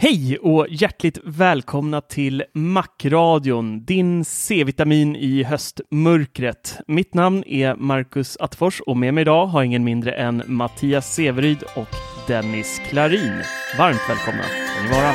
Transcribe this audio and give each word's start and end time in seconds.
Hej 0.00 0.38
och 0.38 0.66
hjärtligt 0.70 1.18
välkomna 1.24 2.00
till 2.00 2.44
Macradion, 2.54 3.84
din 3.84 4.24
C-vitamin 4.24 5.16
i 5.16 5.42
höstmörkret. 5.42 6.78
Mitt 6.86 7.14
namn 7.14 7.44
är 7.46 7.74
Marcus 7.74 8.36
Attefors 8.40 8.80
och 8.80 8.96
med 8.96 9.14
mig 9.14 9.22
idag 9.22 9.46
har 9.46 9.62
ingen 9.62 9.84
mindre 9.84 10.12
än 10.12 10.42
Mattias 10.46 11.14
Severyd 11.14 11.62
och 11.76 11.94
Dennis 12.26 12.80
Klarin. 12.88 13.42
Varmt 13.78 14.00
välkomna 14.08 14.42
ska 14.42 14.82
ni 14.82 14.90
vara. 14.90 15.14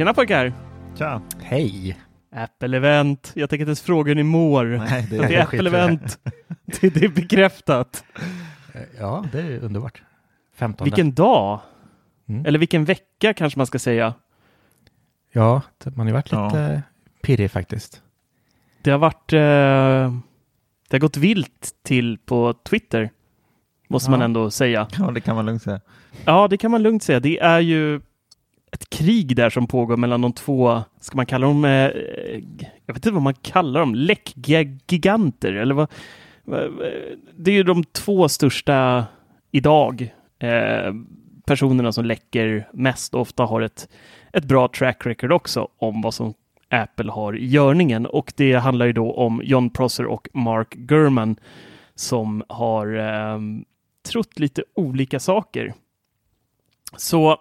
Tjena 0.00 0.14
pojkar! 0.14 0.52
Tja! 0.98 1.22
Hej! 1.42 2.00
Apple-event. 2.32 3.32
Jag 3.34 3.50
tänker 3.50 3.62
inte 3.62 3.68
ens 3.68 3.82
fråga 3.82 4.08
hur 4.10 4.14
ni 4.14 4.22
mår. 4.22 4.64
Nej, 4.64 5.06
det, 5.10 5.16
det, 5.18 5.26
det 5.26 5.34
är 5.34 5.46
Apple-event. 5.46 6.18
det, 6.80 6.88
det 6.94 7.04
är 7.04 7.08
bekräftat. 7.08 8.04
Ja, 8.98 9.24
det 9.32 9.40
är 9.40 9.64
underbart. 9.64 10.02
15. 10.54 10.84
Vilken 10.84 11.14
dag! 11.14 11.60
Mm. 12.28 12.46
Eller 12.46 12.58
vilken 12.58 12.84
vecka 12.84 13.34
kanske 13.34 13.58
man 13.58 13.66
ska 13.66 13.78
säga. 13.78 14.14
Ja, 15.32 15.62
man 15.84 16.06
har 16.06 16.14
varit 16.14 16.32
lite 16.32 16.72
ja. 16.74 16.82
pirrig 17.22 17.50
faktiskt. 17.50 18.02
Det 18.82 18.90
har 18.90 18.98
varit... 18.98 19.32
Eh, 19.32 19.38
det 20.88 20.96
har 20.96 20.98
gått 20.98 21.16
vilt 21.16 21.70
till 21.82 22.18
på 22.18 22.54
Twitter. 22.64 23.10
Måste 23.88 24.06
ja. 24.06 24.10
man 24.10 24.22
ändå 24.22 24.50
säga. 24.50 24.88
Ja, 24.98 25.10
det 25.10 25.20
kan 25.20 25.36
man 25.36 25.46
lugnt 25.46 25.62
säga. 25.62 25.80
Ja, 26.24 26.48
det 26.48 26.56
kan 26.56 26.70
man 26.70 26.82
lugnt 26.82 27.02
säga. 27.02 27.20
Det 27.20 27.38
är 27.38 27.60
ju 27.60 28.00
ett 28.72 28.90
krig 28.90 29.36
där 29.36 29.50
som 29.50 29.66
pågår 29.66 29.96
mellan 29.96 30.20
de 30.20 30.32
två, 30.32 30.82
ska 31.00 31.16
man 31.16 31.26
kalla 31.26 31.46
dem, 31.46 31.64
eh, 31.64 31.90
jag 32.86 32.94
vet 32.94 32.96
inte 32.96 33.10
vad 33.10 33.22
man 33.22 33.34
kallar 33.34 33.80
dem, 33.80 33.94
läckgiganter 33.94 35.52
eller 35.52 35.74
vad? 35.74 35.88
Det 37.36 37.50
är 37.50 37.54
ju 37.54 37.62
de 37.62 37.84
två 37.84 38.28
största 38.28 39.04
idag 39.50 40.14
eh, 40.38 40.94
personerna 41.46 41.92
som 41.92 42.04
läcker 42.04 42.68
mest 42.72 43.14
och 43.14 43.20
ofta 43.20 43.44
har 43.44 43.60
ett, 43.60 43.88
ett 44.32 44.44
bra 44.44 44.68
track 44.68 45.06
record 45.06 45.32
också 45.32 45.68
om 45.78 46.02
vad 46.02 46.14
som 46.14 46.34
Apple 46.68 47.12
har 47.12 47.36
i 47.36 47.46
görningen 47.46 48.06
och 48.06 48.32
det 48.36 48.54
handlar 48.54 48.86
ju 48.86 48.92
då 48.92 49.12
om 49.12 49.42
John 49.44 49.70
Prosser 49.70 50.06
och 50.06 50.28
Mark 50.32 50.74
Gurman 50.74 51.36
som 51.94 52.44
har 52.48 52.96
eh, 52.98 53.38
trott 54.08 54.38
lite 54.38 54.64
olika 54.74 55.20
saker. 55.20 55.74
Så 56.96 57.36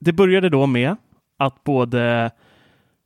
det 0.00 0.12
började 0.12 0.48
då 0.48 0.66
med 0.66 0.96
att 1.36 1.64
både, 1.64 2.30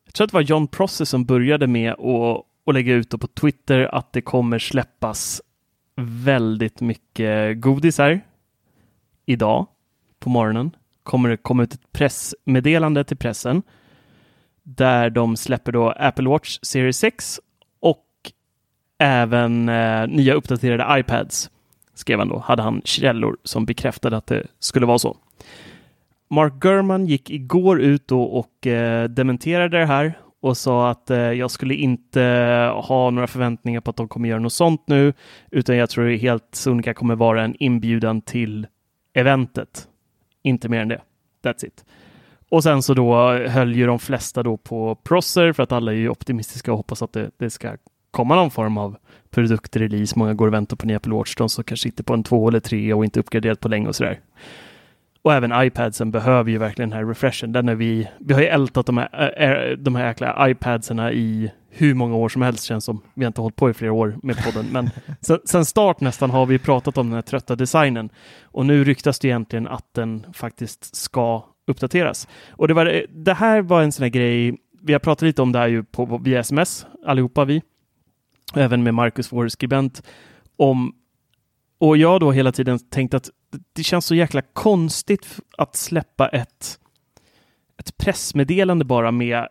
jag 0.04 0.14
tror 0.14 0.24
att 0.24 0.30
det 0.30 0.36
var 0.36 0.42
John 0.42 0.66
Prosser 0.66 1.04
som 1.04 1.24
började 1.24 1.66
med 1.66 1.92
att, 1.92 2.44
att 2.66 2.74
lägga 2.74 2.94
ut 2.94 3.20
på 3.20 3.26
Twitter 3.26 3.94
att 3.94 4.12
det 4.12 4.20
kommer 4.20 4.58
släppas 4.58 5.42
väldigt 5.96 6.80
mycket 6.80 7.60
godisar 7.60 8.20
idag 9.26 9.66
på 10.18 10.30
morgonen. 10.30 10.70
Kommer 11.02 11.28
det 11.28 11.36
komma 11.36 11.62
ut 11.62 11.74
ett 11.74 11.92
pressmeddelande 11.92 13.04
till 13.04 13.16
pressen 13.16 13.62
där 14.62 15.10
de 15.10 15.36
släpper 15.36 15.72
då 15.72 15.90
Apple 15.90 16.28
Watch 16.28 16.58
Series 16.62 16.98
6 16.98 17.40
och 17.80 18.06
även 18.98 19.68
eh, 19.68 20.06
nya 20.06 20.34
uppdaterade 20.34 21.00
iPads 21.00 21.50
skrev 21.94 22.18
han 22.18 22.28
då, 22.28 22.38
hade 22.38 22.62
han 22.62 22.82
källor 22.84 23.36
som 23.44 23.66
bekräftade 23.66 24.16
att 24.16 24.26
det 24.26 24.46
skulle 24.58 24.86
vara 24.86 24.98
så. 24.98 25.16
Mark 26.30 26.52
Gurman 26.52 27.06
gick 27.06 27.30
igår 27.30 27.80
ut 27.80 28.12
och, 28.12 28.38
och 28.38 28.66
eh, 28.66 29.08
dementerade 29.08 29.78
det 29.78 29.86
här 29.86 30.18
och 30.40 30.56
sa 30.56 30.90
att 30.90 31.10
eh, 31.10 31.18
jag 31.18 31.50
skulle 31.50 31.74
inte 31.74 32.22
eh, 32.22 32.82
ha 32.82 33.10
några 33.10 33.26
förväntningar 33.26 33.80
på 33.80 33.90
att 33.90 33.96
de 33.96 34.08
kommer 34.08 34.28
göra 34.28 34.40
något 34.40 34.52
sånt 34.52 34.82
nu, 34.86 35.12
utan 35.50 35.76
jag 35.76 35.90
tror 35.90 36.04
det 36.04 36.16
helt 36.16 36.48
sonika 36.54 36.94
kommer 36.94 37.14
vara 37.14 37.44
en 37.44 37.56
inbjudan 37.58 38.20
till 38.20 38.66
eventet. 39.14 39.88
Inte 40.42 40.68
mer 40.68 40.80
än 40.80 40.88
det. 40.88 41.00
That's 41.44 41.66
it. 41.66 41.84
Och 42.50 42.62
sen 42.62 42.82
så 42.82 42.94
då 42.94 43.32
höll 43.32 43.74
ju 43.74 43.86
de 43.86 43.98
flesta 43.98 44.42
då 44.42 44.56
på 44.56 44.94
Prosser 44.94 45.52
för 45.52 45.62
att 45.62 45.72
alla 45.72 45.92
är 45.92 45.96
ju 45.96 46.08
optimistiska 46.08 46.72
och 46.72 46.76
hoppas 46.76 47.02
att 47.02 47.12
det, 47.12 47.30
det 47.36 47.50
ska 47.50 47.76
komma 48.10 48.34
någon 48.34 48.50
form 48.50 48.78
av 48.78 48.96
produktrelease. 49.30 50.18
Många 50.18 50.34
går 50.34 50.46
och 50.46 50.54
väntar 50.54 50.76
på 50.76 50.86
nya 50.86 50.96
Apple 50.96 51.14
Watch, 51.14 51.36
de 51.36 51.48
som 51.48 51.64
kanske 51.64 51.88
sitter 51.88 52.04
på 52.04 52.14
en 52.14 52.22
två 52.22 52.48
eller 52.48 52.60
tre 52.60 52.92
och 52.92 53.04
inte 53.04 53.20
uppgraderat 53.20 53.60
på 53.60 53.68
länge 53.68 53.88
och 53.88 53.96
sådär. 53.96 54.20
Och 55.24 55.32
även 55.32 55.66
iPadsen 55.66 56.10
behöver 56.10 56.50
ju 56.50 56.58
verkligen 56.58 56.90
den 56.90 56.98
här 56.98 57.06
refreshen. 57.06 57.52
Den 57.52 57.68
är 57.68 57.74
vi, 57.74 58.08
vi 58.18 58.34
har 58.34 58.40
ju 58.40 58.46
ältat 58.46 58.86
de 58.86 58.98
här, 58.98 59.76
de 59.76 59.94
här 59.94 60.06
jäkla 60.06 60.50
iPadserna 60.50 61.12
i 61.12 61.50
hur 61.68 61.94
många 61.94 62.16
år 62.16 62.28
som 62.28 62.42
helst 62.42 62.64
känns 62.64 62.84
som. 62.84 63.00
Vi 63.14 63.24
har 63.24 63.26
inte 63.26 63.40
hållit 63.40 63.56
på 63.56 63.70
i 63.70 63.74
flera 63.74 63.92
år 63.92 64.16
med 64.22 64.44
podden, 64.44 64.66
men 64.72 64.90
sen, 65.20 65.38
sen, 65.44 65.64
start 65.64 66.00
nästan 66.00 66.30
har 66.30 66.46
vi 66.46 66.58
pratat 66.58 66.98
om 66.98 67.06
den 67.06 67.14
här 67.14 67.22
trötta 67.22 67.56
designen. 67.56 68.10
Och 68.42 68.66
nu 68.66 68.84
ryktas 68.84 69.18
det 69.18 69.28
egentligen 69.28 69.68
att 69.68 69.94
den 69.94 70.26
faktiskt 70.32 70.96
ska 70.96 71.44
uppdateras. 71.66 72.28
Och 72.50 72.68
det, 72.68 72.74
var, 72.74 73.04
det 73.08 73.34
här 73.34 73.62
var 73.62 73.82
en 73.82 73.92
sån 73.92 74.02
här 74.02 74.10
grej, 74.10 74.56
vi 74.82 74.92
har 74.92 75.00
pratat 75.00 75.22
lite 75.22 75.42
om 75.42 75.52
det 75.52 75.58
här 75.58 75.68
ju 75.68 75.84
på, 75.84 76.18
via 76.18 76.40
sms, 76.40 76.86
allihopa 77.06 77.44
vi, 77.44 77.62
även 78.54 78.82
med 78.82 78.94
Marcus, 78.94 79.32
vår 79.32 79.48
skribent, 79.48 80.02
om 80.56 80.92
och 81.78 81.96
jag 81.96 82.20
då 82.20 82.32
hela 82.32 82.52
tiden 82.52 82.78
tänkt 82.78 83.14
att 83.14 83.30
det 83.72 83.82
känns 83.82 84.06
så 84.06 84.14
jäkla 84.14 84.42
konstigt 84.42 85.40
att 85.58 85.76
släppa 85.76 86.28
ett, 86.28 86.78
ett 87.78 87.96
pressmeddelande 87.96 88.84
bara 88.84 89.10
med 89.10 89.48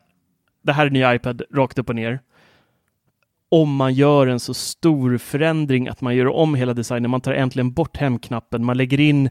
det 0.63 0.73
här 0.73 0.85
är 0.85 0.89
nya 0.89 1.15
iPad 1.15 1.41
rakt 1.53 1.79
upp 1.79 1.89
och 1.89 1.95
ner. 1.95 2.19
Om 3.49 3.75
man 3.75 3.93
gör 3.93 4.27
en 4.27 4.39
så 4.39 4.53
stor 4.53 5.17
förändring 5.17 5.87
att 5.87 6.01
man 6.01 6.15
gör 6.15 6.27
om 6.27 6.55
hela 6.55 6.73
designen. 6.73 7.11
Man 7.11 7.21
tar 7.21 7.33
äntligen 7.33 7.73
bort 7.73 7.97
hemknappen. 7.97 8.65
Man 8.65 8.77
lägger 8.77 8.99
in 8.99 9.29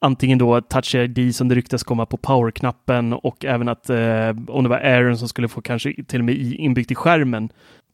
antingen 0.00 0.38
då 0.38 0.60
Touch 0.60 0.94
ID 0.94 1.34
som 1.36 1.48
det 1.48 1.54
ryktas 1.54 1.82
komma 1.82 2.06
på 2.06 2.16
powerknappen 2.16 3.12
och 3.12 3.44
även 3.44 3.68
att 3.68 3.90
eh, 3.90 4.28
om 4.48 4.62
det 4.62 4.68
var 4.68 4.76
Aaron 4.78 5.18
som 5.18 5.28
skulle 5.28 5.48
få 5.48 5.62
kanske 5.62 6.04
till 6.04 6.18
och 6.18 6.24
med 6.24 6.34
inbyggt 6.36 6.90
i 6.90 6.94
skärmen 6.94 7.48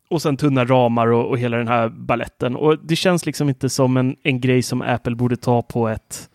och 0.09 0.23
sen 0.23 0.37
tunna 0.37 0.65
ramar 0.65 1.07
och, 1.07 1.29
och 1.31 1.39
hela 1.39 1.57
den 1.57 1.69
här 1.69 1.89
balletten. 1.89 2.57
Och 2.57 2.79
det 2.79 2.97
känns 2.97 3.27
liksom 3.27 3.49
inte 3.49 3.69
som 3.69 3.97
en, 3.97 4.17
en 4.23 4.41
grej 4.41 4.63
som 4.63 4.83
Apple 4.83 5.15
borde 5.15 5.37
ta 5.37 5.63
på 5.63 5.89
ett 5.89 6.29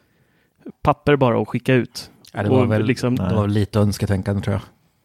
papper 0.81 1.16
bara 1.16 1.38
och 1.38 1.50
skicka 1.50 1.74
ut. 1.74 2.12
Ja, 2.33 2.44
det 2.44 2.50
var 2.50 2.62
Och 2.62 2.71
väl 2.71 2.86
liksom, 2.86 3.16
det 3.16 3.36
var 3.36 3.48
lite 3.48 3.80
önsketänkande 3.80 4.42
tror 4.42 4.54
jag. 4.54 4.62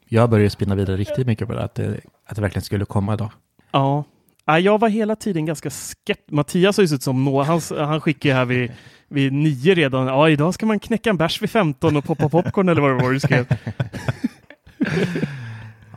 Jag 0.08 0.31
började 0.31 0.50
spinna 0.50 0.75
vidare 0.75 0.96
riktigt 0.96 1.26
mycket 1.26 1.49
på 1.49 1.55
det, 1.55 1.64
att 1.64 1.75
det, 1.75 2.00
att 2.26 2.37
det 2.37 2.43
verkligen 2.43 2.64
skulle 2.64 2.84
komma 2.84 3.14
idag. 3.14 3.31
Ja. 3.70 4.05
ja, 4.44 4.58
jag 4.58 4.81
var 4.81 4.88
hela 4.88 5.17
tiden 5.17 5.46
ganska 5.46 5.70
skeptisk. 5.70 6.31
Mattias 6.31 6.76
har 6.76 6.82
ju 6.82 6.88
sett 6.88 7.02
som 7.02 7.25
nå, 7.25 7.43
han, 7.43 7.60
han 7.78 8.00
skickar 8.00 8.31
ju 8.31 8.34
här 8.34 8.44
vid, 8.44 8.72
vid 9.08 9.32
nio 9.32 9.75
redan. 9.75 10.06
Ja, 10.06 10.28
idag 10.28 10.55
ska 10.55 10.67
man 10.67 10.78
knäcka 10.78 11.10
en 11.10 11.17
bärs 11.17 11.43
vid 11.43 11.50
15 11.50 11.96
och 11.96 12.05
poppa 12.05 12.28
popcorn 12.28 12.69
eller 12.69 12.82
vad 12.82 12.90
det 12.90 13.05
var 13.05 13.12
du 13.12 13.20
skrev. 13.20 13.46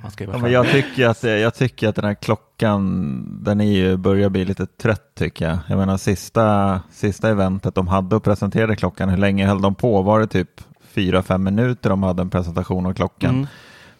Man 0.07 0.11
ska 0.11 0.23
Ja, 0.23 0.37
men 0.37 0.51
jag, 0.51 0.71
tycker 0.71 1.07
att, 1.07 1.23
jag 1.23 1.55
tycker 1.55 1.87
att 1.87 1.95
den 1.95 2.05
här 2.05 2.13
klockan, 2.13 3.43
den 3.43 3.61
är 3.61 3.71
ju, 3.71 3.97
börjar 3.97 4.29
bli 4.29 4.45
lite 4.45 4.65
trött 4.65 5.15
tycker 5.15 5.47
jag. 5.47 5.57
Jag 5.67 5.77
menar 5.77 5.97
sista, 5.97 6.81
sista 6.91 7.29
eventet 7.29 7.75
de 7.75 7.87
hade 7.87 8.15
och 8.15 8.23
presenterade 8.23 8.75
klockan, 8.75 9.09
hur 9.09 9.17
länge 9.17 9.47
höll 9.47 9.61
de 9.61 9.75
på? 9.75 10.01
Var 10.01 10.19
det 10.19 10.27
typ 10.27 10.49
fyra, 10.81 11.23
fem 11.23 11.43
minuter 11.43 11.89
de 11.89 12.03
hade 12.03 12.21
en 12.21 12.29
presentation 12.29 12.85
av 12.85 12.93
klockan? 12.93 13.35
Mm. 13.35 13.47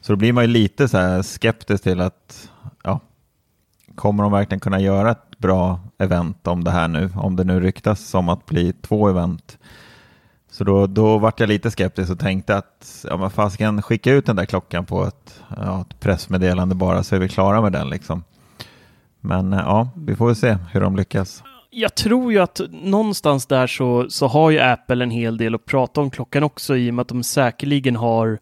Så 0.01 0.11
då 0.11 0.17
blir 0.17 0.33
man 0.33 0.43
ju 0.43 0.47
lite 0.47 0.87
så 0.87 1.23
skeptisk 1.23 1.83
till 1.83 2.01
att, 2.01 2.49
ja, 2.83 2.99
kommer 3.95 4.23
de 4.23 4.31
verkligen 4.31 4.59
kunna 4.59 4.79
göra 4.79 5.11
ett 5.11 5.37
bra 5.37 5.79
event 5.97 6.47
om 6.47 6.63
det 6.63 6.71
här 6.71 6.87
nu? 6.87 7.09
Om 7.15 7.35
det 7.35 7.43
nu 7.43 7.59
ryktas 7.59 7.99
som 7.99 8.29
att 8.29 8.45
bli 8.45 8.73
två 8.73 9.09
event. 9.09 9.57
Så 10.57 10.63
då, 10.63 10.87
då 10.87 11.17
vart 11.17 11.39
jag 11.39 11.49
lite 11.49 11.71
skeptisk 11.71 12.11
och 12.11 12.19
tänkte 12.19 12.55
att, 12.55 13.05
ja 13.09 13.17
men 13.17 13.29
fasiken, 13.29 13.81
skicka 13.81 14.11
ut 14.11 14.25
den 14.25 14.35
där 14.35 14.45
klockan 14.45 14.85
på 14.85 15.05
ett, 15.05 15.41
ja, 15.57 15.81
ett 15.81 15.99
pressmeddelande 15.99 16.75
bara 16.75 17.03
så 17.03 17.15
är 17.15 17.19
vi 17.19 17.29
klara 17.29 17.61
med 17.61 17.71
den 17.71 17.89
liksom. 17.89 18.23
Men 19.21 19.53
eh, 19.53 19.59
ja, 19.59 19.89
vi 19.95 20.15
får 20.15 20.25
väl 20.25 20.35
se 20.35 20.57
hur 20.71 20.81
de 20.81 20.95
lyckas. 20.95 21.43
Jag 21.69 21.95
tror 21.95 22.31
ju 22.31 22.39
att 22.39 22.61
någonstans 22.71 23.45
där 23.45 23.67
så, 23.67 24.09
så 24.09 24.27
har 24.27 24.51
ju 24.51 24.59
Apple 24.59 25.03
en 25.03 25.11
hel 25.11 25.37
del 25.37 25.55
att 25.55 25.65
prata 25.65 26.01
om 26.01 26.09
klockan 26.09 26.43
också 26.43 26.77
i 26.77 26.89
och 26.89 26.93
med 26.93 27.01
att 27.01 27.07
de 27.07 27.23
säkerligen 27.23 27.95
har 27.95 28.39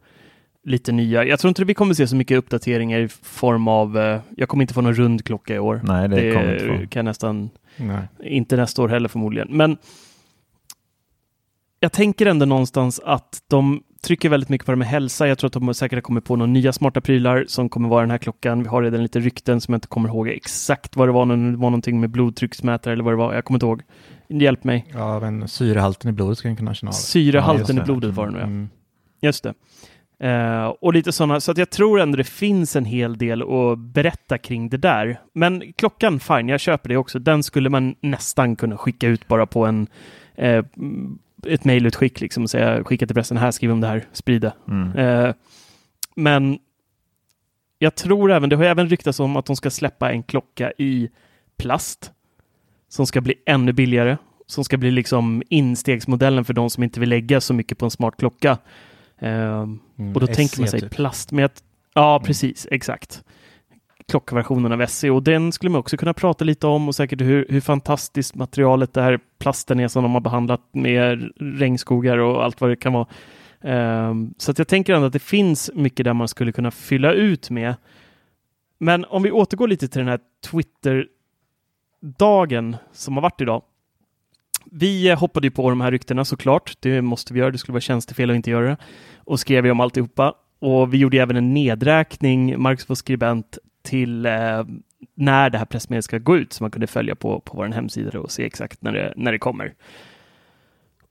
lite 0.64 0.92
nya. 0.92 1.24
Jag 1.24 1.40
tror 1.40 1.50
inte 1.50 1.66
vi 1.66 1.74
kommer 1.74 1.94
se 1.94 2.08
så 2.08 2.16
mycket 2.16 2.38
uppdateringar 2.38 3.00
i 3.00 3.08
form 3.22 3.68
av, 3.68 3.98
eh, 3.98 4.20
jag 4.38 4.50
kommer 4.50 4.64
inte 4.64 4.74
få 4.74 4.82
någon 4.82 4.96
rund 4.96 5.26
klocka 5.26 5.56
i 5.56 5.60
år. 5.60 5.82
Nej, 5.84 6.10
det, 6.10 6.34
kommer 6.34 6.54
inte 6.54 6.66
få. 6.66 6.90
kan 6.90 7.00
jag 7.00 7.06
nästan 7.06 7.50
Nej. 7.78 8.08
Inte 8.24 8.56
nästa 8.56 8.82
år 8.82 8.90
heller 8.90 9.10
förmodligen. 9.10 9.48
Men 9.52 9.78
jag 11.80 11.92
tänker 11.92 12.26
ändå 12.26 12.46
någonstans 12.46 13.02
att 13.06 13.44
de 13.48 13.84
trycker 14.06 14.30
väldigt 14.30 14.50
mycket 14.50 14.66
på 14.66 14.72
det 14.72 14.76
med 14.76 14.88
hälsa. 14.88 15.28
Jag 15.28 15.38
tror 15.38 15.48
att 15.48 15.54
de 15.54 15.74
säkert 15.74 15.98
har 15.98 16.02
kommit 16.02 16.26
på 16.26 16.36
några 16.36 16.52
nya 16.52 16.74
smarta 16.74 17.02
prylar 17.02 17.46
som 17.48 17.70
kommer 17.70 17.90
vara 17.90 18.02
den 18.02 18.12
här 18.12 18.18
klockan. 18.18 18.64
Vi 18.64 18.70
har 18.70 18.84
redan 18.84 19.04
lite 19.04 19.20
rykten 19.20 19.62
som 19.62 19.74
jag 19.74 19.78
inte 19.78 19.88
kommer 19.88 20.10
ihåg 20.10 20.28
exakt 20.28 20.96
vad 20.96 21.08
det 21.08 21.12
var. 21.12 21.26
Det 21.26 21.58
var 21.58 21.70
någonting 21.70 22.00
med 22.00 22.10
blodtrycksmätare 22.10 22.94
eller 22.94 23.04
vad 23.04 23.14
det 23.14 23.18
var. 23.18 23.34
Jag 23.34 23.46
kommer 23.46 23.56
inte 23.56 23.66
ihåg. 23.66 23.82
Hjälp 24.30 24.64
mig. 24.64 24.86
Ja, 24.94 25.20
men 25.20 25.48
syrehalten 25.48 26.10
i 26.10 26.14
blodet 26.14 26.38
ska 26.38 26.48
den 26.48 26.58
kunna 26.58 26.74
känna 26.74 26.90
av. 26.90 26.94
Syrehalten 26.94 27.76
Ja, 27.78 27.84
i 27.84 27.86
blodet 27.86 28.14
var 28.14 28.26
det 28.26 28.32
nu, 28.32 28.40
ja. 28.40 28.46
Mm. 28.46 28.70
Just 29.22 29.44
det. 29.44 29.54
Eh, 30.20 30.66
och 30.66 30.94
lite 30.94 31.12
sådana, 31.12 31.40
så 31.40 31.52
att 31.52 31.58
jag 31.58 31.70
tror 31.70 32.00
ändå 32.00 32.18
det 32.18 32.24
finns 32.24 32.76
en 32.76 32.86
hel 32.86 33.18
del 33.18 33.42
att 33.42 33.80
berätta 33.80 34.38
kring 34.38 34.70
det 34.70 34.78
där. 34.78 35.20
Men 35.34 35.74
klockan, 35.78 36.20
fine, 36.20 36.50
jag 36.50 36.60
köper 36.60 36.90
det 36.90 36.98
också. 36.98 37.20
Den 37.20 37.44
skulle 37.44 37.70
man 37.70 37.96
nästan 38.02 38.56
kunna 38.56 38.78
skicka 38.78 39.08
ut 39.08 39.28
bara 39.28 39.46
på 39.46 39.66
en 39.66 39.88
eh, 40.36 40.66
ett 41.48 41.66
mejlutskick 41.66 42.22
liksom 42.22 42.44
och 42.44 42.50
säga 42.50 42.84
skicka 42.84 43.08
till 43.08 43.16
pressen 43.16 43.38
här, 43.38 43.52
skriv 43.52 43.72
om 43.72 43.82
det 43.82 43.88
här, 43.88 44.06
sprida. 44.12 44.54
Mm. 44.68 44.98
Eh, 44.98 45.34
men 46.16 46.60
jag 47.80 47.96
tror 47.96 48.32
även, 48.32 48.50
det 48.50 48.56
har 48.56 48.64
även 48.64 48.90
ryktats 48.90 49.20
om 49.20 49.36
att 49.36 49.46
de 49.46 49.56
ska 49.56 49.70
släppa 49.70 50.12
en 50.12 50.24
klocka 50.24 50.72
i 50.78 51.10
plast 51.58 52.12
som 52.90 53.08
ska 53.08 53.22
bli 53.22 53.36
ännu 53.46 53.74
billigare, 53.74 54.18
som 54.48 54.64
ska 54.64 54.78
bli 54.78 54.92
liksom 54.92 55.44
instegsmodellen 55.50 56.46
för 56.46 56.54
de 56.54 56.70
som 56.70 56.84
inte 56.84 57.00
vill 57.00 57.10
lägga 57.10 57.42
så 57.42 57.54
mycket 57.54 57.78
på 57.78 57.86
en 57.86 57.92
smart 57.92 58.18
klocka. 58.18 58.58
Eh, 59.20 59.62
och 60.14 60.20
då 60.20 60.28
SE 60.28 60.34
tänker 60.34 60.60
man 60.60 60.68
sig 60.68 60.80
typ. 60.82 60.92
plast 60.92 61.32
med 61.32 61.46
att, 61.46 61.64
ja 61.94 62.22
precis, 62.26 62.68
exakt. 62.72 63.24
Klockversionen 64.12 64.72
av 64.72 64.86
SE 64.86 65.10
och 65.10 65.24
den 65.24 65.52
skulle 65.52 65.70
man 65.70 65.80
också 65.80 65.98
kunna 65.98 66.14
prata 66.14 66.46
lite 66.46 66.68
om 66.68 66.88
och 66.88 66.96
säkert 66.96 67.22
hur, 67.22 67.46
hur 67.50 67.62
fantastiskt 67.62 68.36
materialet 68.36 68.94
det 68.94 69.02
här 69.02 69.20
plasten 69.40 69.80
är 69.80 69.88
som 69.88 70.04
de 70.04 70.14
har 70.14 70.22
behandlat 70.22 70.62
med 70.72 71.32
regnskogar 71.40 72.18
och 72.18 72.44
allt 72.44 72.62
vad 72.62 72.70
det 72.70 72.76
kan 72.76 72.94
vara. 72.94 73.08
Um, 73.62 74.34
så 74.38 74.52
att 74.52 74.58
jag 74.58 74.68
tänker 74.68 74.94
ändå 74.94 75.08
att 75.08 75.14
det 75.14 75.20
finns 75.20 75.72
mycket 75.74 76.04
där 76.04 76.14
man 76.14 76.28
skulle 76.28 76.52
kunna 76.52 76.72
fylla 76.72 77.14
ut 77.14 77.50
med. 77.50 77.76
Men 78.78 79.06
om 79.06 79.24
vi 79.24 79.32
återgår 79.32 79.68
lite 79.68 79.88
till 79.88 80.00
den 80.00 80.08
här 80.08 80.20
Twitter-dagen 80.52 82.78
som 82.92 83.16
har 83.16 83.22
varit 83.22 83.42
idag. 83.42 83.62
Vi 84.72 85.10
eh, 85.10 85.20
hoppade 85.20 85.48
ju 85.48 85.52
på 85.52 85.70
de 85.70 85.82
här 85.82 85.92
ryktena 85.92 86.26
såklart. 86.26 86.78
Det 86.80 87.02
måste 87.02 87.34
vi 87.34 87.40
göra. 87.40 87.52
Det 87.52 87.58
skulle 87.58 87.74
vara 87.74 87.82
tjänstefel 87.82 88.30
att 88.30 88.36
inte 88.36 88.50
göra 88.50 88.68
det. 88.68 88.78
Och 89.18 89.40
skrev 89.40 89.66
ju 89.66 89.72
om 89.72 89.80
alltihopa. 89.80 90.34
Och 90.60 90.94
vi 90.94 90.98
gjorde 90.98 91.18
även 91.18 91.36
en 91.36 91.54
nedräkning, 91.54 92.62
Marcus 92.62 92.90
var 92.90 92.96
skribent, 92.96 93.58
till 93.86 94.26
eh, 94.26 94.64
när 95.16 95.50
det 95.50 95.58
här 95.58 95.66
pressmeddelandet 95.66 96.06
ska 96.06 96.18
gå 96.18 96.38
ut 96.38 96.54
så 96.54 96.64
man 96.64 96.72
kunde 96.72 96.88
följa 96.88 97.16
på, 97.16 97.40
på 97.40 97.58
vår 97.58 97.68
hemsida 97.68 98.20
och 98.20 98.32
se 98.32 98.46
exakt 98.46 98.82
när 98.82 98.92
det, 98.92 99.14
när 99.16 99.32
det 99.32 99.40
kommer. 99.40 99.74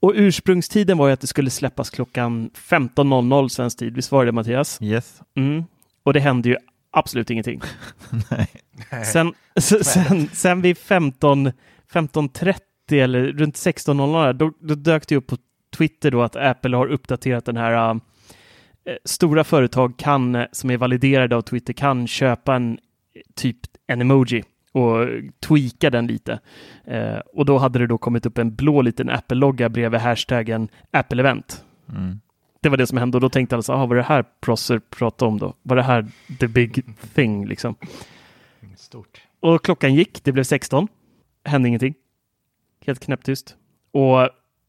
Och 0.01 0.13
ursprungstiden 0.15 0.99
var 0.99 1.07
ju 1.07 1.13
att 1.13 1.21
det 1.21 1.27
skulle 1.27 1.51
släppas 1.51 1.91
klockan 1.91 2.51
15.00 2.51 3.49
svensk 3.49 3.79
tid. 3.79 3.95
Visst 3.95 4.13
var 4.13 4.27
det 4.27 4.33
Mattias? 4.33 4.83
Yes. 4.83 5.21
Mm. 5.37 5.65
Och 6.03 6.13
det 6.13 6.21
hände 6.21 6.49
ju 6.49 6.57
absolut 6.91 7.31
ingenting. 7.31 7.61
Nej. 8.31 9.05
Sen, 9.05 9.35
sen, 9.61 10.29
sen 10.33 10.63
vid 10.63 10.79
15 10.79 11.53
15.30 11.93 12.59
eller 12.91 13.23
runt 13.33 13.55
16.00 13.55 14.33
då, 14.33 14.53
då 14.61 14.75
dök 14.75 15.09
det 15.09 15.17
upp 15.17 15.27
på 15.27 15.37
Twitter 15.77 16.11
då 16.11 16.23
att 16.23 16.37
Apple 16.37 16.77
har 16.77 16.87
uppdaterat 16.87 17.45
den 17.45 17.57
här 17.57 17.91
äh, 17.91 17.97
stora 19.05 19.45
företag 19.45 19.97
kan, 19.97 20.35
eh, 20.35 20.47
som 20.53 20.71
är 20.71 20.77
validerade 20.77 21.37
av 21.37 21.43
Twitter, 21.43 21.73
kan 21.73 22.07
köpa 22.07 22.55
en 22.55 22.79
typ 23.35 23.57
en 23.87 24.01
emoji 24.01 24.45
och 24.73 25.09
tweaka 25.41 25.91
den 25.91 26.07
lite. 26.07 26.41
Eh, 26.85 27.17
och 27.17 27.45
då 27.45 27.59
hade 27.59 27.79
det 27.79 27.87
då 27.87 27.99
kommit 27.99 28.27
upp 28.27 28.39
en 28.39 28.55
blå 28.55 28.83
liten 28.83 29.11
Apple-logga 29.11 29.69
bredvid 29.69 30.01
hashtaggen 30.01 30.69
Apple 30.91 31.23
Event. 31.23 31.65
Mm. 31.89 32.21
Det 32.61 32.69
var 32.69 32.77
det 32.77 32.87
som 32.87 32.99
hände 32.99 33.17
och 33.17 33.21
då 33.21 33.29
tänkte 33.29 33.57
alla 33.57 33.63
så, 33.63 33.73
ah, 33.73 33.87
vad 33.87 33.93
är 33.93 33.97
det 33.97 34.03
här 34.03 34.25
Prosser 34.41 34.79
pratade 34.79 35.29
om 35.29 35.39
då? 35.39 35.55
Var 35.63 35.77
det 35.77 35.83
här 35.83 36.07
the 36.41 36.49
big 36.49 36.85
thing 37.15 37.47
liksom? 37.47 37.75
Stort. 38.77 39.23
Och 39.41 39.65
klockan 39.65 39.95
gick, 39.95 40.25
det 40.25 40.33
blev 40.33 40.45
16. 40.45 40.89
Hände 41.45 41.69
ingenting. 41.69 41.95
Helt 42.87 43.01
knäpptyst. 43.01 43.57
Och 43.93 44.29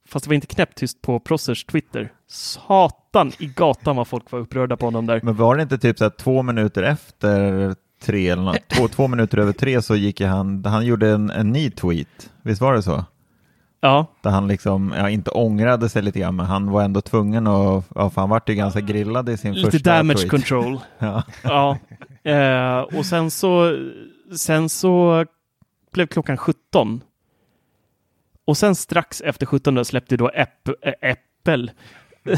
fast 0.09 0.25
det 0.25 0.29
var 0.29 0.35
inte 0.35 0.47
knäpptyst 0.47 1.01
på 1.01 1.19
Prossers 1.19 1.65
Twitter. 1.65 2.11
Satan 2.27 3.31
i 3.39 3.45
gatan 3.45 3.95
vad 3.95 4.07
folk 4.07 4.31
var 4.31 4.39
upprörda 4.39 4.77
på 4.77 4.85
honom 4.85 5.05
där. 5.05 5.19
Men 5.24 5.35
var 5.35 5.55
det 5.55 5.62
inte 5.63 5.77
typ 5.77 5.97
så 5.97 6.03
här 6.03 6.09
två 6.09 6.43
minuter 6.43 6.83
efter 6.83 7.75
tre 8.01 8.29
eller 8.29 8.43
något, 8.43 8.69
två, 8.77 8.88
två 8.88 9.07
minuter 9.07 9.38
över 9.38 9.53
tre 9.53 9.81
så 9.81 9.95
gick 9.95 10.21
han, 10.21 10.65
han 10.65 10.85
gjorde 10.85 11.09
en, 11.09 11.29
en 11.29 11.51
ny 11.51 11.71
tweet, 11.71 12.29
visst 12.41 12.62
var 12.62 12.74
det 12.74 12.83
så? 12.83 13.05
Ja, 13.81 14.05
Där 14.21 14.29
han 14.31 14.47
liksom, 14.47 14.93
ja 14.97 15.09
inte 15.09 15.31
ångrade 15.31 15.89
sig 15.89 16.01
lite 16.01 16.19
grann, 16.19 16.35
men 16.35 16.45
han 16.45 16.71
var 16.71 16.83
ändå 16.83 17.01
tvungen 17.01 17.47
att, 17.47 17.85
ja 17.95 18.09
för 18.09 18.21
han 18.21 18.29
vart 18.29 18.50
ju 18.50 18.55
ganska 18.55 18.81
grillad 18.81 19.29
i 19.29 19.38
sin 19.38 19.53
lite 19.53 19.71
första 19.71 19.97
damage 19.97 20.17
tweet. 20.17 20.31
control. 20.31 20.79
Ja. 21.00 21.24
Ja, 21.43 21.77
eh, 22.31 22.79
och 22.79 23.05
sen 23.05 23.31
så, 23.31 23.77
sen 24.38 24.69
så 24.69 25.25
blev 25.93 26.07
klockan 26.07 26.38
17. 26.38 27.01
Och 28.45 28.57
sen 28.57 28.75
strax 28.75 29.21
efter 29.21 29.45
17 29.45 29.85
släppte 29.85 30.17
då 30.17 30.27
App, 30.27 30.67
äh, 30.67 30.93
eh, 31.01 31.11
Apple 31.11 31.73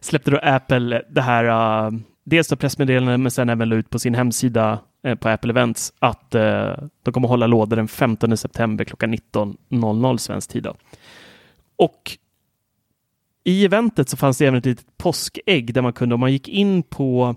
släppte 0.00 0.30
då 0.30 0.38
Apple 0.42 1.02
det 1.10 1.22
här, 1.22 1.44
uh, 1.86 1.98
dels 2.24 2.48
då 2.48 2.56
pressmeddelandet 2.56 3.20
men 3.20 3.30
sen 3.30 3.48
även 3.48 3.68
la 3.68 3.76
ut 3.76 3.90
på 3.90 3.98
sin 3.98 4.14
hemsida 4.14 4.78
eh, 5.02 5.14
på 5.14 5.28
Apple 5.28 5.50
Events 5.50 5.92
att 5.98 6.30
de 6.30 7.12
kommer 7.12 7.28
hålla 7.28 7.46
låda 7.46 7.76
den 7.76 7.88
15 7.88 8.36
september 8.36 8.84
klockan 8.84 9.14
19.00 9.14 10.16
svensk 10.16 10.50
tid. 10.50 10.62
Då. 10.62 10.74
Och 11.76 12.18
i 13.44 13.64
eventet 13.64 14.08
så 14.08 14.16
fanns 14.16 14.38
det 14.38 14.46
även 14.46 14.58
ett 14.58 14.66
litet 14.66 14.96
påskägg 14.98 15.74
där 15.74 15.82
man 15.82 15.92
kunde, 15.92 16.14
om 16.14 16.20
man 16.20 16.32
gick 16.32 16.48
in 16.48 16.82
på 16.82 17.36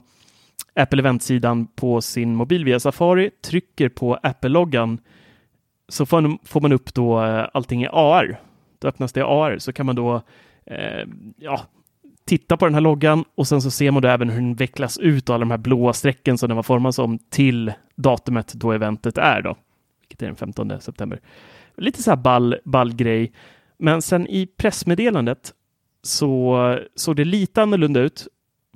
Apple 0.75 0.99
Event-sidan 0.99 1.67
på 1.67 2.01
sin 2.01 2.35
mobil 2.35 2.65
via 2.65 2.79
Safari, 2.79 3.29
trycker 3.41 3.89
på 3.89 4.15
Apple-loggan 4.23 4.99
så 5.87 6.05
får 6.05 6.21
man, 6.21 6.37
får 6.43 6.61
man 6.61 6.71
upp 6.71 6.93
då 6.93 7.23
eh, 7.23 7.45
allting 7.53 7.83
i 7.83 7.87
AR. 7.91 8.39
Då 8.79 8.87
öppnas 8.87 9.13
det 9.13 9.19
i 9.19 9.23
AR 9.23 9.57
så 9.57 9.73
kan 9.73 9.85
man 9.85 9.95
då 9.95 10.21
eh, 10.65 11.07
ja, 11.37 11.61
titta 12.25 12.57
på 12.57 12.65
den 12.65 12.73
här 12.73 12.81
loggan 12.81 13.25
och 13.35 13.47
sen 13.47 13.61
så 13.61 13.71
ser 13.71 13.91
man 13.91 14.01
då 14.01 14.07
även 14.07 14.29
hur 14.29 14.41
den 14.41 14.55
vecklas 14.55 14.97
ut 14.97 15.29
alla 15.29 15.39
de 15.39 15.51
här 15.51 15.57
blåa 15.57 15.93
strecken 15.93 16.37
som 16.37 16.49
den 16.49 16.55
var 16.55 16.63
formad 16.63 16.95
som 16.95 17.19
till 17.19 17.73
datumet 17.95 18.53
då 18.53 18.71
eventet 18.71 19.17
är 19.17 19.41
då, 19.41 19.55
vilket 20.01 20.21
är 20.21 20.25
den 20.25 20.35
15 20.35 20.81
september. 20.81 21.19
Lite 21.77 22.03
så 22.03 22.11
här 22.11 22.17
ball, 22.17 22.55
ball 22.63 22.93
grej. 22.93 23.31
Men 23.77 24.01
sen 24.01 24.27
i 24.27 24.47
pressmeddelandet 24.57 25.53
så 26.01 26.79
såg 26.95 27.15
det 27.15 27.25
lite 27.25 27.61
annorlunda 27.61 27.99
ut. 27.99 28.27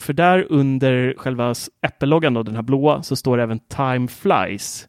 För 0.01 0.13
där 0.13 0.47
under 0.49 1.13
själva 1.17 1.53
Apple-loggan, 1.81 2.33
den 2.45 2.55
här 2.55 2.61
blåa, 2.61 3.03
så 3.03 3.15
står 3.15 3.37
det 3.37 3.43
även 3.43 3.59
Time 3.59 4.07
Flies. 4.07 4.87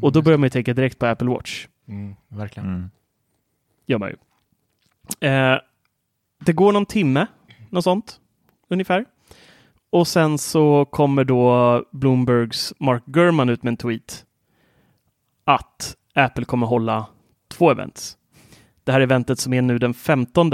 Och 0.00 0.12
då 0.12 0.22
börjar 0.22 0.38
man 0.38 0.46
ju 0.46 0.50
tänka 0.50 0.74
direkt 0.74 0.98
på 0.98 1.06
Apple 1.06 1.28
Watch. 1.28 1.66
Mm, 1.88 2.16
verkligen. 2.28 2.68
Mm. 2.68 2.90
Gör 3.86 3.98
man 3.98 4.08
ju. 4.08 4.16
Eh, 5.28 5.58
det 6.38 6.52
går 6.52 6.72
någon 6.72 6.86
timme, 6.86 7.26
något 7.70 7.84
sånt, 7.84 8.20
ungefär. 8.68 9.04
Och 9.90 10.08
sen 10.08 10.38
så 10.38 10.84
kommer 10.84 11.24
då 11.24 11.84
Bloombergs 11.90 12.74
Mark 12.78 13.02
Gurman 13.06 13.48
ut 13.48 13.62
med 13.62 13.70
en 13.70 13.76
tweet 13.76 14.26
att 15.44 15.96
Apple 16.14 16.44
kommer 16.44 16.66
hålla 16.66 17.06
två 17.48 17.70
events. 17.70 18.16
Det 18.84 18.92
här 18.92 19.00
eventet 19.00 19.38
som 19.38 19.52
är 19.52 19.62
nu 19.62 19.78
den 19.78 19.94
15 19.94 20.50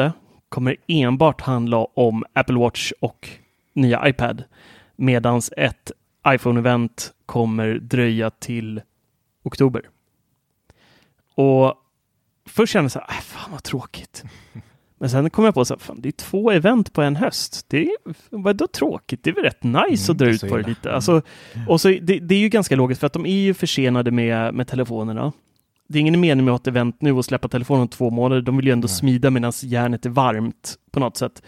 kommer 0.48 0.76
enbart 0.86 1.40
handla 1.40 1.76
om 1.76 2.24
Apple 2.32 2.58
Watch 2.58 2.92
och 3.00 3.28
nya 3.72 4.08
iPad. 4.08 4.44
Medan 4.96 5.40
ett 5.56 5.92
iPhone-event 6.28 7.12
kommer 7.26 7.74
dröja 7.74 8.30
till 8.30 8.80
oktober. 9.46 9.88
Och 11.34 11.74
först 12.46 12.72
kände 12.72 12.84
jag 12.84 12.92
så 12.92 12.98
här, 12.98 13.08
äh, 13.08 13.20
fan 13.22 13.52
vad 13.52 13.62
tråkigt. 13.62 14.24
Men 14.98 15.10
sen 15.10 15.30
kom 15.30 15.44
jag 15.44 15.54
på 15.54 15.60
att 15.60 15.90
det 15.96 16.08
är 16.08 16.12
två 16.12 16.50
event 16.50 16.92
på 16.92 17.02
en 17.02 17.16
höst. 17.16 17.64
Det 17.68 17.82
är 17.82 17.96
vadå 18.30 18.66
tråkigt? 18.66 19.22
Det 19.22 19.30
är 19.30 19.34
väl 19.34 19.44
rätt 19.44 19.62
nice 19.62 20.12
Mm, 20.12 20.14
att 20.14 20.18
dra 20.18 20.26
ut 20.26 20.40
på 20.40 20.56
det 20.56 20.68
lite. 20.68 20.92
Alltså, 20.92 21.22
och 21.68 21.80
så, 21.80 21.88
det, 21.88 22.18
det 22.18 22.34
är 22.34 22.38
ju 22.38 22.48
ganska 22.48 22.76
logiskt 22.76 23.00
för 23.00 23.06
att 23.06 23.12
de 23.12 23.26
är 23.26 23.40
ju 23.40 23.54
försenade 23.54 24.10
med, 24.10 24.54
med 24.54 24.68
telefonerna. 24.68 25.32
Det 25.88 25.98
är 25.98 26.00
ingen 26.00 26.20
mening 26.20 26.44
med 26.44 26.54
att 26.54 26.60
ha 26.60 26.62
ett 26.62 26.66
event 26.66 27.02
nu 27.02 27.12
och 27.12 27.24
släppa 27.24 27.48
telefonen 27.48 27.82
om 27.82 27.88
två 27.88 28.10
månader. 28.10 28.42
De 28.42 28.56
vill 28.56 28.66
ju 28.66 28.72
ändå 28.72 28.86
Nej. 28.86 28.94
smida 28.94 29.30
medan 29.30 29.52
järnet 29.62 30.06
är 30.06 30.10
varmt 30.10 30.76
på 30.90 31.00
något 31.00 31.16
sätt. 31.16 31.42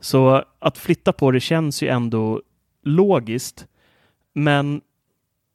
Så 0.00 0.44
att 0.58 0.78
flytta 0.78 1.12
på 1.12 1.30
det 1.30 1.40
känns 1.40 1.82
ju 1.82 1.88
ändå 1.88 2.42
logiskt. 2.84 3.66
Men 4.34 4.80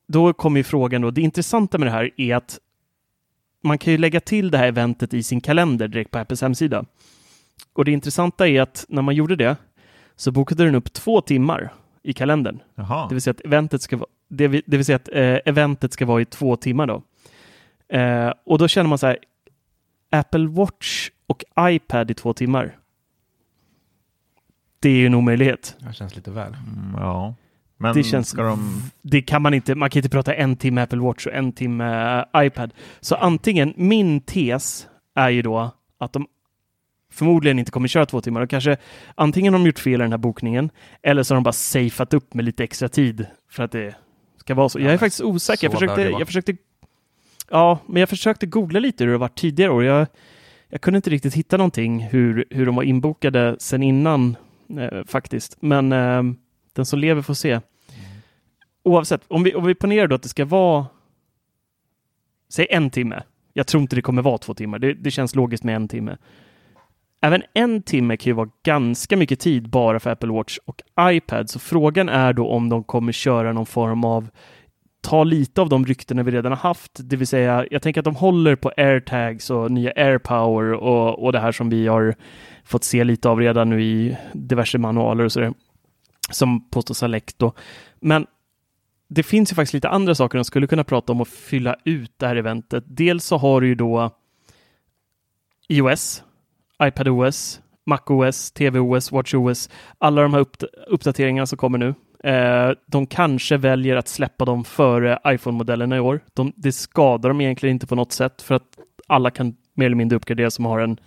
då 0.08 0.34
kommer 0.34 0.60
ju 0.60 0.64
frågan 0.64 1.02
då, 1.02 1.12
det 1.12 1.22
intressanta 1.22 1.78
med 1.78 1.88
det 1.88 1.92
här 1.92 2.10
är 2.18 2.36
att 2.36 2.60
man 3.64 3.78
kan 3.78 3.92
ju 3.94 3.98
lägga 3.98 4.20
till 4.20 4.52
det 4.52 4.58
här 4.58 4.68
eventet 4.68 5.14
i 5.14 5.24
sin 5.24 5.42
kalender 5.42 5.88
direkt 5.88 6.12
på 6.12 6.18
Apples 6.20 6.42
hemsida. 6.42 6.86
Och 7.74 7.86
det 7.86 7.92
intressanta 7.92 8.48
är 8.48 8.62
att 8.62 8.86
när 8.90 9.02
man 9.02 9.16
gjorde 9.16 9.36
det 9.36 9.56
så 10.16 10.32
bokade 10.32 10.66
den 10.66 10.76
upp 10.76 10.94
två 10.94 11.22
timmar 11.22 11.74
i 12.04 12.14
kalendern. 12.14 12.60
Jaha. 12.76 13.08
Det 13.08 13.16
vill 13.16 13.22
säga 13.22 13.32
att 13.32 13.42
eventet 13.46 13.82
ska, 13.82 13.98
vara- 13.98 14.10
det 14.28 14.48
vill, 14.48 14.62
det 14.66 14.78
vill 14.78 14.86
säga 14.86 14.96
att 14.96 15.10
eh, 15.14 15.38
eventet 15.46 15.94
ska 15.94 16.06
vara 16.06 16.22
i 16.22 16.26
två 16.26 16.56
timmar 16.56 16.88
då. 16.88 17.02
Eh, 17.98 18.34
och 18.44 18.58
då 18.58 18.68
känner 18.68 18.90
man 18.90 18.98
så 18.98 19.08
här, 19.08 19.18
Apple 20.10 20.48
Watch 20.48 21.10
och 21.28 21.44
iPad 21.60 22.12
i 22.12 22.14
två 22.14 22.34
timmar. 22.34 22.78
Det 24.80 24.90
är 24.90 24.94
ju 24.96 25.06
en 25.06 25.16
omöjlighet. 25.16 25.76
Det 25.80 25.94
känns 25.94 26.16
lite 26.16 26.32
väl. 26.32 26.54
Mm, 26.54 26.96
ja. 27.02 27.36
Men 27.78 27.96
Det 27.96 28.04
känns- 28.04 28.32
de... 28.32 28.82
Det 29.02 29.22
kan 29.22 29.42
man 29.42 29.54
inte. 29.54 29.76
Man 29.76 29.90
kan 29.90 30.00
inte 30.00 30.10
prata 30.10 30.34
en 30.34 30.56
timme 30.56 30.82
Apple 30.82 31.00
Watch 31.00 31.26
och 31.28 31.34
en 31.34 31.52
timme 31.52 32.24
eh, 32.34 32.46
iPad. 32.46 32.74
Så 33.00 33.16
antingen, 33.16 33.74
min 33.78 34.22
tes 34.22 34.88
är 35.16 35.30
ju 35.30 35.42
då 35.42 35.72
att 36.00 36.14
de 36.14 36.28
förmodligen 37.12 37.60
inte 37.60 37.72
kommer 37.72 37.88
köra 37.88 38.06
två 38.06 38.22
timmar 38.22 38.42
och 38.42 38.50
kanske 38.50 38.78
antingen 39.16 39.54
har 39.54 39.60
de 39.60 39.66
gjort 39.66 39.80
fel 39.80 39.94
i 39.94 40.04
den 40.04 40.12
här 40.12 40.18
bokningen 40.18 40.70
eller 41.04 41.24
så 41.24 41.34
har 41.34 41.36
de 41.36 41.44
bara 41.44 41.52
safeat 41.54 42.14
upp 42.14 42.34
med 42.34 42.46
lite 42.46 42.64
extra 42.64 42.90
tid 42.90 43.26
för 43.52 43.64
att 43.64 43.72
det 43.72 43.96
ska 44.38 44.56
vara 44.56 44.70
så. 44.70 44.80
Ja, 44.80 44.84
jag 44.84 44.94
är 44.94 44.98
faktiskt 44.98 45.22
osäker. 45.22 45.66
Jag 45.66 45.74
försökte, 45.74 46.02
jag 46.02 46.28
försökte 46.28 46.56
Ja, 47.50 47.80
men 47.86 48.00
jag 48.00 48.10
försökte 48.10 48.46
googla 48.46 48.80
lite 48.80 49.04
hur 49.04 49.12
det 49.12 49.18
varit 49.18 49.38
tidigare 49.38 49.72
år. 49.72 49.84
Jag, 49.84 50.08
jag 50.70 50.82
kunde 50.82 50.98
inte 50.98 51.10
riktigt 51.10 51.34
hitta 51.34 51.58
någonting 51.58 52.00
hur, 52.00 52.46
hur 52.50 52.66
de 52.66 52.76
var 52.76 52.84
inbokade 52.84 53.56
sen 53.60 53.84
innan 53.84 54.36
eh, 54.80 55.04
faktiskt. 55.08 55.58
Men 55.60 55.92
eh, 55.92 56.24
den 56.78 56.86
som 56.86 57.00
lever 57.00 57.22
får 57.22 57.34
se. 57.34 57.60
Oavsett, 58.84 59.22
om 59.28 59.44
vi, 59.44 59.56
om 59.56 59.66
vi 59.66 59.76
ponerar 59.76 60.08
då 60.08 60.16
att 60.16 60.24
det 60.24 60.30
ska 60.30 60.46
vara 60.46 60.86
säg 62.50 62.68
en 62.70 62.90
timme. 62.90 63.24
Jag 63.54 63.68
tror 63.68 63.82
inte 63.82 63.96
det 63.96 64.02
kommer 64.02 64.22
vara 64.22 64.38
två 64.38 64.54
timmar. 64.54 64.80
Det, 64.80 64.94
det 64.94 65.12
känns 65.12 65.36
logiskt 65.36 65.64
med 65.64 65.76
en 65.76 65.88
timme. 65.88 66.18
Även 67.22 67.44
en 67.54 67.82
timme 67.82 68.18
kan 68.18 68.30
ju 68.30 68.34
vara 68.34 68.50
ganska 68.64 69.18
mycket 69.18 69.40
tid 69.40 69.70
bara 69.70 70.00
för 70.00 70.10
Apple 70.10 70.32
Watch 70.32 70.58
och 70.66 70.82
iPad. 71.00 71.50
Så 71.50 71.60
frågan 71.60 72.10
är 72.10 72.34
då 72.34 72.48
om 72.48 72.70
de 72.70 72.84
kommer 72.84 73.12
köra 73.12 73.54
någon 73.54 73.66
form 73.66 74.04
av 74.04 74.30
ta 75.02 75.24
lite 75.24 75.62
av 75.62 75.70
de 75.70 75.86
ryktena 75.86 76.24
vi 76.24 76.32
redan 76.32 76.52
har 76.52 76.60
haft, 76.60 76.92
det 76.96 77.16
vill 77.16 77.28
säga 77.28 77.66
jag 77.72 77.82
tänker 77.82 78.02
att 78.02 78.06
de 78.06 78.16
håller 78.16 78.56
på 78.56 78.72
airtags 78.78 79.50
och 79.50 79.72
nya 79.72 79.92
airpower 79.96 80.74
och, 80.74 81.24
och 81.24 81.32
det 81.32 81.40
här 81.40 81.52
som 81.52 81.70
vi 81.70 81.88
har 81.88 82.16
fått 82.64 82.84
se 82.84 83.04
lite 83.04 83.30
av 83.30 83.40
redan 83.40 83.70
nu 83.70 83.84
i 83.84 84.18
diverse 84.34 84.78
manualer 84.78 85.24
och 85.24 85.32
sådär 85.32 85.54
som 86.30 86.70
påstås 86.70 87.02
ha 87.02 87.08
läckt 87.08 87.40
då. 87.40 87.54
Men 88.00 88.28
det 89.08 89.24
finns 89.24 89.52
ju 89.52 89.56
faktiskt 89.56 89.74
lite 89.74 89.90
andra 89.90 90.16
saker 90.16 90.38
de 90.38 90.46
skulle 90.46 90.68
kunna 90.68 90.84
prata 90.84 91.12
om 91.12 91.22
och 91.22 91.28
fylla 91.28 91.76
ut 91.84 92.12
det 92.18 92.28
här 92.28 92.36
eventet. 92.36 92.84
Dels 92.88 93.26
så 93.26 93.38
har 93.38 93.62
du 93.62 93.68
ju 93.68 93.76
då 93.76 94.12
iOS, 95.68 96.24
iPadOS, 96.84 97.62
MacOS, 97.86 98.52
tvOS, 98.52 99.12
WatchOS, 99.12 99.70
alla 99.98 100.22
de 100.22 100.34
här 100.34 100.40
upp 100.40 100.64
uppdateringarna 100.88 101.46
som 101.46 101.58
kommer 101.58 101.78
nu. 101.78 101.94
Eh, 102.24 102.72
de 102.86 103.08
kanske 103.08 103.58
väljer 103.58 103.96
att 103.96 104.08
släppa 104.08 104.46
dem 104.46 104.64
före 104.64 105.20
iPhone-modellerna 105.28 105.98
i 105.98 106.00
år. 106.00 106.20
De, 106.34 106.54
det 106.56 106.72
skadar 106.72 107.30
dem 107.30 107.42
egentligen 107.42 107.76
inte 107.76 107.88
på 107.88 107.96
något 107.96 108.12
sätt 108.12 108.42
för 108.42 108.56
att 108.56 108.80
alla 109.08 109.32
kan 109.32 109.56
mer 109.74 109.86
eller 109.86 109.96
mindre 109.96 110.16
uppgradera 110.16 110.52
som 110.52 110.66
har 110.66 110.80
en 110.80 111.00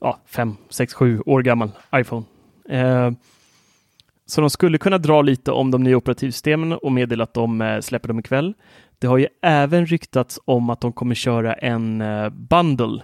ja, 0.00 0.18
5, 0.26 0.56
6, 0.70 0.94
7 0.94 1.20
år 1.26 1.42
gammal 1.42 1.70
iPhone. 1.94 2.24
Eh, 2.68 3.10
så 4.26 4.40
de 4.40 4.50
skulle 4.50 4.78
kunna 4.78 4.98
dra 4.98 5.22
lite 5.22 5.52
om 5.52 5.70
de 5.70 5.82
nya 5.82 5.96
operativsystemen 5.96 6.72
och 6.72 6.92
meddela 6.92 7.24
att 7.24 7.34
de 7.34 7.60
eh, 7.60 7.80
släpper 7.80 8.08
dem 8.08 8.18
ikväll. 8.18 8.54
Det 8.98 9.06
har 9.06 9.18
ju 9.18 9.26
även 9.42 9.86
ryktats 9.86 10.40
om 10.44 10.70
att 10.70 10.80
de 10.80 10.92
kommer 10.92 11.14
köra 11.14 11.54
en 11.54 12.00
eh, 12.00 12.28
bundle, 12.28 13.02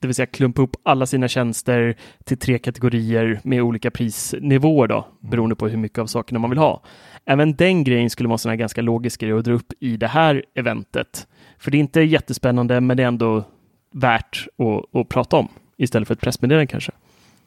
det 0.00 0.06
vill 0.06 0.14
säga 0.14 0.26
klumpa 0.26 0.60
ihop 0.60 0.76
alla 0.82 1.06
sina 1.06 1.28
tjänster 1.28 1.96
till 2.24 2.38
tre 2.38 2.58
kategorier 2.58 3.40
med 3.44 3.62
olika 3.62 3.90
prisnivåer 3.90 4.88
då, 4.88 5.06
beroende 5.20 5.56
på 5.56 5.68
hur 5.68 5.78
mycket 5.78 5.98
av 5.98 6.06
sakerna 6.06 6.38
man 6.38 6.50
vill 6.50 6.58
ha. 6.58 6.82
Även 7.24 7.56
den 7.56 7.84
grejen 7.84 8.10
skulle 8.10 8.28
vara 8.28 8.52
en 8.52 8.58
ganska 8.58 8.82
logisk 8.82 9.20
grej 9.20 9.32
att 9.32 9.44
dra 9.44 9.52
upp 9.52 9.72
i 9.80 9.96
det 9.96 10.06
här 10.06 10.44
eventet. 10.54 11.28
För 11.58 11.70
det 11.70 11.76
är 11.76 11.80
inte 11.80 12.00
jättespännande, 12.00 12.80
men 12.80 12.96
det 12.96 13.02
är 13.02 13.06
ändå 13.08 13.44
värt 13.92 14.46
att, 14.58 15.00
att 15.00 15.08
prata 15.08 15.36
om 15.36 15.48
istället 15.76 16.08
för 16.08 16.14
ett 16.14 16.20
pressmeddelande 16.20 16.66
kanske. 16.66 16.92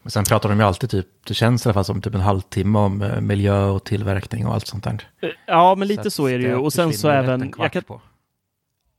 Men 0.10 0.12
sen 0.12 0.26
pratar 0.26 0.50
de 0.50 0.60
ju 0.60 0.66
alltid 0.66 0.90
typ, 0.90 1.08
det 1.28 1.34
känns 1.34 1.66
i 1.66 1.70
alla 1.70 1.74
fall 1.74 1.86
som 1.86 2.02
typ 2.02 2.16
en 2.16 2.22
halvtimme 2.22 2.80
om 2.80 3.02
eh, 3.02 3.22
miljö 3.22 3.66
och 3.66 3.84
tillverkning 3.84 4.48
och 4.48 4.54
allt 4.54 4.68
sånt 4.68 4.84
där. 4.84 5.08
Eh, 5.22 5.30
Ja, 5.48 5.76
men 5.76 5.88
lite 5.88 6.02
att 6.02 6.14
så, 6.14 6.28
är 6.28 6.40
det 6.40 6.44
ju. 6.44 6.56
Och 6.56 6.74
sen 6.74 6.94
så 6.94 7.10
även... 7.10 7.54
Jag 7.58 7.72
kan, 7.72 7.84
på. 7.84 8.02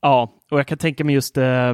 ja, 0.01 0.33
och 0.51 0.59
jag 0.59 0.67
kan 0.67 0.77
tänka 0.77 1.03
mig 1.03 1.15
just 1.15 1.37
eh, 1.37 1.73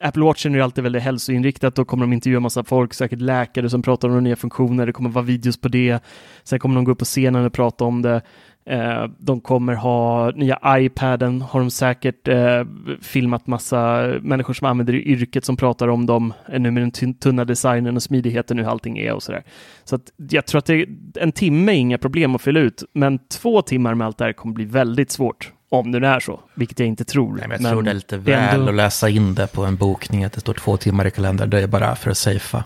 Apple 0.00 0.22
Watchen 0.22 0.52
är 0.52 0.56
ju 0.56 0.62
alltid 0.62 0.84
väldigt 0.84 1.02
hälsoinriktat. 1.02 1.74
Då 1.74 1.84
kommer 1.84 2.04
de 2.06 2.12
intervjua 2.12 2.40
massa 2.40 2.64
folk, 2.64 2.94
säkert 2.94 3.20
läkare 3.20 3.70
som 3.70 3.82
pratar 3.82 4.08
om 4.08 4.14
de 4.14 4.24
nya 4.24 4.36
funktioner. 4.36 4.86
Det 4.86 4.92
kommer 4.92 5.10
vara 5.10 5.24
videos 5.24 5.60
på 5.60 5.68
det. 5.68 5.98
Sen 6.44 6.58
kommer 6.58 6.74
de 6.74 6.84
gå 6.84 6.92
upp 6.92 6.98
på 6.98 7.04
scenen 7.04 7.44
och 7.44 7.52
prata 7.52 7.84
om 7.84 8.02
det. 8.02 8.22
Eh, 8.70 9.04
de 9.18 9.40
kommer 9.40 9.74
ha 9.74 10.30
nya 10.30 10.58
iPaden, 10.78 11.42
har 11.42 11.60
de 11.60 11.70
säkert 11.70 12.28
eh, 12.28 12.64
filmat 13.02 13.46
massa 13.46 14.12
människor 14.22 14.54
som 14.54 14.66
använder 14.66 14.94
i 14.94 15.02
yrket 15.06 15.44
som 15.44 15.56
pratar 15.56 15.88
om 15.88 16.06
dem. 16.06 16.32
eh, 16.52 16.60
Nu 16.60 16.70
med 16.70 16.82
den 16.82 16.90
tun- 16.92 17.18
tunna 17.18 17.44
designen 17.44 17.96
och 17.96 18.02
smidigheten 18.02 18.58
hur 18.58 18.66
allting 18.68 18.98
är 18.98 19.12
och 19.12 19.22
sådär. 19.22 19.42
Så 19.84 19.96
att 19.96 20.02
jag 20.30 20.46
tror 20.46 20.58
att 20.58 20.66
det, 20.66 20.86
en 21.20 21.32
timme 21.32 21.72
är 21.72 21.76
inga 21.76 21.98
problem 21.98 22.34
att 22.34 22.42
fylla 22.42 22.60
ut, 22.60 22.82
men 22.92 23.18
två 23.28 23.62
timmar 23.62 23.94
med 23.94 24.06
allt 24.06 24.18
det 24.18 24.24
här 24.24 24.32
kommer 24.32 24.54
bli 24.54 24.64
väldigt 24.64 25.10
svårt. 25.10 25.52
Om 25.68 25.92
det 25.92 26.00
nu 26.00 26.06
är 26.06 26.20
så, 26.20 26.40
vilket 26.54 26.78
jag 26.78 26.88
inte 26.88 27.04
tror. 27.04 27.36
Nej, 27.36 27.48
men 27.48 27.62
jag 27.62 27.70
tror 27.72 27.82
det 27.82 27.90
är 27.90 27.94
lite 27.94 28.14
är 28.14 28.18
väl 28.18 28.54
ändå- 28.60 28.68
att 28.68 28.74
läsa 28.74 29.08
in 29.08 29.34
det 29.34 29.46
på 29.52 29.64
en 29.64 29.76
bokning, 29.76 30.24
att 30.24 30.32
det 30.32 30.40
står 30.40 30.54
två 30.54 30.76
timmar 30.76 31.06
i 31.06 31.10
kalendern. 31.10 31.50
Det 31.50 31.60
är 31.62 31.66
bara 31.66 31.96
för 31.96 32.10
att 32.10 32.16
safea. 32.18 32.64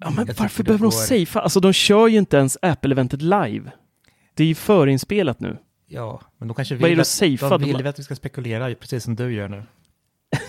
Ja, 0.00 0.10
men 0.10 0.26
Jag 0.26 0.34
varför 0.38 0.64
behöver 0.64 0.78
de 0.82 0.84
går- 0.84 1.24
safea? 1.24 1.42
Alltså 1.42 1.60
de 1.60 1.72
kör 1.72 2.08
ju 2.08 2.18
inte 2.18 2.36
ens 2.36 2.58
Apple-eventet 2.62 3.22
live. 3.22 3.70
Det 4.34 4.42
är 4.42 4.46
ju 4.46 4.54
förinspelat 4.54 5.40
nu. 5.40 5.56
Ja, 5.86 6.20
men 6.38 6.48
de 6.48 6.54
kanske 6.54 6.74
Vad 6.74 6.82
är 6.84 6.88
vill, 6.88 6.96
det 6.98 7.02
att, 7.02 7.18
de 7.40 7.58
De 7.58 7.64
vill 7.64 7.76
bara- 7.82 7.88
att 7.88 7.98
vi 7.98 8.02
ska 8.02 8.14
spekulera, 8.14 8.74
precis 8.74 9.04
som 9.04 9.14
du 9.16 9.32
gör 9.34 9.48
nu. 9.48 9.62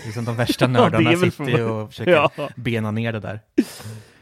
Liksom 0.04 0.24
de 0.24 0.36
värsta 0.36 0.64
Ja, 0.64 0.68
nördarna 0.68 1.10
väl 1.10 1.18
sitter 1.32 1.48
ju 1.48 1.64
och 1.64 1.88
försöker 1.90 2.10
Ja. 2.12 2.30
bena 2.56 2.90
ner 2.90 3.12
det 3.12 3.20
där. 3.20 3.40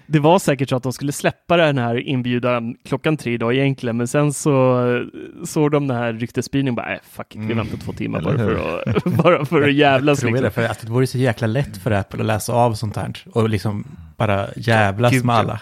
Det 0.07 0.19
var 0.19 0.39
säkert 0.39 0.69
så 0.69 0.77
att 0.77 0.83
de 0.83 0.93
skulle 0.93 1.13
släppa 1.13 1.57
den 1.57 1.79
här 1.79 2.09
inbjudan 2.09 2.77
klockan 2.85 3.17
tre 3.17 3.33
idag 3.33 3.55
egentligen, 3.55 3.97
men 3.97 4.09
sen 4.09 4.33
så 4.33 4.87
eh, 4.97 5.03
såg 5.45 5.71
de 5.73 5.87
den 5.89 5.97
här 5.97 6.13
ryktesspridningen 6.13 6.75
bara, 6.75 6.95
äh, 6.95 7.01
fuck 7.11 7.27
it, 7.35 7.41
vi 7.41 7.45
Mm. 7.45 7.57
väntar 7.57 7.77
två 7.79 7.93
timmar 7.93 8.21
bara 8.25 8.39
för, 8.39 8.83
att, 8.97 9.05
bara 9.05 9.45
för 9.45 9.63
att 9.63 9.75
jävlas. 9.75 10.21
Tror 10.21 10.31
jag 10.31 10.43
Liksom. 10.43 10.63
det, 10.63 10.69
för 10.69 10.73
att 10.73 10.81
det 10.81 10.89
vore 10.93 11.07
så 11.07 11.19
jäkla 11.19 11.47
lätt 11.47 11.77
för 11.77 11.91
Apple 11.91 12.21
att 12.21 12.27
läsa 12.27 12.53
av 12.53 12.75
sånt 12.75 12.97
här 12.97 13.13
och 13.33 13.49
liksom 13.49 13.85
bara 14.17 14.47
jävlas 14.57 15.13
Gud, 15.13 15.25
med 15.25 15.35
ja. 15.35 15.39
alla. 15.39 15.61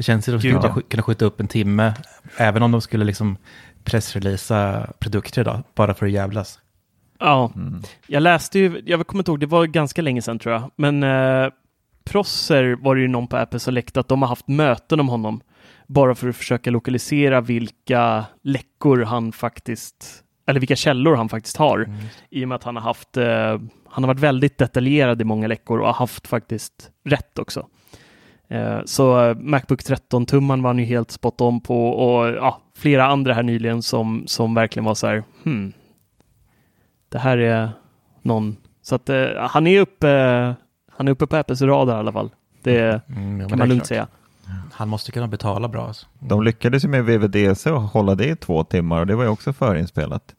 Det 0.00 0.04
känns 0.04 0.24
som 0.24 0.34
att 0.34 0.42
de 0.42 0.48
skulle 0.48 0.74
ja. 0.74 0.80
kunna 0.88 1.02
skjuta 1.02 1.24
upp 1.24 1.40
en 1.40 1.48
timme, 1.48 1.94
även 2.36 2.62
om 2.62 2.72
de 2.72 2.80
skulle 2.80 3.04
liksom 3.04 3.36
pressreleasa 3.84 4.86
produkter 4.98 5.40
idag, 5.40 5.62
bara 5.74 5.94
för 5.94 6.06
att 6.06 6.12
jävlas. 6.12 6.58
Ja, 7.18 7.52
Mm. 7.54 7.82
jag 8.06 8.22
läste 8.22 8.58
ju, 8.58 8.82
jag 8.86 9.06
kommer 9.06 9.20
inte 9.20 9.30
ihåg, 9.30 9.40
det 9.40 9.46
var 9.46 9.66
ganska 9.66 10.02
länge 10.02 10.22
sedan 10.22 10.38
tror 10.38 10.54
jag, 10.54 10.70
men 10.76 11.02
eh, 11.02 11.50
Prosser 12.04 12.76
var 12.80 12.94
det 12.94 13.00
ju 13.00 13.08
någon 13.08 13.26
på 13.26 13.36
Apple 13.36 13.58
som 13.58 13.74
läckte 13.74 14.00
att 14.00 14.08
de 14.08 14.22
har 14.22 14.28
haft 14.28 14.48
möten 14.48 15.00
om 15.00 15.08
honom 15.08 15.40
bara 15.86 16.14
för 16.14 16.28
att 16.28 16.36
försöka 16.36 16.70
lokalisera 16.70 17.40
vilka 17.40 18.24
läckor 18.42 19.02
han 19.04 19.32
faktiskt 19.32 20.24
eller 20.46 20.60
vilka 20.60 20.76
källor 20.76 21.14
han 21.14 21.28
faktiskt 21.28 21.56
har. 21.56 21.78
Mm. 21.78 21.96
I 22.30 22.44
och 22.44 22.48
med 22.48 22.56
att 22.56 22.64
han 22.64 22.76
har 22.76 22.82
haft, 22.82 23.16
eh, 23.16 23.60
han 23.88 24.04
har 24.04 24.06
varit 24.06 24.20
väldigt 24.20 24.58
detaljerad 24.58 25.20
i 25.20 25.24
många 25.24 25.46
läckor 25.46 25.78
och 25.80 25.86
har 25.86 25.94
haft 25.94 26.26
faktiskt 26.26 26.90
rätt 27.04 27.38
också. 27.38 27.66
Eh, 28.50 28.78
så 28.84 29.24
eh, 29.28 29.34
Macbook 29.36 29.80
13-tumman 29.80 30.62
var 30.62 30.68
han 30.70 30.78
ju 30.78 30.84
helt 30.84 31.10
spot 31.10 31.40
on 31.40 31.60
på 31.60 31.88
och 31.88 32.28
ja, 32.28 32.60
flera 32.76 33.06
andra 33.06 33.34
här 33.34 33.42
nyligen 33.42 33.82
som, 33.82 34.22
som 34.26 34.54
verkligen 34.54 34.84
var 34.84 34.94
så 34.94 35.06
här, 35.06 35.22
hmm, 35.44 35.72
det 37.08 37.18
här 37.18 37.38
är 37.38 37.70
någon, 38.22 38.56
så 38.82 38.94
att 38.94 39.08
eh, 39.08 39.26
han 39.38 39.66
är 39.66 39.80
uppe, 39.80 40.08
han 40.96 41.08
är 41.08 41.12
uppe 41.12 41.26
på 41.26 41.36
Apples 41.36 41.62
radar 41.62 41.96
i 41.96 41.98
alla 41.98 42.12
fall. 42.12 42.30
Det 42.62 42.78
Mm, 42.80 43.00
ja, 43.16 43.16
men 43.16 43.38
det 43.38 43.48
kan 43.48 43.58
man 43.58 43.68
lugnt 43.68 43.80
klart. 43.80 43.88
säga. 43.88 44.06
Han 44.72 44.88
måste 44.88 45.12
kunna 45.12 45.28
betala 45.28 45.68
bra. 45.68 45.86
Alltså. 45.86 46.06
De 46.18 46.42
lyckades 46.42 46.84
ju 46.84 46.88
med 46.88 47.04
VVDC 47.04 47.70
och 47.70 47.80
hålla 47.82 48.14
det 48.14 48.26
i 48.28 48.36
två 48.36 48.64
timmar 48.64 49.00
och 49.00 49.06
det 49.06 49.14
var 49.16 49.24
ju 49.24 49.28
också 49.30 49.52
förinspelat. 49.52 50.34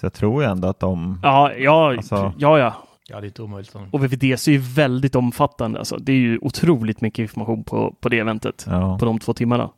Så 0.00 0.06
jag 0.06 0.12
tror 0.12 0.42
ju 0.42 0.48
ändå 0.50 0.68
att 0.68 0.80
de... 0.80 1.20
Ja, 1.22 1.52
ja, 1.52 1.88
Alltså- 1.96 2.32
ja, 2.38 2.58
ja. 2.58 2.74
Ja, 3.12 3.20
det 3.20 3.24
är 3.24 3.28
inte 3.28 3.42
omöjligt. 3.42 3.74
om- 3.74 3.88
Och 3.90 4.04
VVDC 4.04 4.50
är 4.50 4.52
ju 4.52 4.58
väldigt 4.58 5.14
omfattande. 5.14 5.78
Alltså, 5.78 5.96
det 5.96 6.12
är 6.12 6.16
ju 6.16 6.38
otroligt 6.42 7.00
mycket 7.00 7.18
information 7.18 7.64
på, 7.64 7.94
på 8.00 8.08
det 8.08 8.18
eventet, 8.18 8.64
Ja. 8.68 8.98
på 8.98 9.04
de 9.04 9.18
två 9.18 9.34
timmarna. 9.34 9.70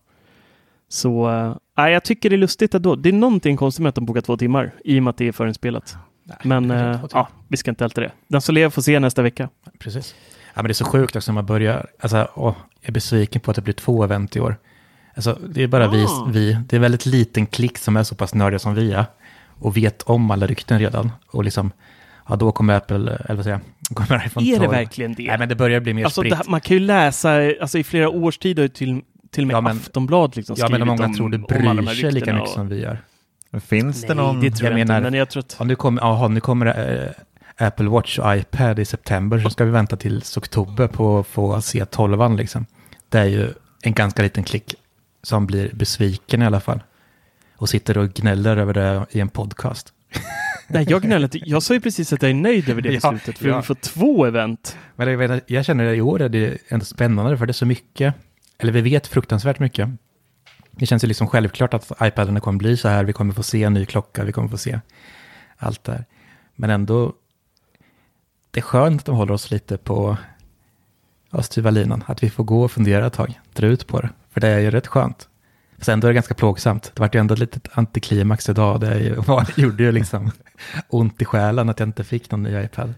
Så 0.89 1.31
äh, 1.79 1.85
jag 1.89 2.05
tycker 2.05 2.31
det 2.31 2.37
är 2.37 2.39
lustigt 2.39 2.75
ändå. 2.75 2.97
Det 2.97 3.09
är 3.09 3.13
någonting 3.13 3.57
konstigt 3.57 3.83
med 3.83 3.89
att 3.89 3.95
de 3.95 4.07
bokar 4.07 4.21
två 4.21 4.37
timmar 4.37 4.73
i 4.85 4.99
och 4.99 5.03
med 5.03 5.11
att 5.11 5.17
det 5.17 5.29
är 5.29 5.33
förinspelat. 5.33 5.97
Nej, 6.25 6.37
Men 6.43 6.71
äh, 6.71 7.01
ja, 7.13 7.29
vi 7.49 7.57
ska 7.57 7.71
inte 7.71 7.85
älta 7.85 8.01
det. 8.01 8.13
Den 8.29 8.41
som 8.41 8.55
lever 8.55 8.71
får 8.71 8.83
se 8.83 9.01
nästa 9.01 9.23
vecka. 9.23 9.49
Precis. 9.79 10.15
Ja, 10.55 10.63
men 10.63 10.65
det 10.65 10.71
är 10.73 10.75
så 10.75 10.85
sjukt 10.85 11.17
också 11.17 11.33
när 11.33 11.35
man 11.35 11.47
börjar. 11.47 11.87
Alltså, 12.01 12.29
åh, 12.35 12.55
jag 12.81 12.89
är 12.89 12.93
besviken 12.93 13.41
på 13.41 13.51
att 13.51 13.55
det 13.55 13.63
blir 13.63 13.75
två 13.75 14.05
event 14.05 14.37
i 14.37 14.41
år. 14.41 14.57
Alltså, 15.15 15.39
det 15.49 15.63
är 15.63 15.67
bara 15.69 15.89
vi, 15.89 16.05
Ah. 16.05 16.29
vi, 16.33 16.53
det 16.69 16.75
är 16.75 16.79
en 16.79 16.83
väldigt 16.83 17.07
liten 17.07 17.47
klick 17.47 17.79
som 17.79 17.97
är 17.97 18.03
så 18.03 18.15
pass 18.15 18.35
nördiga 18.35 18.59
som 18.59 18.75
vi 18.75 18.93
är. 18.93 19.05
Och 19.59 19.77
vet 19.77 20.03
om 20.03 20.31
alla 20.31 20.47
rykten 20.47 20.79
redan. 20.79 21.11
Och 21.27 21.45
liksom, 21.45 21.71
ja 22.29 22.37
då 22.37 22.53
kommer 22.53 22.75
Apple, 22.75 22.97
eller 22.97 23.35
vad 23.35 23.45
säger 23.45 23.61
jag, 23.89 23.97
kommer 23.97 24.27
iPhone 24.27 24.47
är 24.47 24.53
det 24.53 24.59
12. 24.59 24.71
verkligen 24.71 25.15
det? 25.15 25.27
Nej, 25.27 25.39
men 25.39 25.49
det 25.49 25.55
börjar 25.57 25.81
bli 25.81 25.95
mer 25.95 26.05
alltså, 26.05 26.23
det, 26.23 26.29
spritt. 26.29 26.39
här- 26.47 26.51
man 26.51 26.61
kan 26.61 26.77
ju 26.77 26.81
läsa 26.83 27.31
alltså, 27.61 27.79
i 27.79 27.85
flera 27.85 28.09
års 28.09 28.39
tid 28.39 28.59
har 28.59 28.63
ju 28.63 28.69
till, 28.69 29.01
till 29.31 29.43
och 29.45 29.47
med 29.47 29.55
Ja, 29.57 29.61
men- 29.61 29.77
Aftonbladet 29.77 30.37
liksom 30.37 30.57
ja, 30.59 30.69
men 30.69 30.87
många 30.87 31.05
om, 31.05 31.15
tror 31.15 31.29
det 31.29 31.39
bryr 31.39 31.95
sig 31.95 32.13
lika 32.13 32.33
mycket 32.33 32.49
och- 32.49 32.55
som 32.55 32.69
vi 32.69 32.81
gör. 32.81 32.99
Finns 33.61 34.01
det 34.03 34.07
Nej, 34.15 34.17
någon... 34.17 34.41
det 34.41 34.51
tror 34.51 34.71
jag, 34.71 34.73
Jag 34.79 34.81
inte. 34.81 34.93
menar- 34.93 35.11
Men 35.11 35.19
jag 35.19 35.31
tror 35.31 35.41
att... 35.41 35.57
Ja, 35.59 35.65
nu 35.65 35.75
kommer, 35.77 36.03
aha, 36.03 36.29
nu 36.29 36.41
kommer 36.41 36.67
eh, 37.57 37.67
Apple 37.67 37.89
Watch 37.89 38.19
och 38.19 38.37
iPad 38.37 38.79
i 38.79 38.85
september, 38.85 39.39
så 39.39 39.51
ska 39.51 39.65
vi 39.65 39.71
vänta 39.71 39.97
till 39.97 40.23
oktober 40.37 40.87
på 40.87 41.19
att 41.19 41.27
få 41.27 41.61
se 41.63 41.85
12 41.85 42.37
liksom. 42.37 42.67
Det 43.09 43.19
är 43.19 43.25
ju 43.25 43.49
en 43.83 43.93
ganska 43.93 44.23
liten 44.23 44.45
klick 44.45 44.75
som 45.23 45.47
blir 45.47 45.71
besviken 45.75 46.43
i 46.43 46.47
alla 46.47 46.61
fall. 46.61 46.83
Och 47.57 47.69
sitter 47.69 47.99
och 47.99 48.15
gnäller 48.15 48.57
över 48.57 48.75
det 48.75 49.07
i 49.11 49.21
en 49.21 49.29
podcast. 49.29 49.93
Nej, 50.69 50.87
jag 50.89 51.03
gnäller 51.03 51.25
inte. 51.25 51.51
Jag 51.51 51.63
sa 51.63 51.75
ju 51.75 51.81
precis 51.81 52.13
att 52.13 52.23
jag 52.23 52.31
är 52.31 52.35
nöjd 52.35 52.69
över 52.69 52.83
det 52.83 52.93
Ja, 52.93 53.13
beslutet, 53.13 53.39
för 53.39 53.49
ja. 53.49 53.57
vi 53.57 53.63
får 53.63 53.75
två 53.75 54.27
event. 54.27 54.77
Men 54.97 55.09
jag, 55.09 55.19
vet, 55.19 55.51
jag 55.51 55.65
känner 55.65 55.93
att 55.93 55.97
i 55.97 56.01
år 56.01 56.23
är 56.23 56.29
det 56.29 56.59
ändå 56.69 56.85
spännande, 56.85 57.39
för 57.39 57.47
det 57.47 57.51
är 57.51 57.55
så 57.55 57.67
mycket, 57.67 58.15
eller 58.59 58.73
vi 58.73 58.81
vet 58.81 59.07
fruktansvärt 59.07 59.59
mycket. 59.59 59.89
Det 60.71 60.87
känns 60.87 61.05
ju 61.05 61.09
liksom 61.09 61.27
självklart 61.29 61.75
att 61.75 61.93
iPaden 62.03 62.41
kommer 62.41 62.59
bli 62.59 62.77
så 62.77 62.89
här, 62.89 63.05
vi 63.05 63.13
kommer 63.13 63.35
få 63.35 63.43
se 63.43 63.63
en 63.63 63.75
ny 63.75 63.87
klocka, 63.87 64.25
vi 64.25 64.33
kommer 64.33 64.49
få 64.49 64.59
se 64.59 64.81
allt 65.57 65.85
där. 65.85 66.05
Men 66.55 66.71
ändå, 66.71 67.13
det 68.51 68.61
är 68.61 68.63
skönt 68.63 69.01
att 69.01 69.07
de 69.07 69.17
håller 69.17 69.35
oss 69.35 69.51
lite 69.51 69.77
på 69.77 70.17
ja, 71.31 71.43
styva 71.43 71.71
linan, 71.71 72.05
att 72.07 72.23
vi 72.23 72.31
får 72.31 72.45
gå 72.45 72.63
och 72.65 72.73
fundera 72.73 73.07
ett 73.07 73.13
tag, 73.13 73.41
dra 73.53 73.67
ut 73.67 73.87
på 73.87 74.01
det, 74.01 74.09
för 74.31 74.41
det 74.41 74.49
är 74.49 74.59
ju 74.59 74.71
rätt 74.71 74.87
skönt. 74.87 75.29
Sen 75.79 76.01
då 76.01 76.07
är 76.07 76.09
det 76.09 76.15
ganska 76.15 76.35
plågsamt. 76.35 76.93
Det 76.95 77.01
vart 77.01 77.15
ju 77.15 77.21
ändå 77.21 77.35
ett 77.35 77.41
litet 77.41 77.69
antiklimax 77.73 78.49
idag. 78.49 78.81
Det 78.81 79.17
gjorde 79.57 79.83
ju 79.83 79.93
liksom 79.93 80.31
ont 80.89 81.23
i 81.23 81.25
själen 81.25 81.69
att 81.69 81.81
jag 81.81 81.89
inte 81.89 82.05
fick 82.05 82.31
någon 82.31 82.43
ny 82.43 82.63
iPad. 82.65 82.95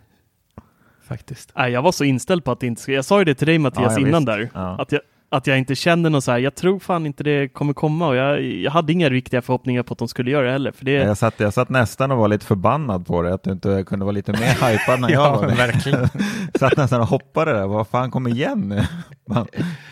Faktiskt. 1.09 1.53
Nej, 1.57 1.73
jag 1.73 1.83
var 1.83 1.93
så 1.93 2.05
inställd 2.05 2.45
på 2.45 2.53
att 2.53 2.61
det 2.61 2.67
inte 2.67 2.83
skulle... 2.83 2.97
Jag 2.97 3.05
sa 3.05 3.19
ju 3.19 3.25
det 3.25 3.35
till 3.35 3.47
dig 3.47 3.59
Mattias 3.59 3.93
ja, 3.97 4.01
innan 4.01 4.23
visst. 4.23 4.27
där. 4.27 4.51
Ja. 4.55 4.83
Att, 4.83 4.93
jag, 4.93 5.01
att 5.29 5.47
jag 5.47 5.59
inte 5.59 5.75
kände 5.75 6.09
något 6.11 6.25
så 6.25 6.31
här, 6.33 6.39
jag 6.39 6.55
tror 6.55 6.79
fan 6.79 7.07
inte 7.07 7.25
det 7.25 7.49
kommer 7.49 7.73
komma 7.73 8.09
och 8.09 8.17
jag, 8.17 8.43
jag 8.43 8.71
hade 8.71 8.93
inga 8.93 9.11
riktiga 9.11 9.43
förhoppningar 9.43 9.83
på 9.83 9.93
att 9.93 9.99
de 9.99 10.09
skulle 10.09 10.31
göra 10.31 10.47
det 10.47 10.53
heller. 10.53 10.73
För 10.73 10.85
det, 10.85 10.93
Jag 10.93 11.17
satt, 11.19 11.41
jag 11.41 11.55
satt 11.55 11.69
nästan 11.69 12.11
och 12.11 12.19
var 12.19 12.29
lite 12.29 12.47
förbannad 12.47 13.07
på 13.07 13.23
det, 13.23 13.35
att 13.35 13.43
du 13.43 13.51
inte 13.53 13.85
kunde 13.87 14.05
vara 14.05 14.13
lite 14.13 14.33
mer 14.33 14.71
hypad 14.73 15.01
när 15.01 15.11
jag 15.11 15.37
var 15.37 15.47
det. 15.49 15.55
verkligen. 15.55 16.09
Satt 16.59 16.77
nästan 16.77 17.01
och 17.01 17.07
hoppade 17.07 17.53
där, 17.53 17.67
vad 17.67 17.89
fan 17.89 18.11
kom 18.11 18.27
igen 18.27 18.61
nu? 18.69 18.83
Man, 19.29 19.47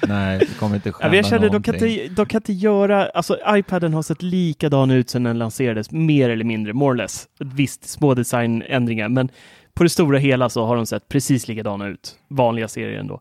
nej, 0.09 0.39
det 0.39 0.59
kommer 0.59 0.77
inte 0.77 0.89
Ja, 0.89 0.93
skända 0.93 1.09
men 1.09 1.17
jag 1.17 1.27
kände 1.27 1.49
de 1.49 1.63
kan, 1.63 1.75
inte, 1.75 2.15
de 2.15 2.27
kan 2.27 2.39
inte 2.39 2.53
göra, 2.53 3.07
alltså 3.07 3.39
iPaden 3.49 3.95
har 3.95 4.03
sett 4.03 4.23
likadan 4.23 4.91
ut 4.91 5.11
sedan 5.11 5.23
den 5.23 5.39
lanserades, 5.39 5.91
mer 5.91 6.31
eller 6.31 6.45
mindre, 6.45 6.73
more 6.73 6.93
or 6.93 6.97
less. 6.97 7.27
Visst, 7.39 7.89
små 7.89 8.15
designändringar, 8.15 9.09
men 9.09 9.29
på 9.75 9.83
det 9.83 9.89
stora 9.89 10.19
hela 10.19 10.49
så 10.49 10.65
har 10.67 10.77
de 10.77 10.87
sett 10.87 11.09
precis 11.09 11.49
likadana 11.49 11.87
ut. 11.87 12.15
Vanliga 12.31 12.69
serier 12.69 13.01
ändå. 13.01 13.21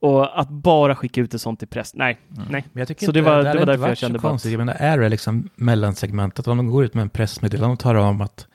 Och 0.00 0.40
att 0.40 0.48
bara 0.48 0.96
skicka 0.96 1.20
ut 1.20 1.34
ett 1.34 1.40
sånt 1.40 1.58
till 1.58 1.68
press, 1.68 1.94
nej, 1.94 2.18
nej. 2.28 2.64
Men 2.72 2.80
jag 2.80 2.88
tycker 2.88 3.06
Så 3.06 3.12
det 3.12 3.20
var- 3.22 3.36
det, 3.42 3.52
det 3.52 3.58
var 3.58 3.66
därför 3.66 3.88
jag 3.88 3.98
kände 3.98 4.18
bara. 4.18 4.38
Jag 4.44 4.58
menar, 4.58 4.74
är 4.78 4.98
det 4.98 5.08
liksom 5.08 5.48
mellansegmentet, 5.54 6.48
om 6.48 6.56
de 6.56 6.66
går 6.70 6.84
ut 6.84 6.94
med 6.94 7.02
en 7.02 7.08
pressmeddelande 7.10 7.72
och 7.72 7.78
talar 7.78 8.00
om 8.00 8.20
att 8.20 8.46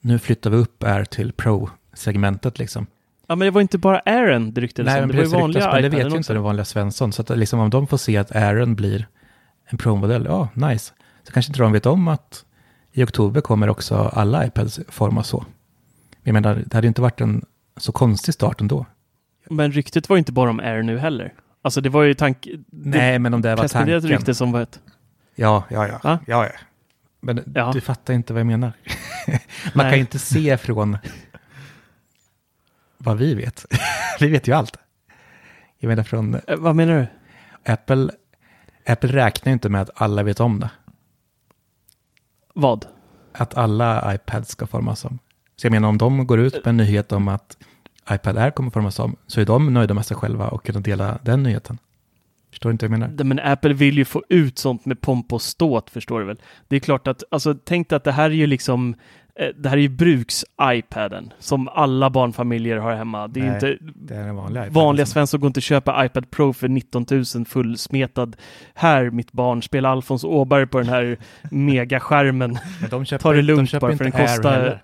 nu 0.00 0.18
flyttar 0.18 0.50
vi 0.50 0.56
upp 0.56 0.82
är 0.82 1.04
till 1.04 1.32
Pro-segmentet 1.32 2.58
liksom. 2.58 2.86
Ja, 3.26 3.36
men 3.36 3.46
det 3.46 3.50
var 3.50 3.60
inte 3.60 3.78
bara 3.78 3.98
Aaron 3.98 4.52
det 4.52 4.60
ryktades 4.60 4.92
Nej, 4.92 5.02
om, 5.02 5.08
det 5.08 5.16
var 5.16 5.24
ju 5.24 5.28
vanliga 5.30 5.60
ryktas, 5.60 5.72
men 5.72 5.82
det 5.82 5.88
vet 5.88 6.12
ju 6.12 6.16
inte 6.16 6.32
den 6.32 6.42
vanliga 6.42 6.64
Svensson. 6.64 7.12
Så 7.12 7.22
att 7.22 7.38
liksom, 7.38 7.60
om 7.60 7.70
de 7.70 7.86
får 7.86 7.96
se 7.96 8.16
att 8.16 8.36
Aaron 8.36 8.74
blir 8.74 9.08
en 9.66 9.78
Pro-modell, 9.78 10.24
ja, 10.24 10.48
nice. 10.54 10.92
Så 11.22 11.32
kanske 11.32 11.50
inte 11.50 11.60
de 11.62 11.72
vet 11.72 11.86
om 11.86 12.08
att 12.08 12.44
i 12.92 13.04
oktober 13.04 13.40
kommer 13.40 13.68
också 13.68 13.96
alla 14.12 14.46
iPads 14.46 14.80
formas 14.88 15.28
så. 15.28 15.44
Jag 16.22 16.32
menar, 16.32 16.54
det 16.66 16.74
hade 16.74 16.86
ju 16.86 16.88
inte 16.88 17.02
varit 17.02 17.20
en 17.20 17.44
så 17.76 17.92
konstig 17.92 18.34
start 18.34 18.60
ändå. 18.60 18.86
Men 19.50 19.72
ryktet 19.72 20.08
var 20.08 20.16
ju 20.16 20.18
inte 20.18 20.32
bara 20.32 20.50
om 20.50 20.60
Aaron 20.60 20.86
nu 20.86 20.98
heller. 20.98 21.34
Alltså 21.62 21.80
det 21.80 21.88
var 21.88 22.02
ju 22.02 22.14
tank... 22.14 22.48
Nej, 22.70 23.18
men 23.18 23.34
om 23.34 23.42
det 23.42 23.54
var 23.54 23.68
tanken. 23.68 24.00
rykte 24.00 24.34
som 24.34 24.52
var 24.52 24.60
ett... 24.60 24.80
Ja, 25.34 25.64
ja, 25.70 25.88
ja. 25.88 26.00
Va? 26.04 26.18
ja, 26.26 26.44
ja. 26.46 26.52
Men 27.20 27.52
Ja. 27.54 27.70
du 27.72 27.80
fattar 27.80 28.14
inte 28.14 28.32
vad 28.32 28.40
jag 28.40 28.46
menar. 28.46 28.72
Man 29.28 29.38
Nej. 29.74 29.84
kan 29.84 29.92
ju 29.94 30.00
inte 30.00 30.18
se 30.18 30.56
från 30.56 30.98
vad 32.98 33.18
vi 33.18 33.34
vet. 33.34 33.66
vi 34.20 34.28
vet 34.28 34.48
ju 34.48 34.52
allt. 34.52 34.76
Jag 35.78 35.88
menar 35.88 36.02
från 36.02 36.34
Eh, 36.34 36.56
vad 36.56 36.76
menar 36.76 36.94
du? 36.94 37.06
Apple. 37.72 38.10
Apple 38.86 39.12
räknar 39.12 39.50
ju 39.50 39.52
inte 39.52 39.68
med 39.68 39.80
att 39.82 39.90
alla 39.94 40.22
vet 40.22 40.40
om 40.40 40.60
det. 40.60 40.70
Vad? 42.54 42.86
Att 43.32 43.54
alla 43.54 44.14
iPads 44.14 44.50
ska 44.50 44.66
formas 44.66 45.04
om. 45.04 45.18
Så 45.56 45.66
jag 45.66 45.70
menar 45.72 45.88
om 45.88 45.98
de 45.98 46.26
går 46.26 46.40
ut 46.40 46.54
med 46.54 46.66
en 46.66 46.76
nyhet 46.76 47.12
om 47.12 47.28
att 47.28 47.56
iPad 48.10 48.38
Air 48.38 48.50
kommer 48.50 48.70
formas 48.70 48.98
om, 48.98 49.16
så 49.26 49.40
är 49.40 49.44
de 49.44 49.74
nöjda 49.74 49.94
med 49.94 50.06
sig 50.06 50.16
själva 50.16 50.48
och 50.48 50.66
kunna 50.66 50.80
dela 50.80 51.18
den 51.22 51.42
nyheten. 51.42 51.78
Förstår 52.50 52.72
inte 52.72 52.88
vad 52.88 52.92
jag 52.92 53.00
menar? 53.08 53.24
Men 53.24 53.40
Apple 53.40 53.74
vill 53.74 53.98
ju 53.98 54.04
få 54.04 54.22
ut 54.28 54.58
sånt 54.58 54.84
med 54.84 55.00
pomp 55.00 55.32
och 55.32 55.42
ståt, 55.42 55.90
förstår 55.90 56.20
du 56.20 56.26
väl? 56.26 56.40
Det 56.68 56.76
är 56.76 56.80
klart 56.80 57.06
att, 57.06 57.22
alltså 57.30 57.54
tänk 57.64 57.88
dig 57.88 57.96
att 57.96 58.04
det 58.04 58.12
här 58.12 58.30
är 58.30 58.34
ju 58.34 58.46
liksom, 58.46 58.94
eh, 59.40 59.48
det 59.56 59.68
här 59.68 59.76
är 59.76 59.80
ju 59.80 59.88
bruks-iPaden 59.88 61.32
som 61.38 61.68
alla 61.68 62.10
barnfamiljer 62.10 62.76
har 62.76 62.94
hemma. 62.94 63.28
Det 63.28 63.40
är 63.40 63.44
Nej, 63.44 63.54
inte, 63.54 63.76
Det 63.94 64.14
är 64.14 64.28
en 64.28 64.36
vanlig 64.36 64.60
iPad. 64.60 64.72
vanliga 64.72 65.02
liksom. 65.02 65.12
Svensson 65.12 65.40
går 65.40 65.46
inte 65.46 65.58
att 65.58 65.64
köpa 65.64 66.04
iPad 66.04 66.30
Pro 66.30 66.52
för 66.52 66.68
19 66.68 67.06
000 67.10 67.24
fullsmetad. 67.46 68.36
Här, 68.74 69.10
mitt 69.10 69.32
barn, 69.32 69.62
spela 69.62 69.88
Alfons 69.88 70.24
Åberg 70.24 70.66
på 70.66 70.78
den 70.78 70.88
här 70.88 71.18
megaskärmen. 71.50 72.58
Men 72.80 72.90
de 72.90 73.04
köper, 73.04 73.22
Ta 73.22 73.30
det 73.32 73.36
de 73.36 73.42
lugnt 73.42 73.70
köper 73.70 73.80
bara, 73.80 73.92
inte 73.92 74.04
för 74.04 74.10
den 74.18 74.26
kostar-. 74.26 74.82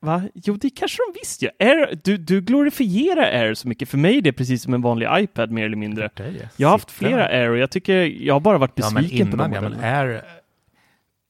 Va? 0.00 0.22
Jo, 0.34 0.56
det 0.56 0.70
kanske 0.70 0.98
de 1.06 1.18
visst 1.20 1.42
gör. 1.42 1.52
Air, 1.58 2.00
du, 2.04 2.16
du 2.16 2.40
glorifierar 2.40 3.22
Air 3.22 3.54
så 3.54 3.68
mycket. 3.68 3.88
För 3.88 3.98
mig 3.98 4.18
är 4.18 4.22
det 4.22 4.32
precis 4.32 4.62
som 4.62 4.74
en 4.74 4.82
vanlig 4.82 5.08
iPad 5.12 5.50
mer 5.50 5.64
eller 5.64 5.76
mindre. 5.76 6.10
Det. 6.14 6.48
Jag 6.56 6.68
har 6.68 6.72
haft 6.72 6.90
flera 6.90 7.26
Air 7.26 7.50
och 7.50 7.58
jag 7.58 7.70
tycker 7.70 7.94
jag 8.02 8.34
har 8.34 8.40
bara 8.40 8.58
varit 8.58 8.72
Ja, 8.74 8.90
men 8.90 9.02
besviken 9.02 9.30
på 9.30 9.36
de 9.36 9.52
innan, 9.52 9.64
ja, 9.64 9.68
men. 9.68 9.84
Air, 9.84 10.22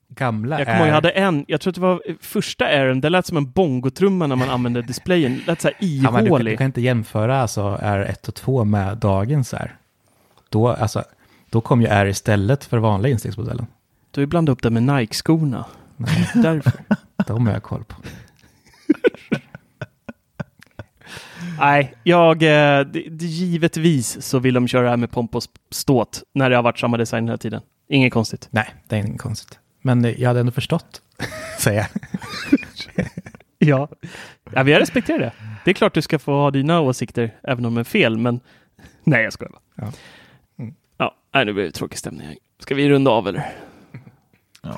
gamla 0.09 0.59
Jag 0.59 0.67
kommer 0.67 0.79
ihåg, 0.79 0.87
jag 0.87 0.93
hade 0.93 1.09
en, 1.09 1.45
jag 1.47 1.61
tror 1.61 1.71
att 1.71 1.75
det 1.75 1.81
var 1.81 2.01
första 2.21 2.65
Airen, 2.65 3.01
det 3.01 3.09
lät 3.09 3.25
som 3.25 3.37
en 3.37 3.51
bongotrumma 3.51 4.27
när 4.27 4.35
man 4.35 4.49
använde 4.49 4.81
displayen. 4.81 5.37
Det 5.37 5.47
lät 5.47 5.61
så 5.61 5.67
här 5.67 5.77
ja, 5.79 6.11
men 6.11 6.23
du, 6.23 6.29
kan, 6.29 6.37
ihålig. 6.37 6.53
du 6.53 6.57
kan 6.57 6.65
inte 6.65 6.81
jämföra 6.81 7.41
alltså 7.41 7.79
Air 7.81 7.99
1 7.99 8.27
och 8.27 8.35
2 8.35 8.63
med 8.63 8.97
dagens 8.97 9.53
Air. 9.53 9.75
Då, 10.49 10.67
alltså, 10.67 11.03
då 11.49 11.61
kom 11.61 11.81
ju 11.81 11.87
Air 11.87 12.05
istället 12.05 12.65
för 12.65 12.77
vanliga 12.77 13.11
instegsmodellen. 13.11 13.67
Du 14.11 14.19
har 14.19 14.23
ju 14.23 14.27
blandat 14.27 14.53
upp 14.53 14.63
det 14.63 14.69
med 14.69 14.83
Nike-skorna. 14.83 15.65
Därför. 16.33 16.73
de 17.27 17.47
har 17.47 17.53
jag 17.53 17.63
koll 17.63 17.83
på. 17.83 17.95
Nej, 21.59 21.93
jag, 22.03 22.43
eh, 22.43 22.85
det, 22.85 23.25
givetvis 23.25 24.21
så 24.21 24.39
vill 24.39 24.53
de 24.53 24.67
köra 24.67 24.83
det 24.83 24.89
här 24.89 24.97
med 24.97 25.11
pomp 25.11 25.35
och 25.35 25.43
ståt 25.71 26.23
när 26.33 26.49
det 26.49 26.55
har 26.55 26.63
varit 26.63 26.79
samma 26.79 26.97
design 26.97 27.25
hela 27.25 27.37
tiden. 27.37 27.61
Inget 27.89 28.13
konstigt. 28.13 28.47
Nej, 28.51 28.67
det 28.87 28.95
är 28.95 28.99
inget 28.99 29.21
konstigt. 29.21 29.59
Men 29.81 30.05
eh, 30.05 30.21
jag 30.21 30.27
hade 30.27 30.39
ändå 30.39 30.51
förstått, 30.51 31.01
säger 31.59 31.79
jag. 31.79 31.87
Ja. 33.61 33.89
ja, 34.51 34.63
vi 34.63 34.73
har 34.73 34.79
respekterat 34.79 35.19
det. 35.19 35.31
Det 35.65 35.71
är 35.71 35.73
klart 35.73 35.93
du 35.93 36.01
ska 36.01 36.19
få 36.19 36.31
ha 36.31 36.51
dina 36.51 36.79
åsikter, 36.79 37.35
även 37.43 37.65
om 37.65 37.75
de 37.75 37.79
är 37.79 37.83
fel, 37.83 38.17
men 38.17 38.39
nej, 39.03 39.23
jag 39.23 39.33
skojar 39.33 39.51
bara. 39.51 39.61
Ja. 39.75 39.91
Mm. 40.59 40.75
Ja, 40.97 41.15
nej, 41.33 41.45
nu 41.45 41.53
blir 41.53 41.63
det 41.63 41.71
tråkig 41.71 41.97
stämning. 41.97 42.37
Ska 42.59 42.75
vi 42.75 42.89
runda 42.89 43.11
av 43.11 43.27
eller? 43.27 43.51
Ja, 44.61 44.77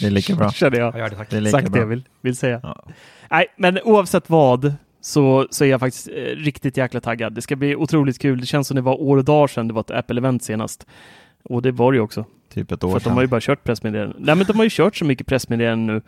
det 0.00 0.06
är 0.06 0.10
lika 0.10 0.34
bra. 0.34 0.52
Kände 0.52 0.78
jag. 0.78 0.94
Ja, 0.94 0.98
ja, 0.98 1.08
det 1.08 1.16
tack. 1.16 1.30
Det 1.30 1.36
är 1.36 1.40
lika 1.40 1.58
Sagt 1.58 1.72
det 1.72 1.78
jag 1.78 1.86
vill, 1.86 2.04
vill 2.20 2.36
säga. 2.36 2.60
Ja. 2.62 2.84
Nej, 3.30 3.46
men 3.56 3.78
oavsett 3.84 4.30
vad 4.30 4.74
så, 5.00 5.46
så 5.50 5.64
är 5.64 5.68
jag 5.68 5.80
faktiskt 5.80 6.08
eh, 6.08 6.12
riktigt 6.22 6.76
jäkla 6.76 7.00
taggad. 7.00 7.32
Det 7.32 7.42
ska 7.42 7.56
bli 7.56 7.76
otroligt 7.76 8.18
kul. 8.18 8.40
Det 8.40 8.46
känns 8.46 8.68
som 8.68 8.74
det 8.74 8.80
var 8.80 9.00
år 9.00 9.16
och 9.16 9.24
dagar 9.24 9.46
sedan 9.46 9.68
det 9.68 9.74
var 9.74 9.80
ett 9.80 9.90
Apple-event 9.90 10.38
senast. 10.38 10.86
Och 11.44 11.62
det 11.62 11.72
var 11.72 11.92
det 11.92 11.96
ju 11.96 12.02
också. 12.02 12.24
Typ 12.52 12.72
ett 12.72 12.80
För 12.80 12.88
år 12.88 12.96
att 12.96 13.04
de 13.04 13.10
har 13.12 13.20
ju 13.20 13.26
sedan. 13.26 13.30
bara 13.30 13.40
kört 13.40 13.64
pressmeddelanden. 13.64 14.16
Nej, 14.18 14.34
men 14.36 14.46
de 14.46 14.56
har 14.56 14.64
ju 14.64 14.70
kört 14.72 14.96
så 14.96 15.04
mycket 15.04 15.26
pressmeddelanden 15.26 15.86
nu 15.86 16.02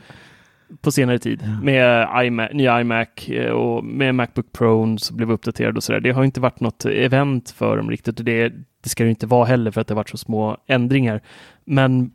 på 0.80 0.92
senare 0.92 1.18
tid 1.18 1.42
med 1.62 2.08
iMac, 2.24 2.50
nya 2.52 2.80
iMac 2.80 3.28
eh, 3.28 3.50
och 3.50 3.84
med 3.84 4.14
Macbook 4.14 4.52
Pro 4.52 4.98
som 4.98 5.16
blev 5.16 5.30
uppdaterad 5.30 5.76
och 5.76 5.84
sådär. 5.84 6.00
Det 6.00 6.10
har 6.10 6.24
inte 6.24 6.40
varit 6.40 6.60
något 6.60 6.84
event 6.84 7.50
för 7.50 7.76
dem 7.76 7.90
riktigt 7.90 8.18
och 8.18 8.24
det, 8.24 8.52
det 8.80 8.88
ska 8.88 9.04
det 9.04 9.10
inte 9.10 9.26
vara 9.26 9.44
heller 9.44 9.70
för 9.70 9.80
att 9.80 9.86
det 9.86 9.94
har 9.94 9.96
varit 9.96 10.08
så 10.08 10.16
små 10.16 10.56
ändringar. 10.66 11.20
Men 11.64 12.12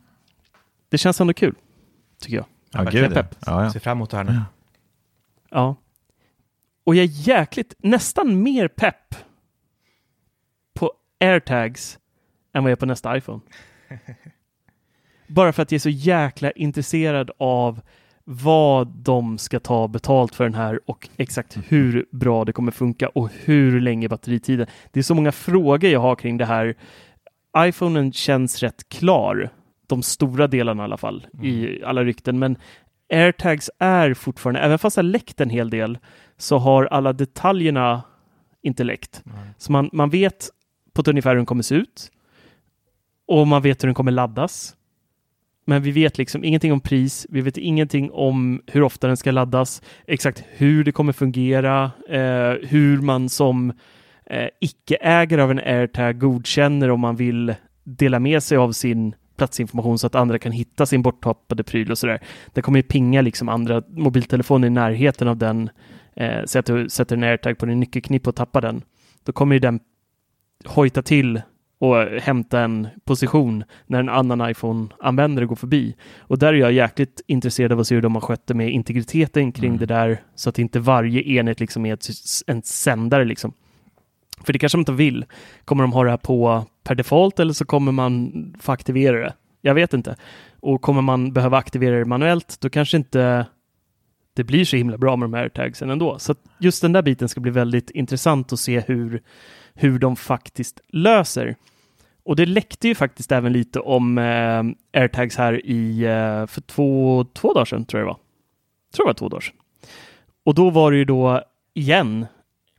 det 0.88 0.98
känns 0.98 1.20
ändå 1.20 1.32
kul, 1.32 1.54
tycker 2.20 2.36
jag. 2.36 2.46
Ja, 2.72 2.82
verkligen 2.82 3.08
gud 3.08 3.16
ja. 3.18 3.22
pepp. 3.22 3.34
ja, 3.46 3.64
ja. 3.64 3.70
Ser 3.70 3.80
fram 3.80 3.98
emot 3.98 4.10
det 4.10 4.16
här 4.16 4.24
nu. 4.24 4.40
Ja. 5.50 5.76
Och 6.86 6.94
jag 6.94 7.04
är 7.04 7.28
jäkligt, 7.28 7.74
nästan 7.78 8.42
mer 8.42 8.68
pepp 8.68 9.14
på 10.74 10.92
airtags 11.20 11.98
än 12.52 12.62
vad 12.62 12.70
jag 12.70 12.76
är 12.76 12.80
på 12.80 12.86
nästa 12.86 13.16
iPhone. 13.16 13.40
Bara 15.26 15.52
för 15.52 15.62
att 15.62 15.72
jag 15.72 15.76
är 15.76 15.80
så 15.80 15.88
jäkla 15.88 16.50
intresserad 16.50 17.30
av 17.38 17.80
vad 18.24 18.88
de 18.88 19.38
ska 19.38 19.60
ta 19.60 19.88
betalt 19.88 20.34
för 20.34 20.44
den 20.44 20.54
här 20.54 20.80
och 20.90 21.08
exakt 21.16 21.58
hur 21.68 22.06
bra 22.10 22.44
det 22.44 22.52
kommer 22.52 22.72
funka 22.72 23.08
och 23.08 23.30
hur 23.44 23.80
länge 23.80 24.08
batteritiden. 24.08 24.66
Det 24.92 25.00
är 25.00 25.04
så 25.04 25.14
många 25.14 25.32
frågor 25.32 25.90
jag 25.90 26.00
har 26.00 26.16
kring 26.16 26.36
det 26.36 26.46
här. 26.46 26.74
iPhonen 27.58 28.12
känns 28.12 28.62
rätt 28.62 28.88
klar, 28.88 29.50
de 29.86 30.02
stora 30.02 30.46
delarna 30.46 30.82
i 30.82 30.84
alla 30.84 30.96
fall, 30.96 31.26
i 31.42 31.82
alla 31.84 32.04
rykten, 32.04 32.38
men 32.38 32.56
airtags 33.12 33.70
är 33.78 34.14
fortfarande, 34.14 34.60
även 34.60 34.78
fast 34.78 34.96
det 34.96 35.02
har 35.02 35.04
läckt 35.04 35.40
en 35.40 35.50
hel 35.50 35.70
del, 35.70 35.98
så 36.38 36.58
har 36.58 36.84
alla 36.84 37.12
detaljerna 37.12 38.02
inte 38.62 38.84
läckt. 38.84 39.22
Så 39.58 39.72
man, 39.72 39.90
man 39.92 40.10
vet 40.10 40.50
på 40.92 41.00
ett 41.00 41.08
ungefär 41.08 41.30
hur 41.30 41.36
den 41.36 41.46
kommer 41.46 41.62
se 41.62 41.74
ut 41.74 42.10
och 43.26 43.46
man 43.46 43.62
vet 43.62 43.82
hur 43.82 43.86
den 43.88 43.94
kommer 43.94 44.12
laddas. 44.12 44.76
Men 45.64 45.82
vi 45.82 45.90
vet 45.90 46.18
liksom 46.18 46.44
ingenting 46.44 46.72
om 46.72 46.80
pris. 46.80 47.26
Vi 47.30 47.40
vet 47.40 47.56
ingenting 47.56 48.10
om 48.10 48.62
hur 48.66 48.82
ofta 48.82 49.06
den 49.06 49.16
ska 49.16 49.30
laddas, 49.30 49.82
exakt 50.06 50.44
hur 50.48 50.84
det 50.84 50.92
kommer 50.92 51.12
fungera, 51.12 51.90
eh, 52.08 52.52
hur 52.68 53.00
man 53.00 53.28
som 53.28 53.72
eh, 54.26 54.48
icke-ägare 54.60 55.42
av 55.42 55.50
en 55.50 55.58
AirTag 55.58 56.18
godkänner 56.18 56.90
om 56.90 57.00
man 57.00 57.16
vill 57.16 57.54
dela 57.84 58.20
med 58.20 58.42
sig 58.42 58.58
av 58.58 58.72
sin 58.72 59.14
platsinformation 59.36 59.98
så 59.98 60.06
att 60.06 60.14
andra 60.14 60.38
kan 60.38 60.52
hitta 60.52 60.86
sin 60.86 61.02
borttappade 61.02 61.62
pryl 61.62 61.90
och 61.90 61.98
sådär. 61.98 62.20
Det 62.52 62.62
kommer 62.62 62.78
ju 62.78 62.82
pinga 62.82 63.22
liksom 63.22 63.48
andra 63.48 63.82
mobiltelefoner 63.88 64.66
i 64.66 64.70
närheten 64.70 65.28
av 65.28 65.36
den. 65.36 65.70
Eh, 66.16 66.44
så 66.44 66.58
att 66.58 66.66
du 66.66 66.88
sätter 66.88 67.16
en 67.16 67.22
AirTag 67.22 67.58
på 67.58 67.66
din 67.66 67.80
nyckelknippe 67.80 68.28
och 68.28 68.36
tappar 68.36 68.60
den. 68.60 68.82
Då 69.24 69.32
kommer 69.32 69.54
ju 69.54 69.58
den 69.58 69.80
hojta 70.64 71.02
till 71.02 71.42
och 71.78 71.96
hämta 71.96 72.60
en 72.60 72.88
position 73.04 73.64
när 73.86 74.00
en 74.00 74.08
annan 74.08 74.50
iPhone-användare 74.50 75.46
går 75.46 75.56
förbi. 75.56 75.96
Och 76.18 76.38
där 76.38 76.48
är 76.48 76.58
jag 76.58 76.72
jäkligt 76.72 77.20
intresserad 77.26 77.72
av 77.72 77.80
att 77.80 77.86
se 77.86 77.94
hur 77.94 78.02
de 78.02 78.14
har 78.14 78.22
skött 78.22 78.46
det 78.46 78.54
med 78.54 78.70
integriteten 78.70 79.52
kring 79.52 79.76
det 79.76 79.86
där 79.86 80.22
så 80.34 80.48
att 80.48 80.58
inte 80.58 80.80
varje 80.80 81.22
enhet 81.22 81.60
liksom 81.60 81.86
är 81.86 81.94
ett, 81.94 82.08
en 82.46 82.62
sändare 82.62 83.24
liksom. 83.24 83.52
För 84.44 84.52
det 84.52 84.58
kanske 84.58 84.76
de 84.76 84.80
inte 84.80 84.92
vill. 84.92 85.24
Kommer 85.64 85.82
de 85.84 85.92
ha 85.92 86.04
det 86.04 86.10
här 86.10 86.16
på 86.16 86.64
per 86.84 86.94
default 86.94 87.40
eller 87.40 87.52
så 87.52 87.64
kommer 87.64 87.92
man 87.92 88.32
få 88.60 88.72
aktivera 88.72 89.18
det? 89.18 89.34
Jag 89.60 89.74
vet 89.74 89.94
inte. 89.94 90.16
Och 90.60 90.82
kommer 90.82 91.02
man 91.02 91.32
behöva 91.32 91.58
aktivera 91.58 91.98
det 91.98 92.04
manuellt, 92.04 92.56
då 92.60 92.70
kanske 92.70 92.96
inte 92.96 93.46
det 94.36 94.44
blir 94.44 94.64
så 94.64 94.76
himla 94.76 94.98
bra 94.98 95.16
med 95.16 95.30
de 95.30 95.36
här 95.36 95.48
tagsen 95.48 95.90
ändå. 95.90 96.18
Så 96.18 96.32
att 96.32 96.38
just 96.58 96.82
den 96.82 96.92
där 96.92 97.02
biten 97.02 97.28
ska 97.28 97.40
bli 97.40 97.50
väldigt 97.50 97.90
intressant 97.90 98.52
att 98.52 98.60
se 98.60 98.80
hur, 98.80 99.22
hur 99.74 99.98
de 99.98 100.16
faktiskt 100.16 100.80
löser. 100.88 101.56
Och 102.24 102.36
det 102.36 102.46
läckte 102.46 102.88
ju 102.88 102.94
faktiskt 102.94 103.32
även 103.32 103.52
lite 103.52 103.80
om 103.80 104.18
eh, 104.18 104.62
airtags 105.00 105.36
här 105.36 105.66
i, 105.66 106.02
eh, 106.02 106.46
för 106.46 106.60
två, 106.60 107.24
två 107.34 107.52
dagar 107.52 107.64
sedan, 107.64 107.84
tror 107.84 108.00
jag 108.00 108.06
det 108.06 108.10
var. 108.10 108.18
Tror 108.94 109.06
det 109.06 109.08
var 109.08 109.14
två 109.14 109.28
dagar 109.28 109.40
sedan. 109.40 109.56
Och 110.44 110.54
då 110.54 110.70
var 110.70 110.90
det 110.90 110.96
ju 110.96 111.04
då 111.04 111.42
igen 111.74 112.26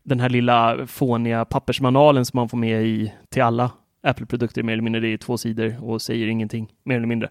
den 0.03 0.19
här 0.19 0.29
lilla 0.29 0.87
fåniga 0.87 1.45
pappersmanualen 1.45 2.25
som 2.25 2.37
man 2.37 2.49
får 2.49 2.57
med 2.57 2.85
i 2.85 3.13
till 3.29 3.41
alla 3.41 3.71
Apple-produkter 4.03 4.63
mer 4.63 4.73
eller 4.73 4.83
mindre. 4.83 5.01
Det 5.01 5.07
är 5.07 5.17
två 5.17 5.37
sidor 5.37 5.83
och 5.83 6.01
säger 6.01 6.27
ingenting 6.27 6.73
mer 6.83 6.95
eller 6.95 7.07
mindre. 7.07 7.29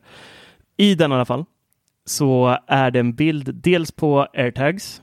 I 0.77 0.95
den 0.95 1.12
i 1.12 1.15
alla 1.15 1.25
fall 1.25 1.45
så 2.07 2.59
är 2.66 2.90
det 2.90 3.01
en 3.01 3.14
bild 3.14 3.55
dels 3.55 3.92
på 3.92 4.27
airtags 4.35 5.03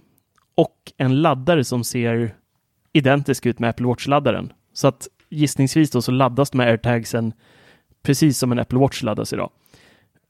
och 0.55 0.91
en 0.97 1.21
laddare 1.21 1.63
som 1.63 1.83
ser 1.83 2.35
identisk 2.93 3.45
ut 3.45 3.59
med 3.59 3.69
Apple 3.69 3.87
Watch-laddaren. 3.87 4.53
Så 4.73 4.87
att 4.87 5.07
gissningsvis 5.29 5.91
då 5.91 6.01
så 6.01 6.11
laddas 6.11 6.53
med 6.53 6.67
airtagsen 6.67 7.33
precis 8.03 8.37
som 8.37 8.51
en 8.51 8.59
Apple 8.59 8.79
Watch 8.79 9.03
laddas 9.03 9.33
idag. 9.33 9.49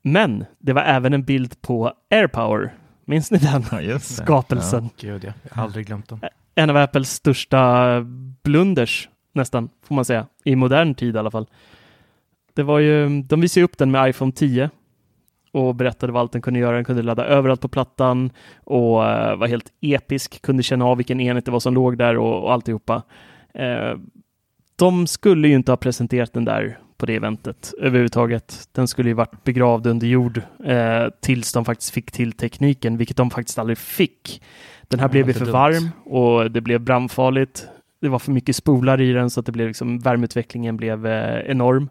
Men 0.01 0.45
det 0.59 0.73
var 0.73 0.81
även 0.81 1.13
en 1.13 1.23
bild 1.23 1.61
på 1.61 1.93
AirPower. 2.09 2.73
Minns 3.05 3.31
ni 3.31 3.37
den 3.37 3.63
Ja, 3.89 3.99
skapelsen? 3.99 4.89
Gud 4.99 5.23
ja, 5.23 5.33
jag 5.43 5.55
har 5.55 5.63
aldrig 5.63 5.87
glömt 5.87 6.09
dem. 6.09 6.19
En 6.55 6.69
av 6.69 6.77
Apples 6.77 7.11
största 7.11 8.01
blunders 8.43 9.09
nästan, 9.33 9.69
får 9.83 9.95
man 9.95 10.05
säga. 10.05 10.27
I 10.43 10.55
modern 10.55 10.95
tid 10.95 11.15
i 11.15 11.19
alla 11.19 11.31
fall. 11.31 11.47
Det 12.53 12.63
var 12.63 12.79
ju, 12.79 13.21
de 13.21 13.41
visade 13.41 13.63
upp 13.63 13.77
den 13.77 13.91
med 13.91 14.09
iPhone 14.09 14.31
10 14.31 14.69
och 15.53 15.75
berättade 15.75 16.13
vad 16.13 16.19
allt 16.19 16.31
den 16.31 16.41
kunde 16.41 16.59
göra. 16.59 16.75
Den 16.75 16.85
kunde 16.85 17.01
ladda 17.01 17.25
överallt 17.25 17.61
på 17.61 17.67
plattan 17.67 18.29
och 18.63 19.05
eh, 19.05 19.35
var 19.35 19.47
helt 19.47 19.71
episk, 19.81 20.41
kunde 20.41 20.63
känna 20.63 20.85
av 20.85 20.97
vilken 20.97 21.19
enhet 21.19 21.45
det 21.45 21.51
var 21.51 21.59
som 21.59 21.73
låg 21.73 21.97
där 21.97 22.17
och, 22.17 22.43
och 22.43 22.53
alltihopa. 22.53 23.01
Eh, 23.53 23.97
de 24.75 25.07
skulle 25.07 25.47
ju 25.47 25.55
inte 25.55 25.71
ha 25.71 25.77
presenterat 25.77 26.33
den 26.33 26.45
där 26.45 26.77
på 26.97 27.05
det 27.05 27.15
eventet 27.15 27.73
överhuvudtaget. 27.81 28.67
Den 28.71 28.87
skulle 28.87 29.09
ju 29.09 29.13
varit 29.15 29.43
begravd 29.43 29.87
under 29.87 30.07
jord 30.07 30.41
eh, 30.65 31.05
tills 31.21 31.53
de 31.53 31.65
faktiskt 31.65 31.91
fick 31.93 32.11
till 32.11 32.31
tekniken, 32.31 32.97
vilket 32.97 33.17
de 33.17 33.29
faktiskt 33.29 33.59
aldrig 33.59 33.77
fick. 33.77 34.41
Den 34.87 34.99
här 34.99 35.07
Ja, 35.07 35.11
blev 35.11 35.27
ju 35.27 35.33
för 35.33 35.45
dumt. 35.45 35.53
varm 35.53 35.89
och 36.05 36.51
det 36.51 36.61
blev 36.61 36.81
brandfarligt. 36.81 37.67
Det 38.01 38.09
var 38.09 38.19
för 38.19 38.31
mycket 38.31 38.55
spolar 38.55 39.01
i 39.01 39.11
den 39.13 39.29
så 39.29 39.39
att 39.39 39.45
det 39.45 39.51
blev 39.51 39.67
liksom, 39.67 39.99
värmeutvecklingen 39.99 40.77
blev 40.77 41.05
eh, 41.07 41.39
enorm. 41.51 41.89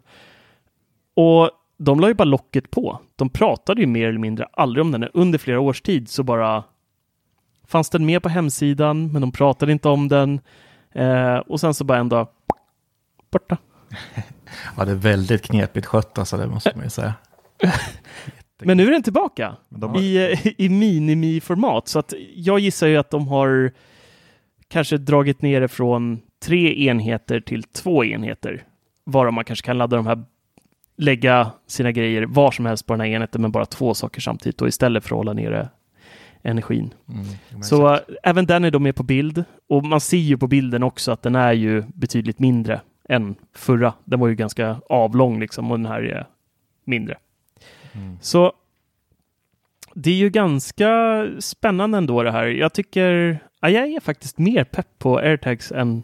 Och 1.15 1.49
de 1.77 1.99
la 1.99 2.07
ju 2.07 2.13
bara 2.13 2.23
locket 2.23 2.71
på. 2.71 2.99
De 3.15 3.29
pratade 3.29 3.81
ju 3.81 3.87
mer 3.87 4.07
eller 4.07 4.19
mindre 4.19 4.45
aldrig 4.53 4.81
om 4.85 4.91
den. 4.91 5.03
Under 5.13 5.39
flera 5.39 5.59
års 5.59 5.81
tid 5.81 6.09
så 6.09 6.23
bara 6.23 6.63
fanns 7.67 7.89
den 7.89 8.05
med 8.05 8.23
på 8.23 8.29
hemsidan, 8.29 9.11
men 9.11 9.21
de 9.21 9.31
pratade 9.31 9.71
inte 9.71 9.89
om 9.89 10.07
den. 10.07 10.39
Eh, 10.91 11.35
och 11.37 11.59
sen 11.59 11.73
så 11.73 11.83
bara 11.83 11.97
en 11.97 12.09
dag 12.09 12.27
borta. 13.31 13.57
Ja, 14.77 14.85
det 14.85 14.91
är 14.91 14.95
väldigt 14.95 15.41
knepigt 15.41 15.85
skött 15.85 16.17
alltså, 16.19 16.37
det 16.37 16.47
måste 16.47 16.71
man 16.75 16.83
ju 16.83 16.89
säga. 16.89 17.13
Men 18.63 18.77
nu 18.77 18.87
är 18.87 18.91
den 18.91 19.03
tillbaka 19.03 19.55
har- 19.81 20.01
i, 20.01 20.31
eh, 20.33 20.47
i 20.57 20.69
minimiformat. 20.69 21.87
Så 21.87 21.99
att 21.99 22.13
jag 22.35 22.59
gissar 22.59 22.87
ju 22.87 22.97
att 22.97 23.09
de 23.09 23.27
har 23.27 23.71
kanske 24.67 24.97
dragit 24.97 25.41
ner 25.41 25.61
det 25.61 25.67
från 25.67 26.21
tre 26.45 26.87
enheter 26.87 27.39
till 27.39 27.63
två 27.63 28.03
enheter. 28.05 28.63
Varav 29.05 29.33
man 29.33 29.45
kanske 29.45 29.65
kan 29.65 29.77
ladda 29.77 29.95
de 29.97 30.07
här, 30.07 30.23
lägga 31.03 31.51
sina 31.67 31.91
grejer 31.91 32.25
var 32.25 32.51
som 32.51 32.65
helst 32.65 32.85
på 32.87 32.93
den 32.93 32.99
här 33.01 33.07
enheten, 33.07 33.41
men 33.41 33.51
bara 33.51 33.65
två 33.65 33.93
saker 33.93 34.21
samtidigt 34.21 34.61
och 34.61 34.67
istället 34.67 35.03
för 35.03 35.09
att 35.09 35.17
hålla 35.17 35.33
nere 35.33 35.69
energin. 36.41 36.93
Mm, 37.09 37.63
Så 37.63 37.93
exakt. 37.93 38.09
äh, 38.09 38.15
även 38.23 38.45
den 38.45 38.65
är 38.65 38.71
då 38.71 38.79
med 38.79 38.95
på 38.95 39.03
bild 39.03 39.43
och 39.69 39.85
man 39.85 40.01
ser 40.01 40.17
ju 40.17 40.37
på 40.37 40.47
bilden 40.47 40.83
också 40.83 41.11
att 41.11 41.21
den 41.21 41.35
är 41.35 41.53
ju 41.53 41.83
betydligt 41.87 42.39
mindre 42.39 42.81
än 43.09 43.35
förra. 43.55 43.93
Den 44.05 44.19
var 44.19 44.27
ju 44.27 44.35
ganska 44.35 44.77
avlång 44.89 45.39
liksom 45.39 45.71
och 45.71 45.79
den 45.79 45.85
här 45.85 46.01
är 46.01 46.27
mindre. 46.85 47.17
Mm. 47.93 48.17
Så 48.21 48.53
det 49.93 50.09
är 50.09 50.15
ju 50.15 50.29
ganska 50.29 51.25
spännande 51.39 51.97
ändå 51.97 52.23
det 52.23 52.31
här. 52.31 52.45
Jag 52.45 52.73
tycker, 52.73 53.39
ja, 53.61 53.69
jag 53.69 53.87
är 53.87 53.99
faktiskt 53.99 54.37
mer 54.37 54.63
pepp 54.63 54.87
på 54.99 55.17
airtags 55.17 55.71
än 55.71 56.03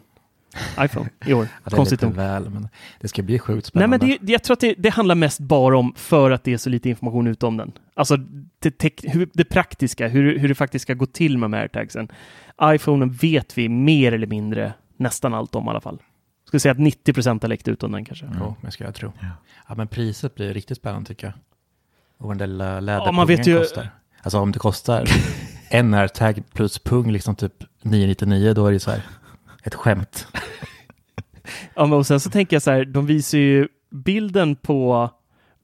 iPhone 0.80 1.08
i 1.26 1.32
år. 1.34 1.48
Ja, 1.64 1.70
Konstigt 1.76 2.02
nog. 2.02 2.14
väl, 2.14 2.50
men 2.50 2.68
det 3.00 3.08
ska 3.08 3.22
bli 3.22 3.38
sjukt 3.38 3.54
Nej, 3.56 3.62
spännande. 3.82 4.06
men 4.06 4.18
det, 4.20 4.32
jag 4.32 4.42
tror 4.42 4.52
att 4.54 4.60
det, 4.60 4.74
det 4.78 4.90
handlar 4.90 5.14
mest 5.14 5.40
bara 5.40 5.78
om 5.78 5.94
för 5.96 6.30
att 6.30 6.44
det 6.44 6.52
är 6.52 6.58
så 6.58 6.70
lite 6.70 6.88
information 6.88 7.26
ute 7.26 7.46
om 7.46 7.56
den. 7.56 7.72
Alltså 7.94 8.16
det, 8.58 8.78
tek, 8.78 9.04
hur, 9.08 9.28
det 9.32 9.44
praktiska, 9.44 10.08
hur, 10.08 10.38
hur 10.38 10.48
det 10.48 10.54
faktiskt 10.54 10.82
ska 10.82 10.94
gå 10.94 11.06
till 11.06 11.38
med 11.38 11.60
airtagsen. 11.60 12.08
iPhonen 12.64 13.10
vet 13.12 13.58
vi 13.58 13.68
mer 13.68 14.12
eller 14.12 14.26
mindre 14.26 14.72
nästan 14.96 15.34
allt 15.34 15.54
om 15.54 15.66
i 15.66 15.70
alla 15.70 15.80
fall. 15.80 15.98
Jag 16.42 16.48
skulle 16.48 16.60
säga 16.60 16.72
att 16.72 16.78
90 16.78 17.12
procent 17.12 17.42
har 17.42 17.48
läckt 17.48 17.68
ut 17.68 17.82
om 17.82 17.92
den 17.92 18.04
kanske. 18.04 18.26
Jo, 18.40 18.56
men 18.60 18.72
ska 18.72 18.84
jag 18.84 18.94
tro. 18.94 19.12
Ja. 19.20 19.26
Ja. 19.68 19.74
men 19.74 19.88
priset 19.88 20.34
blir 20.34 20.54
riktigt 20.54 20.76
spännande 20.76 21.08
tycker 21.08 21.26
jag. 21.26 21.34
Och 22.26 22.36
den 22.36 22.58
där 22.58 22.74
Ja, 22.74 22.80
läderpungen 22.80 23.42
ju- 23.42 23.58
kostar. 23.58 23.88
Alltså 24.22 24.38
om 24.38 24.52
det 24.52 24.58
kostar 24.58 25.04
en 25.70 25.94
airtag 25.94 26.42
plus 26.52 26.78
pung 26.78 27.12
liksom 27.12 27.34
typ 27.36 27.52
999 27.82 28.52
då 28.54 28.66
är 28.66 28.72
det 28.72 28.80
så 28.80 28.90
här 28.90 29.02
ett 29.62 29.74
skämt. 29.74 30.26
Ja, 31.74 31.86
men 31.86 31.98
och 31.98 32.06
sen 32.06 32.20
så 32.20 32.30
tänker 32.30 32.56
jag 32.56 32.62
så 32.62 32.70
här, 32.70 32.84
de 32.84 33.06
visar 33.06 33.38
ju 33.38 33.68
bilden 33.90 34.56
på, 34.56 35.10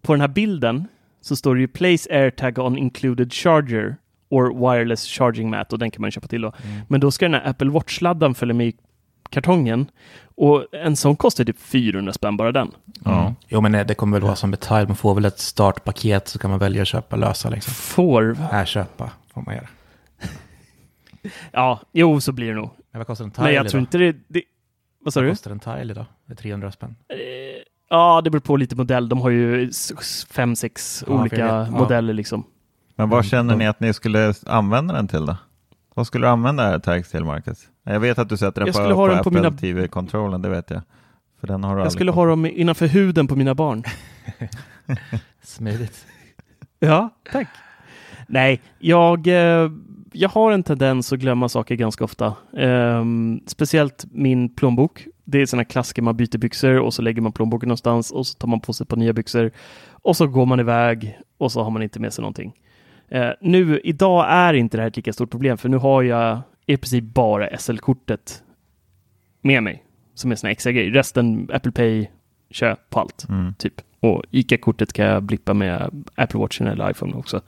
på 0.02 0.12
den 0.12 0.20
här 0.20 0.28
bilden 0.28 0.88
så 1.20 1.36
står 1.36 1.54
det 1.54 1.60
ju 1.60 1.68
Place 1.68 2.10
AirTag 2.10 2.58
on 2.58 2.78
included 2.78 3.32
charger 3.32 3.96
or 4.28 4.70
wireless 4.70 5.06
charging 5.06 5.50
mat 5.50 5.72
och 5.72 5.78
den 5.78 5.90
kan 5.90 6.00
man 6.00 6.10
köpa 6.10 6.26
till 6.26 6.40
då. 6.40 6.52
Mm. 6.62 6.80
Men 6.88 7.00
då 7.00 7.10
ska 7.10 7.24
den 7.24 7.34
här 7.34 7.50
Apple 7.50 7.70
Watch-laddan 7.70 8.34
följa 8.34 8.54
med 8.54 8.66
i 8.66 8.76
kartongen 9.30 9.86
och 10.36 10.66
en 10.72 10.96
sån 10.96 11.16
kostar 11.16 11.44
typ 11.44 11.60
400 11.60 12.12
spänn 12.12 12.36
bara 12.36 12.52
den. 12.52 12.70
Ja. 13.04 13.34
Jo, 13.48 13.60
men 13.60 13.74
eh, 13.74 13.86
det 13.86 13.94
kommer 13.94 14.16
väl 14.16 14.26
vara 14.26 14.36
som 14.36 14.50
betalt. 14.50 14.88
Man 14.88 14.96
får 14.96 15.14
väl 15.14 15.24
ett 15.24 15.38
startpaket 15.38 16.28
så 16.28 16.38
kan 16.38 16.50
man 16.50 16.58
välja 16.58 16.82
att 16.82 16.88
köpa 16.88 17.16
lösa 17.16 17.50
liksom. 17.50 17.74
Får... 17.74 18.34
Här 18.34 18.64
köpa 18.64 19.10
får 19.34 19.42
man 19.42 19.54
göra. 19.54 19.68
Ja, 21.52 21.80
jo 21.92 22.20
så 22.20 22.32
blir 22.32 22.48
det 22.48 22.54
nog. 22.54 22.70
Men 22.96 23.00
vad 23.00 23.06
kostar 23.06 23.24
en 23.24 23.30
tile 23.30 23.44
Men 23.46 23.54
jag 23.54 23.68
tror 23.68 23.80
inte 23.80 23.98
det... 23.98 24.16
det 24.28 24.42
vad 25.00 25.12
sa 25.14 25.20
Vad 25.20 25.26
du? 25.26 25.30
kostar 25.30 25.50
en 25.50 25.60
tile 25.60 25.92
idag? 25.92 26.04
Det 26.26 26.32
är 26.32 26.36
300 26.36 26.72
spänn. 26.72 26.96
Eh, 27.08 27.16
Ja, 27.90 28.20
det 28.24 28.30
beror 28.30 28.40
på 28.40 28.56
lite 28.56 28.76
modell. 28.76 29.08
De 29.08 29.20
har 29.20 29.30
ju 29.30 29.70
fem, 30.30 30.56
sex 30.56 31.04
Ja, 31.06 31.12
olika. 31.20 31.36
Ja. 31.36 31.70
modeller 31.70 32.12
liksom. 32.14 32.44
Men 32.96 33.08
vad 33.08 33.18
Mm, 33.18 33.28
känner 33.28 33.56
ni 33.56 33.66
att 33.66 33.80
ni 33.80 33.94
skulle 33.94 34.34
använda 34.46 34.94
den 34.94 35.08
till 35.08 35.26
då? 35.26 35.36
Vad 35.94 36.06
skulle 36.06 36.26
du 36.26 36.30
använda 36.30 36.62
AirTags 36.72 37.10
till, 37.10 37.24
Marcus? 37.24 37.68
Jag 37.84 38.00
vet 38.00 38.18
att 38.18 38.28
du 38.28 38.36
sätter 38.36 38.60
den 38.60 38.66
Jag 38.66 38.74
på, 38.74 38.78
skulle 38.80 38.94
ha 38.94 39.06
på 39.06 39.14
den 39.14 39.22
på 39.22 39.28
Apple 39.28 39.40
mina- 39.42 39.58
TV-kontrollen, 39.58 40.42
det 40.42 40.48
vet 40.48 40.70
jag. 40.70 40.82
För 41.40 41.46
den 41.46 41.64
har 41.64 41.76
du 41.76 41.82
Jag 41.82 41.92
skulle 41.92 42.12
fått. 42.12 42.16
ha 42.16 42.26
dem 42.26 42.46
innanför 42.46 42.86
huden 42.86 43.26
på 43.28 43.36
mina 43.36 43.54
barn. 43.54 43.82
Smidigt. 45.42 46.06
Ja, 46.78 47.10
tack. 47.32 47.48
Nej, 48.28 48.62
jag, 48.78 49.26
eh, 49.26 49.70
jag 50.16 50.28
har 50.28 50.52
en 50.52 50.62
tendens 50.62 51.12
att 51.12 51.18
glömma 51.18 51.48
saker 51.48 51.74
ganska 51.74 52.04
ofta. 52.04 52.34
Ehm, 52.56 53.40
speciellt 53.46 54.04
min 54.10 54.54
plånbok. 54.54 55.06
Det 55.24 55.38
är 55.42 55.46
sådana 55.46 55.64
klassiker, 55.64 56.02
man 56.02 56.16
byter 56.16 56.38
byxor 56.38 56.78
och 56.80 56.94
så 56.94 57.02
lägger 57.02 57.22
man 57.22 57.32
plånboken 57.32 57.68
någonstans 57.68 58.10
och 58.10 58.26
så 58.26 58.38
tar 58.38 58.48
man 58.48 58.60
på 58.60 58.72
sig 58.72 58.84
ett 58.84 58.88
par 58.88 58.96
nya 58.96 59.12
byxor 59.12 59.50
och 59.90 60.16
så 60.16 60.26
går 60.26 60.46
man 60.46 60.60
iväg 60.60 61.18
och 61.38 61.52
så 61.52 61.62
har 61.62 61.70
man 61.70 61.82
inte 61.82 62.00
med 62.00 62.12
sig 62.12 62.22
någonting. 62.22 62.52
Eh, 63.08 63.30
nu, 63.40 63.80
idag 63.84 64.26
är 64.28 64.54
inte 64.54 64.76
det 64.76 64.80
här 64.82 64.88
ett 64.88 64.96
lika 64.96 65.12
stort 65.12 65.30
problem 65.30 65.58
för 65.58 65.68
nu 65.68 65.76
har 65.76 66.02
jag 66.02 66.40
i 66.66 66.76
princip 66.76 67.04
bara 67.04 67.58
SL-kortet 67.58 68.42
med 69.42 69.62
mig 69.62 69.84
som 70.14 70.30
är 70.32 70.34
såna 70.34 70.50
extra 70.50 70.72
grejer. 70.72 70.90
Resten 70.90 71.48
Apple 71.52 71.72
Pay, 71.72 72.06
köp 72.50 72.90
på 72.90 73.00
allt 73.00 73.26
Mm. 73.28 73.54
typ. 73.58 73.74
Och 74.00 74.22
ICA-kortet 74.30 74.92
kan 74.92 75.06
jag 75.06 75.22
blippa 75.22 75.54
med 75.54 76.04
Apple 76.14 76.40
Watchen 76.40 76.66
eller 76.66 76.90
iPhone 76.90 77.14
också. 77.16 77.40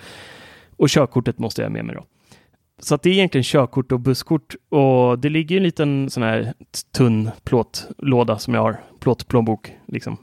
Och 0.77 0.89
körkortet 0.89 1.39
måste 1.39 1.63
jag 1.63 1.69
ha 1.69 1.73
med 1.73 1.85
mig 1.85 1.95
då. 1.97 2.05
Så 2.79 2.95
att 2.95 3.03
det 3.03 3.11
är 3.11 3.15
egentligen 3.15 3.45
körkort 3.45 3.93
och 3.93 4.01
busskort 4.01 4.55
och 4.69 5.19
det 5.19 5.29
ligger 5.29 5.57
en 5.57 5.63
liten 5.63 6.11
sån 6.11 6.23
här 6.23 6.55
tunn 6.97 7.31
plåtlåda 7.45 8.39
som 8.39 8.55
jag 8.55 8.63
har, 8.63 8.81
plåtplånbok 9.01 9.73
liksom, 9.87 10.17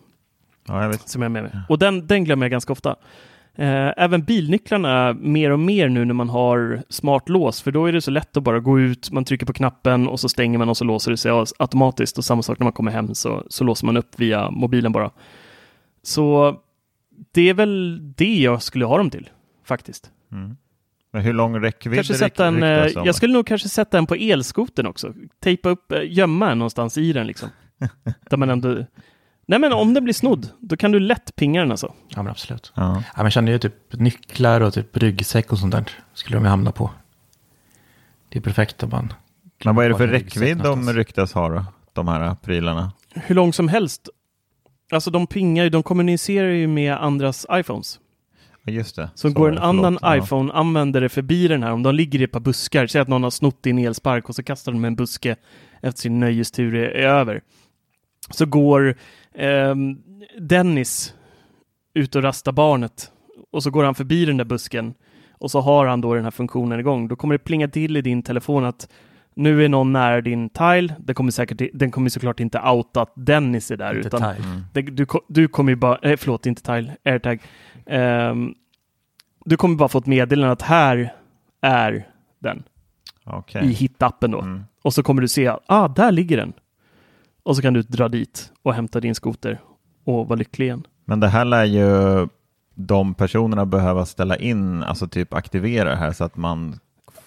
Ja, 0.67 0.81
jag 0.81 0.89
vet. 0.89 1.09
som 1.09 1.21
jag 1.21 1.29
har 1.29 1.33
med 1.33 1.43
mig. 1.43 1.51
Och 1.69 1.79
den, 1.79 2.07
den 2.07 2.23
glömmer 2.23 2.45
jag 2.45 2.51
ganska 2.51 2.73
ofta. 2.73 2.95
Eh, 3.55 3.93
även 3.97 4.23
bilnycklarna 4.23 5.13
mer 5.13 5.51
och 5.51 5.59
mer 5.59 5.89
nu 5.89 6.05
när 6.05 6.13
man 6.13 6.29
har 6.29 6.83
smart 6.89 7.29
lås, 7.29 7.61
för 7.61 7.71
då 7.71 7.85
är 7.85 7.91
det 7.91 8.01
så 8.01 8.11
lätt 8.11 8.37
att 8.37 8.43
bara 8.43 8.59
gå 8.59 8.79
ut, 8.79 9.11
man 9.11 9.25
trycker 9.25 9.45
på 9.45 9.53
knappen 9.53 10.07
och 10.07 10.19
så 10.19 10.29
stänger 10.29 10.57
man 10.57 10.69
och 10.69 10.77
så 10.77 10.85
låser 10.85 11.11
det 11.11 11.17
sig 11.17 11.31
automatiskt. 11.59 12.17
Och 12.17 12.25
samma 12.25 12.41
sak 12.41 12.59
när 12.59 12.63
man 12.63 12.73
kommer 12.73 12.91
hem 12.91 13.15
så, 13.15 13.43
så 13.49 13.63
låser 13.63 13.85
man 13.85 13.97
upp 13.97 14.19
via 14.19 14.51
mobilen 14.51 14.91
bara. 14.91 15.11
Så 16.03 16.55
det 17.31 17.49
är 17.49 17.53
väl 17.53 18.01
det 18.15 18.35
jag 18.35 18.61
skulle 18.61 18.85
ha 18.85 18.97
dem 18.97 19.09
till, 19.09 19.29
faktiskt. 19.63 20.11
Mm. 20.31 20.57
Men 21.15 21.23
hur 21.23 21.33
lång 21.33 21.61
räckvidd 21.61 21.95
Kanske 21.95 22.13
sätta 22.13 22.45
en, 22.45 22.63
ryktas 22.63 22.95
eh, 22.95 23.05
jag 23.05 23.15
skulle 23.15 23.33
nog 23.33 23.47
kanske 23.47 23.69
sätta 23.69 23.97
en 23.97 24.05
på 24.07 24.15
elskoten 24.15 24.85
också. 24.85 25.13
Tejpa 25.43 25.69
upp, 25.69 25.91
eh, 25.91 26.01
gömma 26.03 26.51
en 26.51 26.59
någonstans 26.59 26.97
i 26.97 27.13
den 27.13 27.27
liksom. 27.27 27.49
Där 28.29 28.37
man 28.37 28.49
ändå... 28.49 28.85
Nej 29.45 29.59
men 29.59 29.73
om 29.73 29.93
den 29.93 30.03
blir 30.03 30.13
snodd, 30.13 30.49
då 30.59 30.77
kan 30.77 30.91
du 30.91 30.99
lätt 30.99 31.35
pinga 31.35 31.61
den 31.61 31.71
alltså. 31.71 31.93
Ja, 32.09 32.23
men 32.23 32.31
absolut. 32.31 32.73
Ja. 32.75 33.03
Ja, 33.15 33.21
men 33.23 33.31
känner 33.31 33.51
ju 33.51 33.59
typ 33.59 33.93
nycklar 33.93 34.61
och 34.61 34.73
typ 34.73 34.97
ryggsäck 34.97 35.51
och 35.51 35.59
sånt 35.59 35.71
där. 35.71 35.83
Skulle 36.13 36.37
de 36.37 36.43
ju 36.43 36.49
hamna 36.49 36.71
på. 36.71 36.91
Det 38.29 38.39
är 38.39 38.41
perfekt 38.43 38.83
om 38.83 38.89
man... 38.89 39.13
Men 39.63 39.75
vad 39.75 39.85
är 39.85 39.89
det 39.89 39.97
för 39.97 40.07
räckvidd 40.07 40.57
de 40.57 40.93
ryktas 40.93 41.33
ha 41.33 41.49
då? 41.49 41.65
De 41.93 42.07
här 42.07 42.35
prylarna? 42.35 42.91
Hur 43.13 43.35
lång 43.35 43.53
som 43.53 43.67
helst. 43.67 44.09
Alltså 44.91 45.11
de 45.11 45.27
pingar 45.27 45.63
ju, 45.63 45.69
de 45.69 45.83
kommunicerar 45.83 46.49
ju 46.49 46.67
med 46.67 46.93
andras 46.93 47.45
iPhones. 47.51 47.99
Just 48.65 48.95
det. 48.95 49.09
Så, 49.15 49.29
Så 49.29 49.35
går 49.35 49.49
en 49.49 49.55
det, 49.55 49.61
annan 49.61 49.97
förlåt. 49.99 50.01
Ja. 50.01 50.23
iPhone-användare 50.23 51.09
förbi 51.09 51.47
den 51.47 51.63
här, 51.63 51.71
om 51.71 51.83
de 51.83 51.95
ligger 51.95 52.21
i 52.21 52.23
ett 52.23 52.31
par 52.31 52.39
buskar, 52.39 52.87
säg 52.87 53.01
att 53.01 53.07
någon 53.07 53.23
har 53.23 53.29
snott 53.29 53.63
din 53.63 53.79
elspark 53.79 54.29
och 54.29 54.35
så 54.35 54.43
kastar 54.43 54.71
de 54.71 54.85
en 54.85 54.95
buske 54.95 55.35
efter 55.81 56.01
sin 56.01 56.19
nöjestur 56.19 56.75
är, 56.75 56.89
är 56.89 57.07
över. 57.07 57.41
Så 58.29 58.45
går 58.45 58.95
ehm, 59.35 59.97
Dennis 60.39 61.13
ut 61.93 62.15
och 62.15 62.23
rastar 62.23 62.51
barnet 62.51 63.11
och 63.51 63.63
så 63.63 63.71
går 63.71 63.83
han 63.83 63.95
förbi 63.95 64.25
den 64.25 64.37
där 64.37 64.45
busken 64.45 64.93
och 65.31 65.51
så 65.51 65.59
har 65.59 65.85
han 65.85 66.01
då 66.01 66.13
den 66.13 66.23
här 66.23 66.31
funktionen 66.31 66.79
igång. 66.79 67.07
Då 67.07 67.15
kommer 67.15 67.35
det 67.35 67.43
plinga 67.43 67.67
till 67.67 67.97
i 67.97 68.01
din 68.01 68.23
telefon 68.23 68.65
att 68.65 68.89
nu 69.35 69.65
är 69.65 69.69
någon 69.69 69.93
nära 69.93 70.21
din 70.21 70.49
tile. 70.49 70.95
Den 70.99 71.15
kommer, 71.15 71.31
säkert, 71.31 71.69
den 71.73 71.91
kommer 71.91 72.09
såklart 72.09 72.39
inte 72.39 72.59
outa 72.59 73.01
att 73.01 73.13
Dennis 73.15 73.71
är 73.71 73.77
där. 73.77 73.95
Inte 73.95 74.07
utan 74.07 74.35
tile. 74.35 74.47
Mm. 74.47 74.61
det, 74.73 74.81
du, 74.81 75.05
du 75.27 75.47
kommer 75.47 75.71
ju 75.71 75.75
bara, 75.75 75.97
eh, 75.97 76.17
förlåt 76.17 76.45
inte 76.45 76.61
tile, 76.61 76.97
airtag. 77.05 77.41
Ehm, 77.85 78.53
du 79.45 79.57
kommer 79.57 79.75
bara 79.75 79.89
få 79.89 79.97
ett 79.97 80.05
meddelande 80.05 80.51
att 80.51 80.61
här 80.61 81.13
är 81.61 82.07
den 82.39 82.63
Okej. 83.23 83.65
i 83.65 83.67
hitappen 83.67 84.31
då. 84.31 84.41
Mm. 84.41 84.63
Och 84.81 84.93
så 84.93 85.03
kommer 85.03 85.21
du 85.21 85.27
se, 85.27 85.53
ah, 85.65 85.87
där 85.87 86.11
ligger 86.11 86.37
den. 86.37 86.53
Och 87.43 87.55
så 87.55 87.61
kan 87.61 87.73
du 87.73 87.81
dra 87.81 88.07
dit 88.07 88.51
och 88.63 88.73
hämta 88.73 88.99
din 88.99 89.15
skoter 89.15 89.61
och 90.03 90.27
vara 90.27 90.35
lycklig 90.35 90.65
igen. 90.65 90.87
Men 91.05 91.19
det 91.19 91.27
här 91.27 91.45
lär 91.45 91.63
ju 91.63 92.27
de 92.75 93.13
personerna 93.13 93.65
behöva 93.65 94.05
ställa 94.05 94.35
in, 94.35 94.83
alltså 94.83 95.07
typ 95.07 95.33
aktivera 95.33 95.89
det 95.89 95.95
här 95.95 96.11
så 96.11 96.23
att 96.23 96.37
man 96.37 96.79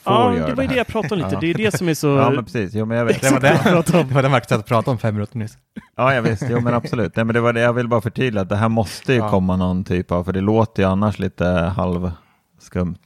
Ja, 0.04 0.34
göra 0.37 0.46
det 0.46 0.54
var 0.54 0.62
ju 0.62 0.68
det 0.68 0.76
jag 0.76 0.87
pratade 0.87 1.14
om 1.14 1.18
lite. 1.20 1.34
Ja. 1.34 1.40
Det 1.40 1.50
är 1.50 1.54
det 1.54 1.76
som 1.78 1.88
är 1.88 1.94
så... 1.94 2.06
Ja, 2.08 2.30
men 2.30 2.44
precis. 2.44 2.74
Jo, 2.74 2.84
men 2.84 2.96
jag 2.98 3.04
vet. 3.04 3.20
Det 3.22 3.30
var 3.30 3.40
det, 3.92 3.92
det, 4.08 4.14
var 4.14 4.22
det 4.22 4.28
Marcus 4.28 4.48
satt 4.48 4.58
och 4.61 4.66
pratade 4.66 4.90
om 4.90 4.98
fem 4.98 5.14
minuter 5.14 5.38
nyss. 5.38 5.58
Ja, 5.96 6.14
jag 6.14 6.22
visst. 6.22 6.42
Jo, 6.50 6.61
men 6.61 6.74
absolut. 6.74 7.16
Nej, 7.16 7.24
men 7.24 7.34
det 7.34 7.40
var 7.40 7.52
det 7.52 7.61
jag 7.61 7.72
vill 7.72 7.88
bara 7.88 8.00
förtydliga. 8.00 8.42
Att 8.42 8.48
det 8.48 8.56
här 8.56 8.68
måste 8.68 9.12
ju 9.12 9.18
Ja. 9.18 9.30
komma 9.30 9.56
någon 9.56 9.84
typ 9.84 10.12
av, 10.12 10.24
för 10.24 10.32
det 10.32 10.40
låter 10.40 10.82
ju 10.82 10.88
annars 10.88 11.18
lite 11.18 11.44
halvskumt. 11.76 12.98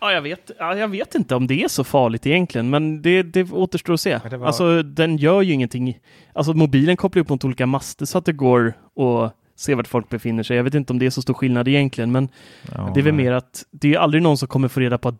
Ja, 0.00 0.12
jag 0.12 0.22
vet, 0.22 0.50
ja, 0.58 0.74
jag 0.76 0.88
vet 0.88 1.14
inte 1.14 1.34
om 1.34 1.46
det 1.46 1.62
är 1.64 1.68
så 1.68 1.84
farligt 1.84 2.26
egentligen, 2.26 2.70
men 2.70 3.02
det, 3.02 3.22
det 3.22 3.52
återstår 3.52 3.94
att 3.94 4.00
se. 4.00 4.10
Ja, 4.24 4.30
det 4.30 4.36
var- 4.36 4.46
Alltså, 4.46 4.82
den 4.82 5.16
gör 5.16 5.42
ju 5.42 5.52
ingenting. 5.52 5.98
Alltså, 6.32 6.52
mobilen 6.54 6.96
kopplar 6.96 7.20
upp 7.20 7.28
mot 7.28 7.44
olika 7.44 7.66
master 7.66 8.06
så 8.06 8.18
att 8.18 8.24
det 8.24 8.32
går 8.32 8.66
att 9.00 9.34
se 9.56 9.74
vart 9.74 9.86
folk 9.86 10.08
befinner 10.08 10.42
sig. 10.42 10.56
Jag 10.56 10.64
vet 10.64 10.74
inte 10.74 10.92
om 10.92 10.98
det 10.98 11.06
är 11.06 11.10
så 11.10 11.22
stor 11.22 11.34
skillnad 11.34 11.68
egentligen, 11.68 12.12
men 12.12 12.28
Ja, 12.74 12.90
det 12.94 13.00
är 13.00 13.04
väl 13.04 13.14
nej. 13.14 13.24
mer 13.24 13.32
att 13.32 13.64
det 13.70 13.94
är 13.94 13.98
aldrig 13.98 14.22
någon 14.22 14.38
som 14.38 14.48
kommer 14.48 14.68
få 14.68 14.80
reda 14.80 14.98
på 14.98 15.08
att 15.08 15.14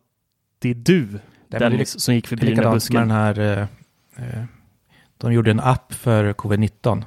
det 0.65 0.71
är 0.71 0.75
du, 0.75 1.19
är 1.51 1.59
Dennis, 1.61 2.01
som 2.01 2.15
gick 2.15 2.27
förbi 2.29 2.47
den 2.47 2.55
där 2.57 2.63
med 2.63 2.65
den 2.67 2.73
busken. 2.75 3.11
här... 3.11 3.39
Eh, 3.39 3.63
eh, 4.17 4.45
de 5.19 5.33
gjorde 5.33 5.51
en 5.51 5.61
app 5.61 5.93
för 5.95 6.33
covid-19. 6.33 7.03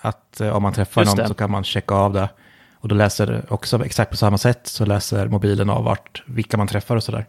Att 0.00 0.40
eh, 0.40 0.48
om 0.56 0.62
man 0.62 0.72
träffar 0.72 1.02
Just 1.02 1.16
någon 1.16 1.22
det. 1.22 1.28
så 1.28 1.34
kan 1.34 1.50
man 1.50 1.64
checka 1.64 1.94
av 1.94 2.12
det. 2.12 2.28
Och 2.74 2.88
då 2.88 2.94
läser 2.94 3.52
också 3.52 3.84
exakt 3.84 4.10
på 4.10 4.16
samma 4.16 4.38
sätt 4.38 4.66
så 4.66 4.84
läser 4.86 5.28
mobilen 5.28 5.70
av 5.70 5.84
vart, 5.84 6.22
vilka 6.26 6.56
man 6.56 6.66
träffar 6.66 6.96
och 6.96 7.02
sådär. 7.02 7.26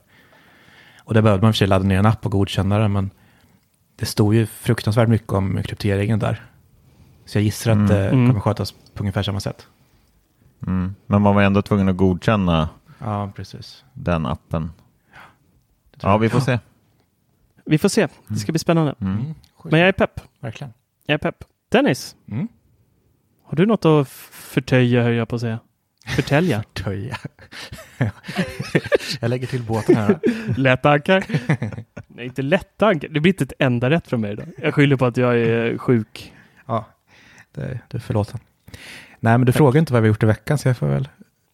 Och 1.03 1.13
det 1.13 1.21
behövde 1.21 1.41
man 1.45 1.53
för 1.53 1.57
sig 1.57 1.67
ladda 1.67 1.85
ner 1.85 1.99
en 1.99 2.05
app 2.05 2.25
och 2.25 2.31
godkänna 2.31 2.77
det, 2.77 2.87
men 2.87 3.09
det 3.95 4.05
stod 4.05 4.35
ju 4.35 4.45
fruktansvärt 4.45 5.09
mycket 5.09 5.33
om 5.33 5.63
krypteringen 5.63 6.19
där. 6.19 6.43
Så 7.25 7.37
jag 7.37 7.43
gissar 7.43 7.71
att 7.71 7.75
Mm. 7.77 7.87
det 7.87 8.09
Mm. 8.09 8.27
kommer 8.27 8.39
skötas 8.41 8.71
på 8.71 8.99
ungefär 9.03 9.23
samma 9.23 9.39
sätt. 9.39 9.67
Mm. 10.67 10.95
Men 11.07 11.21
man 11.21 11.35
var 11.35 11.41
ändå 11.41 11.61
tvungen 11.61 11.89
att 11.89 11.97
godkänna 11.97 12.69
Ja, 12.99 13.31
precis. 13.35 13.83
den 13.93 14.25
appen. 14.25 14.71
Ja, 16.01 16.17
vi 16.17 16.29
får 16.29 16.39
se. 16.39 16.59
Vi 17.65 17.77
får 17.77 17.89
se, 17.89 18.07
det 18.27 18.35
ska 18.39 18.51
bli 18.51 18.59
spännande. 18.59 18.95
Mm. 19.01 19.13
Mm. 19.17 19.33
Men 19.63 19.79
jag 19.79 19.89
är 19.89 19.93
pepp. 19.93 20.21
Verkligen. 20.39 20.73
Jag 21.05 21.13
är 21.13 21.17
pepp. 21.17 21.43
Dennis, 21.69 22.15
Mm. 22.27 22.47
har 23.43 23.55
du 23.57 23.65
något 23.65 23.85
att 23.85 24.07
förtöja, 24.31 25.03
höll 25.03 25.13
jag 25.13 25.27
på 25.29 25.35
att 25.35 25.41
säga? 25.41 25.59
Förtälja? 26.07 26.63
Töja. 26.73 27.17
jag 29.21 29.29
lägger 29.29 29.47
till 29.47 29.63
båten 29.63 29.95
här. 29.95 30.19
Lättankar? 30.57 31.25
Nej, 32.07 32.25
inte 32.25 32.41
lättankar. 32.41 33.07
Det 33.07 33.19
blir 33.19 33.31
inte 33.33 33.43
ett 33.43 33.53
enda 33.59 33.89
rätt 33.89 34.07
från 34.07 34.21
mig 34.21 34.31
idag. 34.31 34.47
Jag 34.57 34.73
skyller 34.73 34.95
på 34.95 35.05
att 35.05 35.17
jag 35.17 35.37
är 35.39 35.77
sjuk. 35.77 36.33
Ja, 36.65 36.85
det, 37.51 37.79
du 37.87 37.97
är 37.97 38.01
förlåten. 38.01 38.39
Nej, 39.19 39.37
men 39.37 39.45
du 39.45 39.51
frågar 39.51 39.79
inte 39.79 39.93
vad 39.93 40.01
vi 40.01 40.07
har 40.07 40.13
gjort 40.13 40.23
i 40.23 40.25
veckan, 40.25 40.57
så 40.57 40.67
jag 40.67 40.77
får 40.77 40.87
väl 40.87 41.09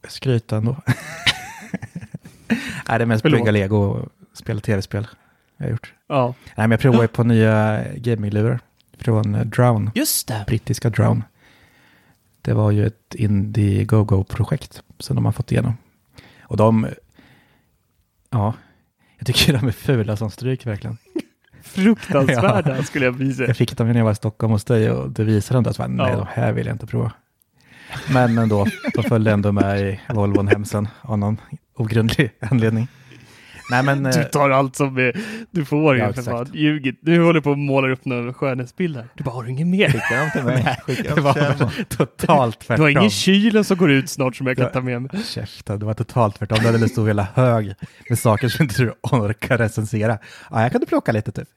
skryta 0.07 0.57
ändå. 0.57 0.75
Nej, 2.87 2.97
det 2.99 3.03
är 3.03 3.05
mest 3.05 3.21
Förlåt. 3.21 3.39
bygga 3.39 3.51
lego 3.51 3.77
och 3.77 4.09
spela 4.41 4.59
tv-spel 4.61 5.07
jag 5.57 5.65
har 5.65 5.71
gjort. 5.71 5.93
Ja. 6.07 6.33
Nej, 6.45 6.53
men 6.55 6.71
jag 6.71 6.79
provar 6.79 7.01
ju 7.01 7.07
på 7.07 7.23
nya 7.23 7.83
gaminglurar 7.95 8.59
från 8.99 9.49
Drown, 9.49 9.91
Just 9.95 10.27
det. 10.27 10.43
brittiska 10.47 10.89
Drown. 10.89 11.23
Det 12.41 12.53
var 12.53 12.71
ju 12.71 12.85
ett 12.87 13.15
Indiegogo-projekt 13.15 14.83
som 14.99 15.15
de 15.15 15.25
har 15.25 15.31
fått 15.31 15.51
igenom. 15.51 15.73
Och 16.41 16.57
de, 16.57 16.87
ja, 18.29 18.53
jag 19.17 19.27
tycker 19.27 19.53
de 19.53 19.67
är 19.67 19.71
fula 19.71 20.17
som 20.17 20.31
stryk 20.31 20.65
verkligen. 20.65 20.97
Fruktansvärda 21.63 22.83
skulle 22.83 23.05
jag 23.05 23.35
säga. 23.35 23.47
Jag 23.47 23.57
fick 23.57 23.77
dem 23.77 23.87
när 23.87 23.95
jag 23.95 24.05
var 24.05 24.11
i 24.11 24.15
Stockholm 24.15 24.51
hos 24.53 24.63
dig 24.63 24.91
och 24.91 25.09
du 25.11 25.23
visade 25.23 25.57
dem 25.57 25.63
där, 25.63 25.71
så 25.71 25.81
bara, 25.81 25.87
nej, 25.87 26.11
Ja. 26.11 26.17
de 26.17 26.27
här 26.33 26.51
vill 26.53 26.65
jag 26.67 26.73
inte 26.75 26.87
prova. 26.87 27.11
Men 28.13 28.37
ändå, 28.37 28.67
de 28.95 29.03
följde 29.03 29.31
ändå 29.31 29.51
med 29.51 29.81
i 29.81 29.99
Volvon 30.09 30.47
hem 30.47 30.65
sen 30.65 30.87
av 31.01 31.17
någon 31.17 31.37
ogrundlig 31.75 32.31
anledning. 32.39 32.87
Nej 33.71 33.83
men... 33.83 34.03
Du 34.03 34.09
eh, 34.19 34.23
tar 34.25 34.49
allt 34.49 34.75
som 34.75 34.97
är, 34.97 35.17
du 35.51 35.65
får 35.65 35.97
Ja, 35.97 36.07
ju 36.07 36.13
för 36.13 36.21
fan. 36.21 36.49
Ljugit. 36.53 36.99
Du 37.01 37.23
håller 37.23 37.41
på 37.41 37.51
att 37.51 37.57
måla 37.59 37.89
upp 37.93 38.05
någon 38.05 38.33
skönhetsbild 38.33 38.95
här. 38.97 39.07
Du 39.15 39.23
bara, 39.23 39.31
har 39.35 39.43
du 39.43 39.49
inget 39.49 39.67
mer? 39.67 39.87
Skicka 39.89 40.19
dem 40.19 40.29
till 40.33 40.43
mig. 40.43 40.77
Skicka 40.85 41.15
Det 41.15 41.21
var 41.21 41.33
totalt 41.89 42.59
Du 42.59 42.65
tvärtom. 42.65 42.83
har 42.83 42.89
ingen 42.89 43.09
kylen 43.09 43.63
som 43.63 43.77
går 43.77 43.91
ut 43.91 44.09
snart 44.09 44.35
som 44.35 44.47
jag 44.47 44.55
kan 44.57 44.65
Ja. 44.65 44.69
ta 44.71 44.81
med 44.81 45.01
mig. 45.01 45.11
Käften, 45.23 45.79
det 45.79 45.85
var 45.85 45.93
totalt 45.93 46.35
tvärtom. 46.39 46.57
Du 46.59 46.65
hade 46.65 46.77
en 46.77 46.89
stor 46.89 47.07
hela 47.07 47.27
hög 47.33 47.73
med 48.09 48.19
saker 48.19 48.49
som 48.49 48.63
inte 48.63 48.81
du 48.83 48.93
orkar 49.01 49.57
recensera. 49.57 50.17
Ja, 50.51 50.61
jag 50.61 50.71
kunde 50.71 50.87
plocka 50.87 51.11
lite 51.11 51.31
typ. 51.31 51.47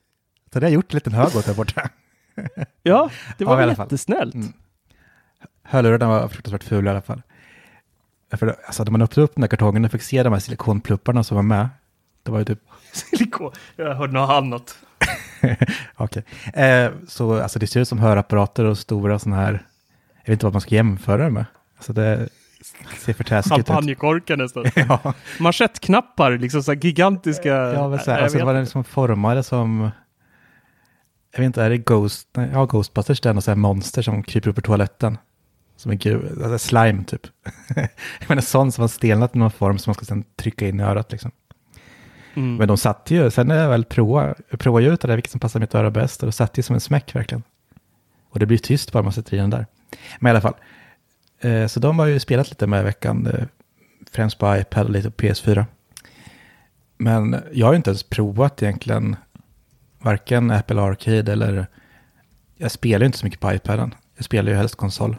Så 0.53 0.61
det 0.61 0.67
har 0.67 0.71
jag 0.71 0.75
gjort 0.75 0.93
en 0.93 0.97
liten 0.97 1.13
hög 1.13 1.37
åt 1.37 1.47
där 1.47 1.55
borta. 1.55 1.89
Ja, 2.83 3.11
det 3.39 3.45
Ja, 3.45 3.51
var 3.51 3.57
fall. 3.75 3.85
jättesnällt. 3.85 4.35
Mm. 4.35 4.53
Hörlurarna 5.63 6.09
var 6.09 6.29
fruktansvärt 6.29 6.65
fula 6.65 6.91
i 6.91 6.93
alla 6.95 7.03
fall. 7.03 7.23
För, 8.33 8.57
alltså, 8.67 8.85
när 8.85 8.91
man 8.91 9.03
öppnade 9.03 9.25
upp 9.25 9.35
den 9.35 9.41
där 9.41 9.49
kartongen 9.49 9.85
och 9.85 9.91
fick 9.91 10.03
se 10.03 10.23
de 10.23 10.33
här 10.33 10.41
silikonplupparna 10.41 11.25
som 11.25 11.35
var 11.35 11.43
med. 11.43 11.69
Det 12.25 12.31
var 12.31 12.39
ju 12.39 12.45
typ, 12.45 12.61
Silikon. 12.93 13.53
Jag 13.77 13.95
hörde 13.95 14.13
något 14.13 14.31
annat. 14.31 14.79
okej. 15.97 16.25
Eh, 16.55 16.91
så 17.09 17.43
alltså, 17.43 17.59
det 17.59 17.67
ser 17.67 17.81
ut 17.81 17.89
som 17.89 17.99
hörapparater 17.99 18.65
och 18.65 18.79
stora 18.79 19.19
sådana 19.19 19.43
här, 19.43 19.53
jag 20.15 20.21
vet 20.21 20.29
inte 20.29 20.47
vad 20.47 20.53
man 20.53 20.61
ska 20.61 20.75
jämföra 20.75 21.25
det 21.25 21.31
med. 21.31 21.45
Alltså 21.77 21.93
det 21.93 22.29
ser 22.99 23.13
för 23.13 23.25
taskigt 23.25 23.59
ut. 23.59 23.67
Champagnekorkar 23.67 24.37
nästan. 24.37 24.65
Ja, 24.75 25.15
Manschettknappar, 25.41 26.39
liksom 26.39 26.63
så 26.63 26.73
gigantiska. 26.73 27.49
ja 27.49 27.89
men 27.89 27.99
så 27.99 28.11
här, 28.11 28.23
alltså, 28.23 28.39
det 28.39 28.45
var 28.45 28.53
inte. 28.53 28.61
liksom 28.61 28.85
formade 28.85 29.43
som, 29.43 29.91
jag 31.33 31.39
vet 31.39 31.47
inte, 31.47 31.63
är 31.63 31.71
det 31.71 31.79
Ghost, 31.79 32.29
nej, 32.33 32.51
ja 32.53 32.65
Ghostbusters 32.65 33.21
det 33.21 33.29
är 33.29 33.41
så 33.41 33.51
här 33.51 33.57
monster 33.57 34.03
som 34.03 34.23
kryper 34.23 34.51
upp 34.51 34.59
ur 34.59 34.63
toaletten. 34.63 35.19
Som 35.77 35.91
en 35.91 35.99
gul, 35.99 36.43
alltså 36.43 36.59
slime 36.59 37.05
typ. 37.05 37.27
jag 38.21 38.29
menar 38.29 38.43
sån 38.43 38.73
som 38.73 38.83
har 38.83 38.89
stelnat 38.89 39.37
i 39.37 39.39
någon 39.39 39.51
form 39.51 39.79
som 39.79 39.91
man 39.91 39.95
ska 39.95 40.05
sen 40.05 40.25
trycka 40.37 40.69
in 40.69 40.81
i 40.81 40.83
örat 40.83 41.13
liksom. 41.13 41.31
Mm. 42.35 42.57
Men 42.57 42.69
de 42.69 42.77
satt 42.77 43.11
ju, 43.11 43.31
sen 43.31 43.47
när 43.47 43.63
jag 43.63 43.69
väl 43.69 43.85
provade, 43.85 44.35
provade 44.59 44.87
ut 44.87 45.01
det 45.01 45.09
där, 45.09 45.15
vilket 45.17 45.31
som 45.31 45.41
passar 45.41 45.61
mitt 45.61 45.75
öra 45.75 45.91
bäst, 45.91 46.23
och 46.23 46.27
det 46.27 46.33
satt 46.33 46.59
ju 46.59 46.63
som 46.63 46.75
en 46.75 46.81
smäck 46.81 47.15
verkligen. 47.15 47.43
Och 48.31 48.39
det 48.39 48.47
blir 48.47 48.59
tyst 48.59 48.93
bara 48.93 49.03
man 49.03 49.13
sätter 49.13 49.35
i 49.35 49.41
den 49.41 49.51
där. 49.51 49.67
Men 50.21 50.31
i 50.31 50.31
alla 50.31 50.41
fall, 50.41 50.55
eh, 51.41 51.67
så 51.67 51.81
de 51.81 51.99
har 51.99 52.07
ju 52.07 52.21
spelat 52.21 52.51
lite 52.51 52.67
med 52.67 52.81
i 52.81 52.85
veckan, 52.85 53.27
eh, 53.27 53.45
främst 54.13 54.39
på 54.39 54.57
iPad 54.57 54.85
och 54.87 54.91
lite 54.93 55.11
på 55.11 55.23
PS4. 55.27 55.67
Men 56.99 57.37
jag 57.53 57.67
har 57.67 57.73
ju 57.73 57.77
inte 57.77 57.91
ens 57.91 58.03
provat 58.03 58.63
egentligen, 58.63 59.17
varken 59.99 60.51
Apple 60.51 60.81
Arcade 60.81 61.33
eller, 61.33 61.67
jag 62.57 62.71
spelar 62.71 63.01
ju 63.01 63.07
inte 63.07 63.19
så 63.19 63.27
mycket 63.27 63.41
på 63.41 63.53
iPaden. 63.55 63.95
Jag 64.17 64.25
spelar 64.25 64.51
ju 64.53 64.57
helst 64.57 64.75
konsol. 64.77 65.17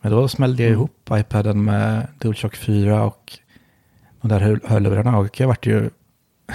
Men 0.00 0.12
då 0.12 0.28
smällde 0.28 0.62
jag 0.62 0.68
Mm. 0.70 0.78
ihop 0.78 1.10
iPaden 1.12 1.64
med 1.64 2.06
DualShock 2.18 2.56
4 2.56 3.02
och 3.04 3.38
de 4.20 4.28
där 4.28 4.40
hör- 4.40 4.60
hörlurarna 4.64 5.18
och 5.18 5.40
jag 5.40 5.46
vart 5.48 5.66
ju 5.66 5.90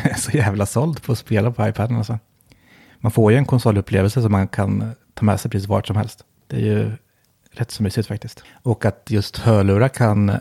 så 0.18 0.38
jävla 0.38 0.66
såld 0.66 1.04
på 1.04 1.12
att 1.12 1.18
spela 1.18 1.52
på 1.52 1.68
iPaden. 1.68 1.98
Alltså. 1.98 2.20
Man 3.00 3.12
får 3.12 3.32
ju 3.32 3.38
en 3.38 3.46
konsolupplevelse 3.46 4.22
som 4.22 4.32
man 4.32 4.48
kan 4.48 4.92
ta 5.14 5.26
med 5.26 5.40
sig 5.40 5.52
precis 5.52 5.68
vart 5.70 5.88
som 5.88 5.96
helst. 5.96 6.26
Det 6.48 6.56
är 6.56 6.62
ju 6.62 6.92
rätt 7.52 7.72
så 7.72 7.84
mysigt 7.84 8.08
faktiskt. 8.08 8.44
Och 8.64 8.86
att 8.86 9.08
just 9.10 9.38
hörlurar 9.38 9.88
kan, 9.88 10.40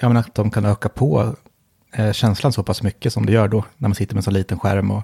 jag 0.00 0.08
menar 0.08 0.20
att 0.20 0.34
de 0.34 0.50
kan 0.50 0.64
öka 0.64 0.88
på 0.88 1.36
eh, 1.92 2.12
känslan 2.12 2.52
så 2.52 2.62
pass 2.62 2.82
mycket 2.82 3.12
som 3.12 3.26
det 3.26 3.32
gör 3.32 3.48
då 3.48 3.64
när 3.76 3.88
man 3.88 3.94
sitter 3.94 4.14
med 4.14 4.18
en 4.18 4.22
så 4.22 4.30
liten 4.30 4.58
skärm 4.58 4.90
och 4.90 5.02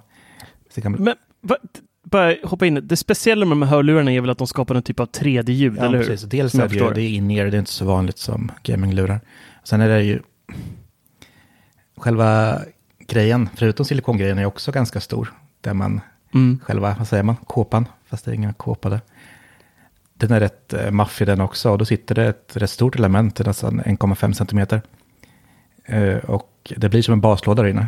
kan 0.83 0.93
Men 0.93 1.15
va, 1.41 1.57
bara 2.05 2.35
hoppa 2.45 2.67
in. 2.67 2.81
Det 2.83 2.97
speciella 2.97 3.47
med 3.47 3.53
de 3.53 3.63
här 3.63 3.69
hörlurarna 3.69 4.13
är 4.13 4.21
väl 4.21 4.31
att 4.31 4.39
de 4.39 4.47
skapar 4.47 4.75
en 4.75 4.83
typ 4.83 5.01
av 5.01 5.11
3D-ljud, 5.11 5.77
Ja, 5.79 5.85
eller 5.85 5.99
hur? 5.99 6.07
precis. 6.07 6.29
Dels 6.29 6.55
är 6.55 6.69
det 6.69 6.75
ju, 6.75 6.91
det 6.91 7.03
är 7.03 7.09
in-ear, 7.09 7.51
det 7.51 7.57
är 7.57 7.59
inte 7.59 7.71
så 7.71 7.85
vanligt 7.85 8.19
som 8.19 8.53
gaminglurar. 8.63 9.21
Sen 9.65 9.81
är 9.81 9.89
det 9.89 10.03
ju, 10.03 10.21
själva 11.97 12.59
grejen, 13.09 13.49
förutom 13.57 13.87
silikongrejen, 13.87 14.39
är 14.39 14.45
också 14.45 14.73
ganska 14.73 15.01
stor. 15.01 15.33
Där 15.61 15.75
man, 15.75 16.01
Mm. 16.35 16.59
själva, 16.63 16.95
vad 16.99 17.09
säger 17.09 17.23
man, 17.23 17.37
kåpan, 17.37 17.89
fast 18.07 18.25
det 18.25 18.31
är 18.31 18.35
inga 18.35 18.53
kåpade. 18.53 19.01
Den 20.15 20.31
är 20.31 20.41
rätt 20.41 20.73
eh, 20.73 20.91
maffig 20.91 21.27
den 21.27 21.41
också, 21.41 21.71
och 21.71 21.79
då 21.79 21.85
sitter 21.85 22.15
det 22.15 22.27
ett 22.27 22.57
rätt 22.57 22.71
stort 22.71 22.97
element, 22.97 23.39
nästan 23.39 23.81
1,5 23.81 24.33
centimeter. 24.33 24.83
Eh, 25.85 26.17
och 26.17 26.73
det 26.77 26.89
blir 26.89 27.03
som 27.03 27.13
en 27.13 27.21
baslåda 27.21 27.63
där 27.63 27.69
inne. 27.71 27.87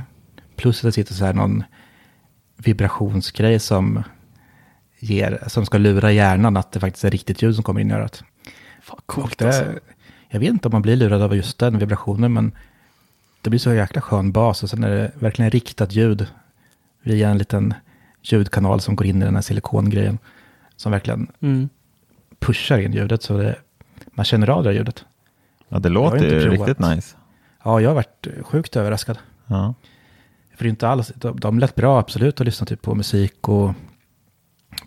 Plus 0.57 0.79
att 0.85 0.89
det 0.89 0.93
sitter 0.93 1.15
så 1.15 1.25
här 1.25 1.33
någon 1.33 1.65
vibrationsgrej 2.57 3.59
som 3.59 4.03
ger, 4.99 5.43
som 5.47 5.67
ska 5.67 5.79
lura 5.79 6.13
hjärnan 6.13 6.57
att 6.57 6.73
det 6.73 6.81
faktiskt 6.81 7.05
är 7.05 7.11
riktigt 7.11 7.43
ljud 7.43 7.55
som 7.55 7.65
kommer 7.65 7.81
in 7.81 7.91
i 7.91 7.95
örat. 7.95 8.25
Fan, 8.83 8.97
Och 8.99 9.07
coolt 9.07 9.39
det, 9.39 9.47
alltså. 9.47 9.65
Jag 10.29 10.41
vet 10.41 10.51
inte 10.51 10.69
om 10.69 10.73
man 10.73 10.83
blir 10.83 10.97
lurad 10.97 11.23
av 11.23 11.37
just 11.37 11.59
den 11.59 11.79
vibrationen, 11.79 12.33
men 12.33 12.53
det 13.45 13.51
blir 13.51 13.61
så 13.61 13.75
jäkla 13.75 14.01
skön 14.01 14.33
bas 14.33 14.63
och 14.63 14.71
sen 14.71 14.85
är 14.85 14.91
det 14.91 15.13
verkligen 15.19 15.51
riktat 15.51 15.93
ljud 15.93 16.27
via 17.03 17.29
en 17.29 17.39
liten 17.39 17.75
ljudkanal 18.23 18.81
som 18.81 18.97
går 18.97 19.07
in 19.07 19.23
i 19.23 19.25
den 19.25 19.35
här 19.35 19.43
silikongrejen. 19.43 20.19
Som 20.77 20.93
verkligen 20.93 21.27
Mm. 21.41 21.69
pushar 22.39 22.79
in 22.79 22.93
ljudet 22.93 23.23
så 23.23 23.37
det, 23.39 23.57
man 24.07 24.25
känner 24.25 24.51
av 24.51 24.63
det 24.63 24.69
här 24.71 24.77
ljudet. 24.77 25.05
Ja, 25.69 25.79
det 25.79 25.89
låter 25.89 26.19
ju 26.31 26.49
riktigt 26.51 26.79
nice. 26.79 27.17
Ja, 27.65 27.81
jag 27.81 27.91
har 27.91 27.95
varit 27.95 28.27
sjukt 28.43 28.77
överraskad. 28.77 29.19
Ja. 29.47 29.75
För 30.57 30.65
det 30.65 30.69
är 30.69 30.71
inte 30.71 30.89
alls, 30.89 31.13
de, 31.15 31.41
de 31.41 31.59
lät 31.59 31.75
bra 31.75 31.99
absolut 31.99 32.41
att 32.41 32.47
lyssna 32.47 32.67
typ 32.67 32.83
på 32.83 32.95
musik 32.95 33.49
och 33.49 33.73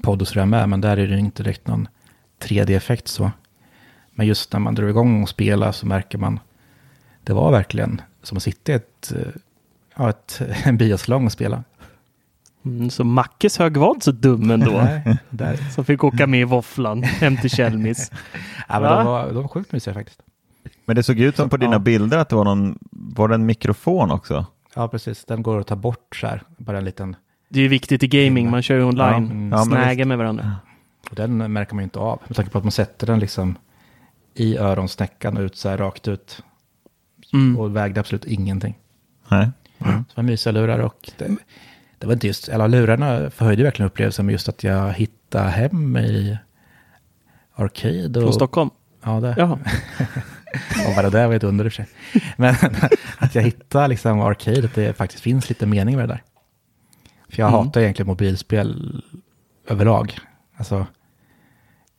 podd 0.04 0.22
och 0.22 0.28
sådär 0.28 0.46
med, 0.46 0.70
men 0.70 0.82
där 0.82 0.98
är 0.98 1.08
det 1.08 1.20
inte 1.20 1.44
direkt 1.44 1.68
någon 1.68 1.88
3D-effekt 2.40 3.08
så. 3.08 3.32
Men 4.12 4.28
just 4.28 4.54
när 4.54 4.60
man 4.60 4.76
drar 4.76 4.88
igång 4.88 5.24
och 5.24 5.30
spelar 5.30 5.72
så 5.72 5.86
märker 5.86 6.18
man, 6.18 6.40
det 7.24 7.34
var 7.34 7.52
verkligen 7.52 8.02
som 8.28 8.38
att 8.38 8.44
sitta 8.44 8.72
i 8.72 8.76
ett, 8.76 9.14
eh, 9.16 9.22
ja, 9.96 10.10
ett, 10.10 10.42
en 10.66 10.78
biosalong 10.78 11.26
och 11.26 11.32
spela. 11.32 11.64
Mm, 12.66 12.90
så 12.90 13.04
Mackes 13.04 13.58
hög 13.58 13.78
var 13.78 13.90
inte 13.90 14.06
så 14.06 14.12
dum 14.12 14.52
ändå. 14.52 14.72
Nej, 15.06 15.18
där. 15.30 15.56
Som 15.56 15.86
fick 15.86 16.04
åka 16.04 16.28
med 16.28 16.40
i 16.42 16.44
våfflan 16.44 17.04
hem 17.04 17.38
till 17.38 17.50
Kjellmis. 17.50 18.12
Ja, 18.70 18.80
men 18.80 18.82
Va? 18.90 18.98
de, 18.98 19.06
var, 19.06 19.28
de 19.28 19.36
var 19.36 19.48
sjukt 19.48 19.72
mysiga 19.72 19.94
faktiskt. 19.94 20.22
Men 20.86 20.96
det 20.96 21.04
såg 21.04 21.20
ut 21.20 21.36
som 21.36 21.50
på 21.50 21.58
dina 21.58 21.72
Ja. 21.74 21.80
bilder 21.80 22.18
att 22.18 22.30
det 22.30 22.36
var 22.36 22.44
någon, 22.44 22.80
var 22.92 23.28
det 23.28 23.36
en 23.36 23.46
mikrofon 23.46 24.12
också? 24.12 24.46
Ja, 24.76 24.88
precis. 24.88 25.26
Den 25.26 25.44
går 25.44 25.60
att 25.60 25.68
ta 25.68 25.76
bort 25.76 26.16
så 26.16 26.28
här, 26.28 26.42
bara 26.58 26.78
en 26.78 26.86
liten, 26.86 27.16
Det 27.50 27.60
är 27.60 27.64
ju 27.64 27.68
viktigt 27.70 28.04
i 28.04 28.08
gaming, 28.08 28.50
man 28.50 28.62
kör 28.62 28.76
ju 28.76 28.84
online. 28.84 29.52
Ja, 29.52 29.64
mm. 29.64 29.96
Visst. 29.98 30.08
med 30.08 30.18
varandra. 30.18 30.56
och 31.10 31.16
den 31.16 31.54
märker 31.54 31.76
man 31.76 31.82
ju 31.82 31.84
inte 31.84 32.00
av. 32.00 32.22
Med 32.28 32.36
tanke 32.36 32.52
på 32.52 32.58
att 32.58 32.64
man 32.64 32.72
sätter 32.72 33.08
den 33.08 33.20
liksom 33.20 33.56
i 34.34 34.58
öronsnäckan 34.58 35.38
och 35.38 35.42
ut 35.44 35.56
så 35.56 35.70
här 35.70 35.78
rakt 35.78 36.08
ut. 36.08 36.44
Mm. 37.34 37.58
Och 37.58 37.76
vägde 37.76 38.00
absolut 38.00 38.26
ingenting. 38.26 38.78
Nej. 39.32 39.50
Så 39.80 39.86
det 39.86 40.16
var 40.16 40.24
mysiga 40.24 40.52
lurar 40.52 40.80
och 40.80 41.12
det, 41.18 41.36
det 41.98 42.08
var 42.08 42.14
inte 42.14 42.28
just, 42.28 42.50
eller 42.50 42.68
lurarna 42.68 43.30
förhöjde 43.30 43.64
verkligen 43.64 43.88
upplevelsen 43.88 44.26
med 44.26 44.34
just 44.34 44.50
att 44.50 44.64
jag 44.64 44.94
hittade 44.94 45.50
hem 45.50 45.98
i 45.98 46.38
Arcade. 47.56 48.20
Och, 48.20 48.24
Från 48.24 48.34
Stockholm. 48.34 48.70
Ja, 49.04 49.20
det. 49.20 49.36
Jaha. 49.38 49.60
Och 50.88 50.96
bara 50.96 51.10
det 51.10 51.28
var 51.28 51.34
ett 51.36 51.44
under 51.44 51.66
i 51.66 51.68
och 51.68 51.74
för 51.74 51.84
sig. 51.84 51.88
Men 52.38 52.56
att 53.18 53.36
jag 53.36 53.42
hittade 53.42 53.88
liksom 53.88 54.20
Arcade, 54.22 54.66
att 54.66 54.76
det 54.76 54.94
faktiskt 54.98 55.24
finns 55.24 55.50
lite 55.50 55.66
mening 55.66 55.96
med 55.96 56.10
det 56.10 56.14
där. 56.14 56.24
För 57.30 57.40
jag 57.42 57.50
Mm. 57.50 57.66
hatar 57.66 57.82
egentligen 57.82 58.08
mobilspel 58.08 59.02
överlag. 59.68 60.20
Alltså, 60.58 60.86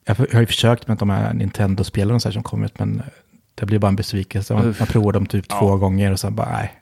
jag 0.04 0.14
har 0.14 0.40
ju 0.40 0.46
försökt 0.46 0.88
med 0.88 0.96
de 0.98 1.10
här 1.10 1.34
Nintendo-spelen 1.34 2.20
så 2.20 2.32
som 2.32 2.42
kommit, 2.42 2.78
men 2.78 3.02
det 3.60 3.66
blir 3.66 3.78
bara 3.78 3.88
en 3.88 3.96
besvikelse. 3.96 4.54
Man, 4.54 4.64
man 4.78 4.86
provar 4.88 5.12
dem 5.12 5.26
typ 5.26 5.44
Ja. 5.48 5.58
två 5.58 5.76
gånger 5.76 6.12
och 6.12 6.20
sen 6.20 6.34
bara, 6.34 6.52
nej. 6.52 6.72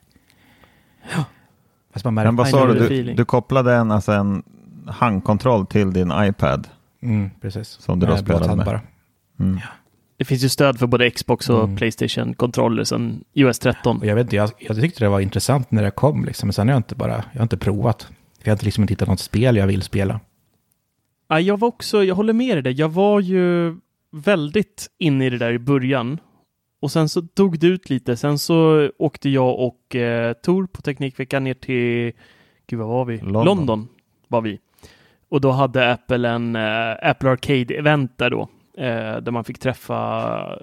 Man 2.05 2.15
märker, 2.15 2.29
Men 2.29 2.37
vad 2.37 2.49
sa 2.49 2.67
du? 2.67 2.89
du? 2.89 3.15
Du 3.15 3.25
kopplade 3.25 3.75
en, 3.75 3.91
alltså 3.91 4.13
en 4.13 4.43
handkontroll 4.87 5.67
till 5.67 5.93
din 5.93 6.13
iPad. 6.17 6.69
mm, 7.03 7.31
precis. 7.41 7.69
Som 7.69 8.01
du 8.01 8.07
då 8.07 8.17
spelade 8.17 8.57
med. 8.57 8.67
Bara. 8.67 8.81
Mm. 9.41 9.61
Det 10.17 10.25
finns 10.25 10.45
ju 10.45 10.49
stöd 10.49 10.79
för 10.79 10.87
både 10.87 11.11
Xbox 11.11 11.51
och 11.51 11.65
Mm. 11.65 11.77
Playstation 11.77 12.35
Controller 12.35 12.85
sedan 12.85 13.25
iOS 13.35 13.59
13. 13.59 13.99
Och 13.99 14.07
jag, 14.07 14.15
vet, 14.15 14.23
inte, 14.25 14.37
jag, 14.37 14.51
jag 14.59 14.81
tyckte 14.81 15.05
det 15.05 15.09
var 15.09 15.21
intressant 15.21 15.71
när 15.71 15.83
det 15.83 15.91
kom, 15.91 16.25
liksom, 16.25 16.47
men 16.47 16.53
sen 16.53 16.69
har 16.69 16.73
jag 16.75 16.79
inte 16.79 16.95
bara, 16.95 17.25
jag 17.33 17.39
har 17.41 17.43
inte 17.43 17.57
provat. 17.57 18.09
Jag 18.43 18.49
har 18.51 18.53
inte 18.53 18.65
liksom 18.65 18.83
inte 18.85 18.93
hittat 18.93 19.09
något 19.09 19.21
spel 19.21 19.57
jag 19.57 19.67
vill 19.67 19.83
spela. 19.83 20.21
Ja, 21.29 21.41
jag 21.41 21.59
var 21.61 21.69
också, 21.69 22.05
jag 22.05 22.15
håller 22.15 22.33
med 22.33 22.57
dig 22.57 22.63
där. 22.63 22.81
Jag 22.81 22.89
var 22.89 23.21
ju 23.21 23.77
väldigt 24.13 24.91
inne 24.99 25.27
i 25.27 25.31
det 25.31 25.39
där 25.39 25.53
i 25.53 25.59
början. 25.59 26.19
Och 26.87 26.93
sen 26.93 27.09
så 27.09 27.23
tog 27.23 27.59
det 27.59 27.67
ut 27.67 27.91
lite. 27.91 28.17
Sen 28.17 28.39
så 28.39 28.91
åkte 28.99 29.29
jag 29.29 29.59
och 29.59 29.97
eh, 29.97 30.33
Tor 30.33 30.67
på 30.67 30.83
Teknikveckan 30.83 31.45
ner 31.45 31.55
till, 31.55 32.13
gud 32.67 32.79
vad 32.79 32.89
var 32.89 33.05
vi? 33.05 33.19
London. 33.19 33.89
var 34.29 34.41
vi. 34.41 34.61
Och 35.29 35.41
då 35.41 35.51
hade 35.51 35.93
Apple 35.93 36.29
en 36.29 36.57
eh, 36.57 36.91
Apple 37.03 37.31
Arcade-event 37.31 38.09
där 38.17 38.31
då. 38.31 38.49
Eh, 38.79 39.17
där 39.17 39.31
man 39.31 39.45
fick 39.45 39.59
träffa 39.59 40.59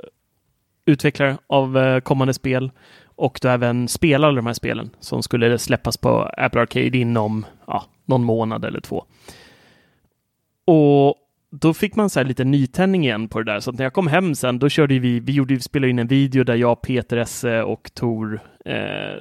utvecklare 0.86 1.38
av 1.48 1.78
eh, 1.78 2.00
kommande 2.00 2.34
spel. 2.34 2.72
Och 3.16 3.40
då 3.42 3.48
även 3.48 3.88
spela 3.88 4.28
alla 4.28 4.36
de 4.36 4.46
här 4.46 4.54
spelen 4.54 4.90
som 5.00 5.24
skulle 5.24 5.60
släppas 5.60 5.98
på 5.98 6.22
Apple 6.38 6.62
Arcade 6.62 6.98
inom 6.98 7.46
ja, 7.68 7.84
någon 8.06 8.24
månad 8.24 8.66
eller 8.66 8.82
två. 8.82 9.06
Och 10.66 11.16
då 11.60 11.74
fick 11.74 11.96
man 11.96 12.10
så 12.10 12.20
här 12.20 12.26
lite 12.26 12.44
nytändning 12.44 13.04
igen 13.04 13.28
på 13.28 13.40
det 13.40 13.52
där. 13.52 13.60
Så 13.60 13.70
att 13.70 13.78
när 13.78 13.86
jag 13.86 13.94
kom 13.94 14.08
hem 14.08 14.36
sen, 14.36 14.60
då 14.60 14.70
körde 14.70 15.00
vi, 15.00 15.20
vi 15.20 15.32
gjorde, 15.32 15.54
vi 15.54 15.60
spelade 15.60 15.90
in 15.90 16.00
en 16.00 16.08
video 16.08 16.44
där 16.44 16.56
jag, 16.56 16.82
Peter 16.82 17.18
Esse 17.18 17.64
och 17.64 17.92
Tor 17.94 18.40
eh, 18.66 18.76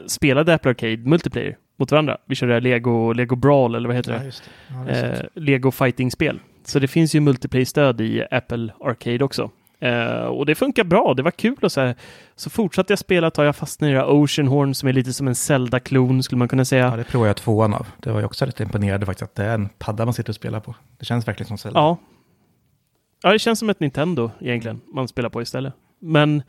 spelade 0.07 0.55
Apple 0.55 0.71
Arcade 0.71 0.97
multiplayer 0.97 1.57
mot 1.79 1.91
varandra. 1.91 2.19
Vi 2.27 2.35
körde 2.35 2.61
Lego, 2.61 3.13
Lego 3.13 3.37
Brawl, 3.37 3.75
eller 3.75 3.89
vad 3.89 3.97
heter 3.97 4.19
det? 4.19 4.25
just 4.25 4.45
det. 4.45 4.75
Ja, 4.75 4.85
det 4.85 5.13
eh. 5.13 5.43
Lego 5.43 5.71
Fighting-spel. 5.71 6.41
Så 6.65 6.79
det 6.79 6.89
finns 6.89 7.15
ju 7.15 7.21
multiplayer-stöd 7.21 8.01
i 8.01 8.27
Apple 8.31 8.73
Arcade 8.81 9.25
också. 9.25 9.51
Eh, 9.81 10.25
och 10.25 10.47
det 10.47 10.55
funkar 10.55 10.85
bra, 10.85 11.15
det 11.15 11.23
var 11.23 11.31
kul 11.31 11.59
och 11.63 11.73
så 11.73 11.81
här. 11.81 11.95
Så 12.37 12.51
fortsatte 12.51 12.93
jag 12.93 12.99
spela, 12.99 13.31
tar 13.31 13.45
jag 13.45 13.57
fast 13.57 13.83
i 13.83 13.87
det 13.87 14.05
Oceanhorn 14.05 14.75
som 14.75 14.89
är 14.89 14.93
lite 14.93 15.13
som 15.13 15.29
en 15.29 15.35
Zelda-klon 15.35 16.23
skulle 16.23 16.39
man 16.39 16.49
kunna 16.49 16.65
säga. 16.65 16.85
Ja, 16.85 16.97
det 16.97 17.05
provade 17.05 17.29
jag 17.29 17.37
tvåan 17.37 17.75
av. 17.75 17.87
Det 18.01 18.11
var 18.11 18.21
jag 18.21 18.27
också 18.27 18.47
lite 18.47 18.63
imponerad 18.63 19.07
faktiskt 19.07 19.23
att 19.23 19.35
det 19.35 19.45
är 19.45 19.55
en 19.55 19.69
padda 19.69 20.05
man 20.05 20.15
sitter 20.15 20.31
och 20.31 20.35
spelar 20.35 20.61
på. 20.61 20.75
Det 20.99 21.05
känns 21.05 21.29
verkligen 21.29 21.49
som 21.49 21.59
Zelda. 21.59 21.81
Ja. 21.81 21.99
Ja, 23.23 23.33
det 23.33 23.39
känns 23.39 23.59
som 23.59 23.71
ett 23.71 23.81
Nintendo 23.81 24.31
egentligen 24.41 24.81
man 24.95 25.09
spelar 25.09 25.29
på 25.29 25.43
istället. 25.43 25.75
Men 25.99 26.43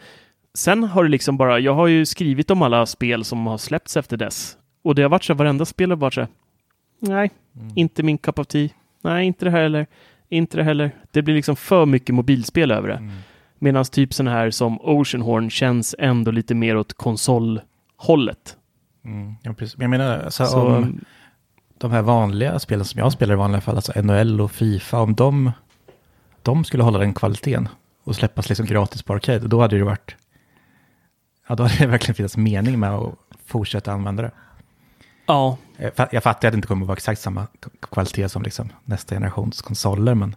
sen 0.54 0.84
har 0.84 1.04
det 1.04 1.10
liksom 1.10 1.38
bara, 1.38 1.60
jag 1.60 1.74
har 1.74 1.88
ju 1.88 2.06
skrivit 2.06 2.52
om 2.52 2.62
alla 2.62 2.86
spel 2.86 3.24
som 3.24 3.48
har 3.48 3.58
släppts 3.58 3.98
efter 3.98 4.18
dess. 4.18 4.58
Och 4.84 4.96
det 4.96 5.02
har 5.02 5.10
varit 5.10 5.24
så, 5.24 5.34
varenda 5.34 5.66
spel 5.66 5.92
har 5.92 5.98
varit 5.98 6.14
så, 6.14 6.28
nej, 7.00 7.32
inte 7.76 8.04
min 8.04 8.18
cup 8.18 8.40
of 8.40 8.48
tea. 8.48 8.70
Nej, 9.02 9.26
inte 9.26 9.46
det 9.46 9.52
här 9.52 9.62
heller. 9.62 9.88
Inte 10.30 10.58
det 10.58 10.64
heller. 10.64 10.92
Det 11.12 11.22
blir 11.22 11.36
liksom 11.36 11.56
för 11.56 11.86
mycket 11.86 12.16
mobilspel 12.16 12.72
över 12.72 12.88
det. 12.88 13.12
Medan 13.60 13.86
typ 13.86 14.14
sådana 14.14 14.32
här 14.32 14.52
som 14.52 14.82
Oceanhorn 14.82 15.50
känns 15.50 15.96
ändå 16.00 16.32
lite 16.32 16.56
mer 16.56 16.78
åt 16.78 16.94
konsolhållet. 16.94 18.58
Mm, 19.06 19.36
ja, 19.44 19.54
precis. 19.54 19.80
Jag 19.80 19.90
menar, 19.90 20.20
alltså, 20.20 20.46
Så, 20.46 20.62
om 20.62 21.02
de 21.78 21.92
här 21.92 22.02
vanliga 22.02 22.60
spelen 22.60 22.86
som 22.86 23.00
jag 23.00 23.12
spelar 23.12 23.34
i 23.34 23.38
vanliga 23.38 23.62
fall, 23.62 23.76
alltså 23.76 24.02
NHL 24.02 24.42
och 24.42 24.52
Fifa, 24.52 25.00
om 25.00 25.16
de, 25.16 25.52
de 26.44 26.64
skulle 26.64 26.84
hålla 26.84 27.00
den 27.00 27.14
kvaliteten 27.14 27.70
och 28.04 28.16
släppas 28.16 28.50
liksom 28.50 28.66
gratis 28.66 29.04
på 29.04 29.14
Arcade, 29.14 29.48
då 29.48 29.62
hade 29.62 29.78
det 29.78 29.84
varit, 29.84 30.16
ja 31.48 31.56
då 31.56 31.64
hade 31.64 31.76
det 31.78 31.88
verkligen 31.88 32.16
funnits 32.16 32.38
mening 32.38 32.80
med 32.80 32.92
att 32.94 33.14
fortsätta 33.46 33.92
använda 33.92 34.24
det. 34.24 34.32
ja, 35.26 35.58
Jag 35.78 35.94
fa- 35.94 36.08
Jag 36.12 36.24
fattar 36.24 36.48
att 36.48 36.52
det 36.52 36.56
inte 36.56 36.68
kommer 36.68 36.84
att 36.84 36.88
vara 36.88 36.98
exakt 36.98 37.22
samma 37.22 37.48
kvalitet 37.92 38.30
som 38.30 38.44
liksom 38.44 38.70
nästa 38.86 39.16
generations 39.16 39.62
konsoler, 39.62 40.16
men 40.16 40.36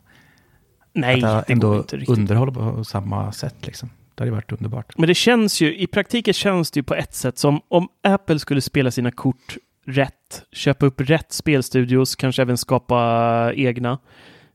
nej, 0.92 1.24
att 1.24 1.46
det 1.46 1.52
ändå 1.52 1.68
går 1.68 1.78
inte 1.78 1.96
riktigt. 1.96 2.18
underhålla 2.18 2.52
på 2.52 2.84
samma 2.84 3.32
sätt 3.32 3.57
liksom. 3.66 3.90
Det 4.14 4.22
hade 4.22 4.30
varit 4.30 4.52
underbart. 4.52 4.98
Men 4.98 5.09
det 5.09 5.14
känns 5.14 5.61
ju, 5.61 5.76
i 5.78 5.86
praktiken 5.86 6.34
känns 6.34 6.70
det 6.70 6.78
ju 6.80 6.84
på 6.84 6.94
ett 6.94 7.14
sätt 7.14 7.38
som 7.38 7.61
om 7.68 7.88
Apple 8.02 8.38
skulle 8.38 8.61
spela 8.61 8.90
sina 8.90 9.11
kort 9.11 9.57
rätt, 9.86 10.42
köpa 10.52 10.86
upp 10.86 11.00
rätt 11.00 11.32
spelstudios, 11.32 12.16
kanske 12.16 12.42
även 12.42 12.59
skapa 12.59 13.52
egna, 13.54 13.90
eh, 13.92 13.98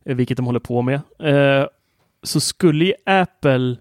vilket 0.05 0.37
de 0.37 0.45
håller 0.45 0.59
på 0.59 0.81
med, 0.81 1.01
eh, 1.19 1.67
så 2.23 2.39
skulle 2.39 2.85
ju 2.85 2.93
Apple 3.05 3.77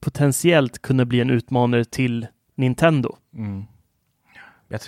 potentiellt 0.00 0.82
kunna 0.82 1.04
bli 1.04 1.20
en 1.20 1.30
utmanare 1.30 1.84
till 1.84 2.26
Nintendo. 2.56 3.16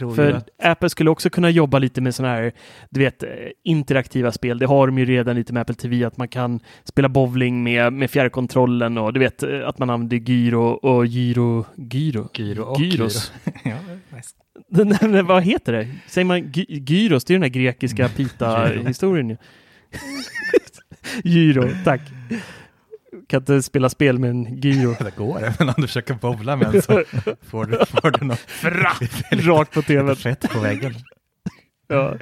Ju 0.01 0.15
För 0.15 0.33
att, 0.33 0.49
Apple 0.63 0.91
skulle 0.91 1.11
också 1.11 1.31
kunna 1.31 1.51
jobba 1.51 1.79
lite 1.79 2.01
med 2.01 2.15
sådana 2.15 2.35
här, 2.35 2.53
du 2.91 3.01
vet, 3.01 3.23
eh, 3.23 3.29
interaktiva 3.63 4.33
spel. 4.33 4.59
Det 4.59 4.67
har 4.67 4.87
de 4.87 4.99
ju 4.99 5.05
redan 5.05 5.37
lite 5.37 5.53
med 5.53 5.61
Apple 5.61 5.75
TV, 5.75 6.05
att 6.05 6.17
man 6.17 6.29
kan 6.29 6.61
spela 6.85 7.09
bowling 7.09 7.63
med, 7.63 7.93
med 7.93 8.11
fjärrkontrollen 8.11 8.99
och 8.99 9.13
du 9.13 9.21
vet 9.21 9.43
eh, 9.43 9.69
att 9.69 9.79
man 9.79 9.91
använder 9.91 10.17
gyro 10.17 10.63
och 10.63 11.07
gyro, 11.07 11.67
gyro? 11.77 12.29
Gyro 12.35 12.63
och 12.63 12.81
Gyros. 12.81 13.33
ja, 13.65 13.77
nice. 14.17 15.23
Vad 15.23 15.43
heter 15.43 15.73
det? 15.73 15.89
Säger 16.07 16.25
man 16.25 16.53
gy 16.53 16.65
gyros? 16.69 17.25
Det 17.25 17.33
är 17.33 17.35
den 17.35 17.43
här 17.43 17.51
grekiska 17.51 18.09
pita-historien 18.17 19.31
ju. 19.31 19.37
Gyro, 21.25 21.69
tack. 21.85 22.01
Kan 23.27 23.41
inte 23.41 23.63
spela 23.63 23.89
spel 23.89 24.19
med 24.19 24.31
en 24.31 24.57
gyro. 24.61 24.95
Det 25.05 25.17
går, 25.17 25.53
men 25.59 25.69
om 25.69 25.75
du 25.77 25.87
försöker 25.87 26.15
bowla 26.15 26.57
med 26.57 26.75
en 26.75 26.83
så 26.83 27.03
får 27.43 27.65
du, 27.65 27.87
får 27.87 28.11
du 28.11 28.25
något 28.25 28.47
Rakt 29.47 29.75
på 29.75 29.83
tvn. 29.83 30.17
fett 30.17 30.51
på 30.51 30.61
väggen. 30.61 30.95
Ja. 31.89 32.15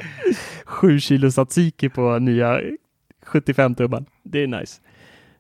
Sju 0.65 1.01
kilo 1.01 1.31
tzatziki 1.31 1.89
på 1.89 2.19
nya 2.19 2.61
75 3.27 3.75
tumman. 3.75 4.07
Det 4.23 4.39
är 4.43 4.47
nice. 4.47 4.81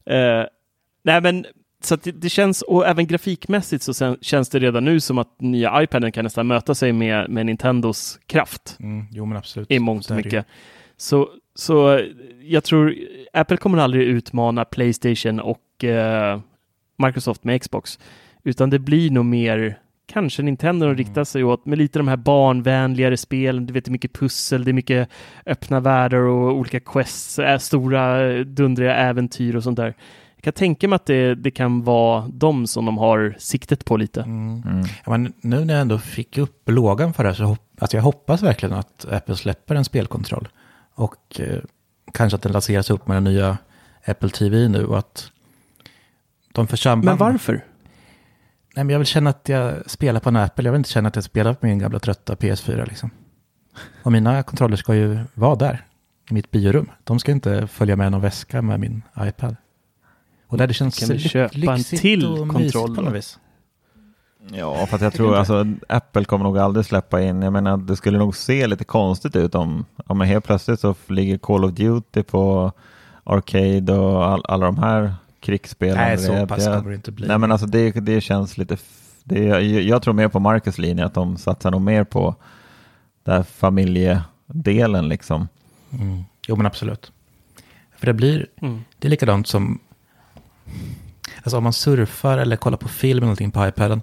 Eh, 0.07 0.45
nej, 1.05 1.21
men 1.21 1.47
så 1.83 1.97
det, 1.97 2.13
det 2.13 2.29
känns, 2.29 2.63
och 2.63 2.87
även 2.87 3.07
grafikmässigt 3.07 3.83
så 3.83 3.95
sen, 3.95 4.17
känns 4.21 4.49
det 4.49 4.59
redan 4.59 4.85
nu 4.85 5.01
som 5.01 5.19
att 5.19 5.41
nya 5.41 5.83
iPaden 5.83 6.13
kan 6.13 6.25
nästan 6.25 6.47
möta 6.47 6.75
sig 6.75 6.93
med, 6.93 7.31
med 7.31 7.47
Nintendos 7.47 8.21
kraft 8.27 8.77
Mm, 8.81 9.07
jo, 9.11 9.27
men 9.27 9.37
absolut. 9.39 9.71
i 9.71 9.79
mångt 9.79 10.05
och 10.05 10.11
är 10.11 10.17
det 10.17 10.25
mycket. 10.25 10.47
Så, 11.01 11.29
så 11.55 11.97
eh, 11.97 12.05
jag 12.43 12.65
tror 12.65 12.95
Apple 13.33 13.57
kommer 13.57 13.79
aldrig 13.79 14.09
utmana 14.09 14.65
Playstation 14.65 15.41
och 15.41 15.85
eh, 15.85 16.41
Microsoft 16.99 17.45
med 17.45 17.63
Xbox, 17.63 17.99
utan 18.45 18.71
det 18.71 18.79
blir 18.79 19.11
nog 19.11 19.25
mer 19.25 19.79
kanske 20.07 20.43
Nintendo 20.43 20.87
Mm. 20.87 20.97
de 20.97 21.03
riktar 21.05 21.25
sig 21.25 21.45
åt 21.45 21.67
med 21.67 21.79
lite 21.79 21.99
de 21.99 22.09
här 22.09 22.17
barnvänligare 22.17 23.17
spelen. 23.17 23.67
Du 23.67 23.73
vet, 23.73 23.85
det 23.85 23.89
är 23.89 23.93
mycket 23.93 24.13
pussel, 24.13 24.65
det 24.65 24.71
är 24.71 24.73
mycket 24.73 25.09
öppna 25.47 25.81
världar 25.81 26.19
och 26.19 26.53
olika 26.53 26.81
quests, 26.81 27.39
äh, 27.39 27.59
stora 27.59 28.33
eh, 28.33 28.41
dundriga 28.41 28.95
äventyr 28.95 29.57
och 29.57 29.63
sånt 29.63 29.77
där. 29.77 29.95
Jag 30.37 30.45
kan 30.45 30.53
tänka 30.53 30.89
mig 30.89 30.97
att 30.97 31.07
det, 31.07 31.35
det 31.35 31.51
kan 31.51 31.83
vara 31.83 32.29
de 32.33 32.67
som 32.67 32.85
de 32.85 32.99
har 32.99 33.35
siktet 33.39 33.85
på 33.85 33.97
lite. 33.97 34.21
Mm. 34.23 34.63
Mm. 34.63 34.85
Ja, 35.05 35.11
men 35.11 35.33
nu 35.41 35.65
när 35.65 35.75
jag 35.75 35.81
ändå 35.81 35.99
fick 35.99 36.39
upp 36.39 36.63
lågan 36.71 37.13
för 37.13 37.23
det 37.23 37.29
här 37.29 37.35
så 37.37 37.45
hopp, 37.45 37.77
alltså 37.79 37.97
jag 37.97 38.05
hoppas 38.05 38.43
verkligen 38.43 38.75
att 38.75 39.07
Apple 39.13 39.37
släpper 39.37 39.75
en 39.75 39.85
spelkontroll. 39.85 40.49
Och 41.01 41.41
eh, 41.41 41.59
kanske 42.13 42.37
att 42.37 42.43
den 42.43 42.53
lanseras 42.53 42.91
upp 42.91 43.07
med 43.07 43.17
den 43.17 43.25
nya 43.25 43.59
Apple 44.05 44.31
TV 44.31 44.69
nu 44.69 44.85
och 44.85 44.99
att 44.99 45.31
de 46.53 46.67
för 46.67 46.77
samband... 46.77 47.05
Men 47.05 47.17
varför? 47.33 47.53
Nej, 48.77 48.85
men 48.85 48.91
jag 48.91 48.99
vill 48.99 49.07
känna 49.07 49.31
att 49.31 49.49
jag 49.49 49.91
spelar 49.91 50.21
på 50.21 50.29
en 50.29 50.37
Apple. 50.37 50.65
Jag 50.65 50.73
vill 50.73 50.79
inte 50.79 50.91
känna 50.91 51.09
att 51.09 51.17
jag 51.17 51.25
spelar 51.25 51.55
på 51.55 51.67
min 51.67 51.79
gamla 51.79 51.99
trötta 51.99 52.35
PS4 52.35 52.89
liksom. 52.89 53.11
Och 54.03 54.13
mina 54.13 54.43
kontroller 54.43 54.77
ska 54.77 54.95
ju 54.95 55.19
vara 55.35 55.57
där, 55.57 55.85
i 56.31 56.35
mitt 56.35 56.51
biorum. 56.51 56.91
De 57.05 57.19
ska 57.19 57.33
inte 57.33 57.67
följa 57.67 57.97
med 57.97 58.13
någon 58.13 58.21
väska 58.21 58.63
med 58.63 58.81
min 58.81 59.03
iPad. 59.21 59.57
Och 60.47 60.59
där 60.59 60.67
det 60.67 60.75
känns 60.75 60.99
kan 60.99 61.09
ly- 61.09 61.19
köpa 61.19 61.55
en 61.55 61.61
lyxigt 61.61 62.03
till 62.03 62.27
och 62.27 62.47
mysigt 62.47 62.73
kontroll 62.75 62.97
på 62.97 63.03
något 63.03 63.15
vis. 63.15 63.39
Ja, 64.53 64.87
för 64.87 64.97
att 64.97 65.03
jag 65.03 65.13
tror 65.13 65.37
alltså 65.37 65.67
Apple 65.89 66.25
kommer 66.25 66.45
nog 66.45 66.59
aldrig 66.59 66.87
släppa 66.87 67.23
in, 67.23 67.43
jag 67.43 67.53
menar 67.53 67.77
det 67.77 67.97
skulle 67.97 68.19
nog 68.19 68.37
se 68.37 68.67
lite 68.67 68.85
konstigt 68.85 69.37
ut 69.37 69.55
om, 69.55 69.85
om 70.07 70.21
helt 70.21 70.45
plötsligt 70.45 70.81
så 70.81 70.95
ligger 71.07 71.39
Call 71.39 71.65
of 71.65 71.73
Duty 71.73 72.23
på 72.23 72.73
Arcade 73.25 73.93
och 73.99 74.25
all, 74.29 74.43
alla 74.49 74.67
de 74.67 74.79
här 74.79 75.15
krigsspelen. 75.41 75.97
Nej, 75.97 76.19
så 76.19 76.33
Det- 76.33 76.47
pass 76.47 76.65
det- 76.65 76.77
kommer 76.77 76.91
det 76.91 76.97
inte 76.97 77.13
bli. 77.13 77.27
Nej 77.29 77.39
men 77.39 77.53
alltså 77.53 77.67
det, 77.67 77.91
det 77.93 78.21
känns 78.21 78.59
lite, 78.59 78.77
det, 79.25 79.45
jag, 79.45 79.63
jag 79.63 80.03
tror 80.03 80.15
mer 80.15 80.29
på 80.29 80.41
Marcus 80.41 80.79
linje, 80.79 81.05
att 81.05 81.15
de 81.15 81.37
satsar 81.37 81.71
nog 81.71 81.81
mer 81.81 82.05
på 82.05 82.35
den 83.25 83.35
här 83.37 83.43
familjedelen 83.43 85.09
liksom. 85.09 85.49
Mm. 85.93 86.23
Jo, 86.49 86.57
men 86.57 86.67
absolut. 86.67 87.13
För 87.97 88.07
det 88.07 88.15
blir, 88.15 88.47
Mm. 88.63 88.85
det 88.99 89.09
är 89.09 89.11
likadant 89.11 89.47
som, 89.47 89.79
alltså 91.43 91.57
om 91.57 91.63
man 91.65 91.73
surfar 91.73 92.39
eller 92.39 92.57
kollar 92.57 92.79
på 92.79 92.89
film 92.89 93.17
eller 93.17 93.21
någonting 93.27 93.51
på 93.51 93.67
iPaden. 93.69 94.03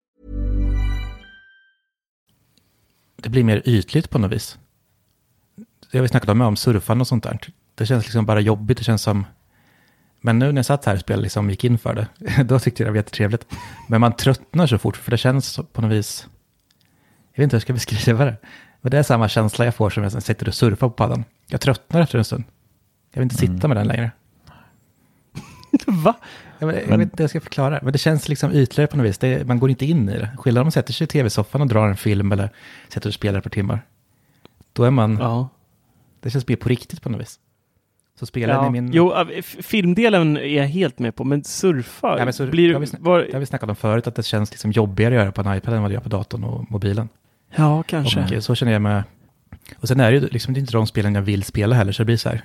Det 3.21 3.29
blir 3.29 3.43
mer 3.43 3.61
ytligt 3.65 4.09
på 4.09 4.19
något 4.19 4.31
vis. 4.31 4.57
det 5.91 5.97
har 5.97 6.01
vi 6.01 6.07
snackat 6.07 6.29
om, 6.29 6.41
om 6.41 6.55
surfande 6.55 7.01
och 7.01 7.07
sånt 7.07 7.23
där. 7.23 7.39
Det 7.75 7.85
känns 7.85 8.03
liksom 8.03 8.25
bara 8.25 8.39
jobbigt, 8.39 8.77
det 8.77 8.83
känns 8.83 9.01
som... 9.01 9.25
Men 10.21 10.39
nu 10.39 10.51
när 10.51 10.59
jag 10.59 10.65
satt 10.65 10.85
här 10.85 10.93
och 10.93 10.99
spelade, 10.99 11.23
liksom 11.23 11.49
gick 11.49 11.63
in 11.63 11.77
för 11.77 11.93
det, 11.93 12.07
då 12.43 12.59
tyckte 12.59 12.83
jag 12.83 12.87
det 12.87 12.91
var 12.91 12.97
jättetrevligt. 12.97 13.45
Men 13.89 14.01
man 14.01 14.15
tröttnar 14.15 14.67
så 14.67 14.77
fort, 14.77 14.97
för 14.97 15.11
det 15.11 15.17
känns 15.17 15.59
på 15.73 15.81
något 15.81 15.91
vis... 15.91 16.27
Jag 17.33 17.41
vet 17.41 17.43
inte 17.43 17.55
hur 17.55 17.57
jag 17.57 17.61
ska 17.61 17.73
beskriva 17.73 18.25
det. 18.25 18.37
Men 18.81 18.91
det 18.91 18.97
är 18.97 19.03
samma 19.03 19.29
känsla 19.29 19.65
jag 19.65 19.75
får 19.75 19.89
som 19.89 20.03
jag 20.03 20.23
sitter 20.23 20.47
och 20.47 20.53
surfar 20.53 20.87
på 20.87 20.93
paddan. 20.93 21.23
Jag 21.47 21.61
tröttnar 21.61 22.01
efter 22.01 22.17
en 22.17 22.25
stund. 22.25 22.43
Jag 23.11 23.19
vill 23.19 23.23
inte 23.23 23.35
sitta 23.35 23.67
med 23.67 23.77
den 23.77 23.87
längre. 23.87 24.11
Va? 25.85 26.15
Jag, 26.61 26.67
vet, 26.67 26.75
jag 26.81 26.89
Men- 26.89 26.99
vet 26.99 27.05
inte 27.05 27.17
hur 27.17 27.23
jag 27.23 27.29
ska 27.29 27.41
förklara. 27.41 27.79
Men 27.83 27.93
det 27.93 27.99
känns 27.99 28.29
liksom 28.29 28.51
ytligare 28.53 28.87
på 28.87 28.97
något 28.97 29.05
vis. 29.05 29.17
Det 29.17 29.27
är, 29.27 29.45
man 29.45 29.59
går 29.59 29.69
inte 29.69 29.85
in 29.85 30.09
i 30.09 30.17
det. 30.17 30.29
Skillnaden 30.37 30.61
om 30.61 30.65
man 30.65 30.71
sätter 30.71 30.93
sig 30.93 31.05
i 31.05 31.07
tv-soffan 31.07 31.61
och 31.61 31.67
drar 31.67 31.87
en 31.87 31.97
film 31.97 32.31
eller 32.31 32.49
sätter 32.89 33.09
och 33.09 33.13
spelar 33.13 33.37
ett 33.37 33.43
par 33.43 33.49
timmar. 33.49 33.85
Då 34.73 34.83
är 34.83 34.91
man... 34.91 35.17
Ja. 35.21 35.49
Det 36.19 36.29
känns 36.29 36.47
mer 36.47 36.55
på 36.55 36.69
riktigt 36.69 37.01
på 37.01 37.09
något 37.09 37.21
vis. 37.21 37.39
Så 38.19 38.25
spelar 38.25 38.53
ja. 38.53 38.63
ni 38.63 38.81
min... 38.81 38.91
Jo, 38.93 39.13
filmdelen 39.43 40.37
är 40.37 40.41
jag 40.57 40.67
helt 40.67 40.99
med 40.99 41.15
på, 41.15 41.23
men 41.23 41.43
surfa 41.43 42.15
Ja, 42.17 42.25
men 42.25 42.33
så- 42.33 42.47
blir... 42.47 42.67
det 42.67 42.73
har 42.73 42.99
var, 42.99 43.19
Det 43.19 43.33
har 43.33 43.39
vi 43.39 43.45
snackat 43.45 43.69
om 43.69 43.75
förut, 43.75 44.07
att 44.07 44.15
det 44.15 44.23
känns 44.23 44.51
liksom 44.51 44.71
jobbigare 44.71 45.15
att 45.15 45.21
göra 45.21 45.31
på 45.31 45.41
en 45.41 45.57
iPad 45.57 45.73
än 45.73 45.81
vad 45.81 45.91
det 45.91 45.93
gör 45.93 46.01
på 46.01 46.09
datorn 46.09 46.43
och 46.43 46.71
mobilen. 46.71 47.09
ja, 47.55 47.83
kanske. 47.83 48.37
Och 48.37 48.43
så 48.43 48.55
känner 48.55 48.71
jag 48.71 48.81
med... 48.81 49.03
Och 49.79 49.87
sen 49.87 49.99
är 49.99 50.11
det 50.11 50.17
ju 50.17 50.27
liksom 50.27 50.53
det 50.53 50.57
är 50.57 50.61
inte 50.61 50.73
de 50.73 50.87
spelen 50.87 51.15
jag 51.15 51.21
vill 51.21 51.43
spela 51.43 51.75
heller, 51.75 51.91
så 51.91 52.01
det 52.03 52.05
blir 52.05 52.17
så 52.17 52.29
här... 52.29 52.41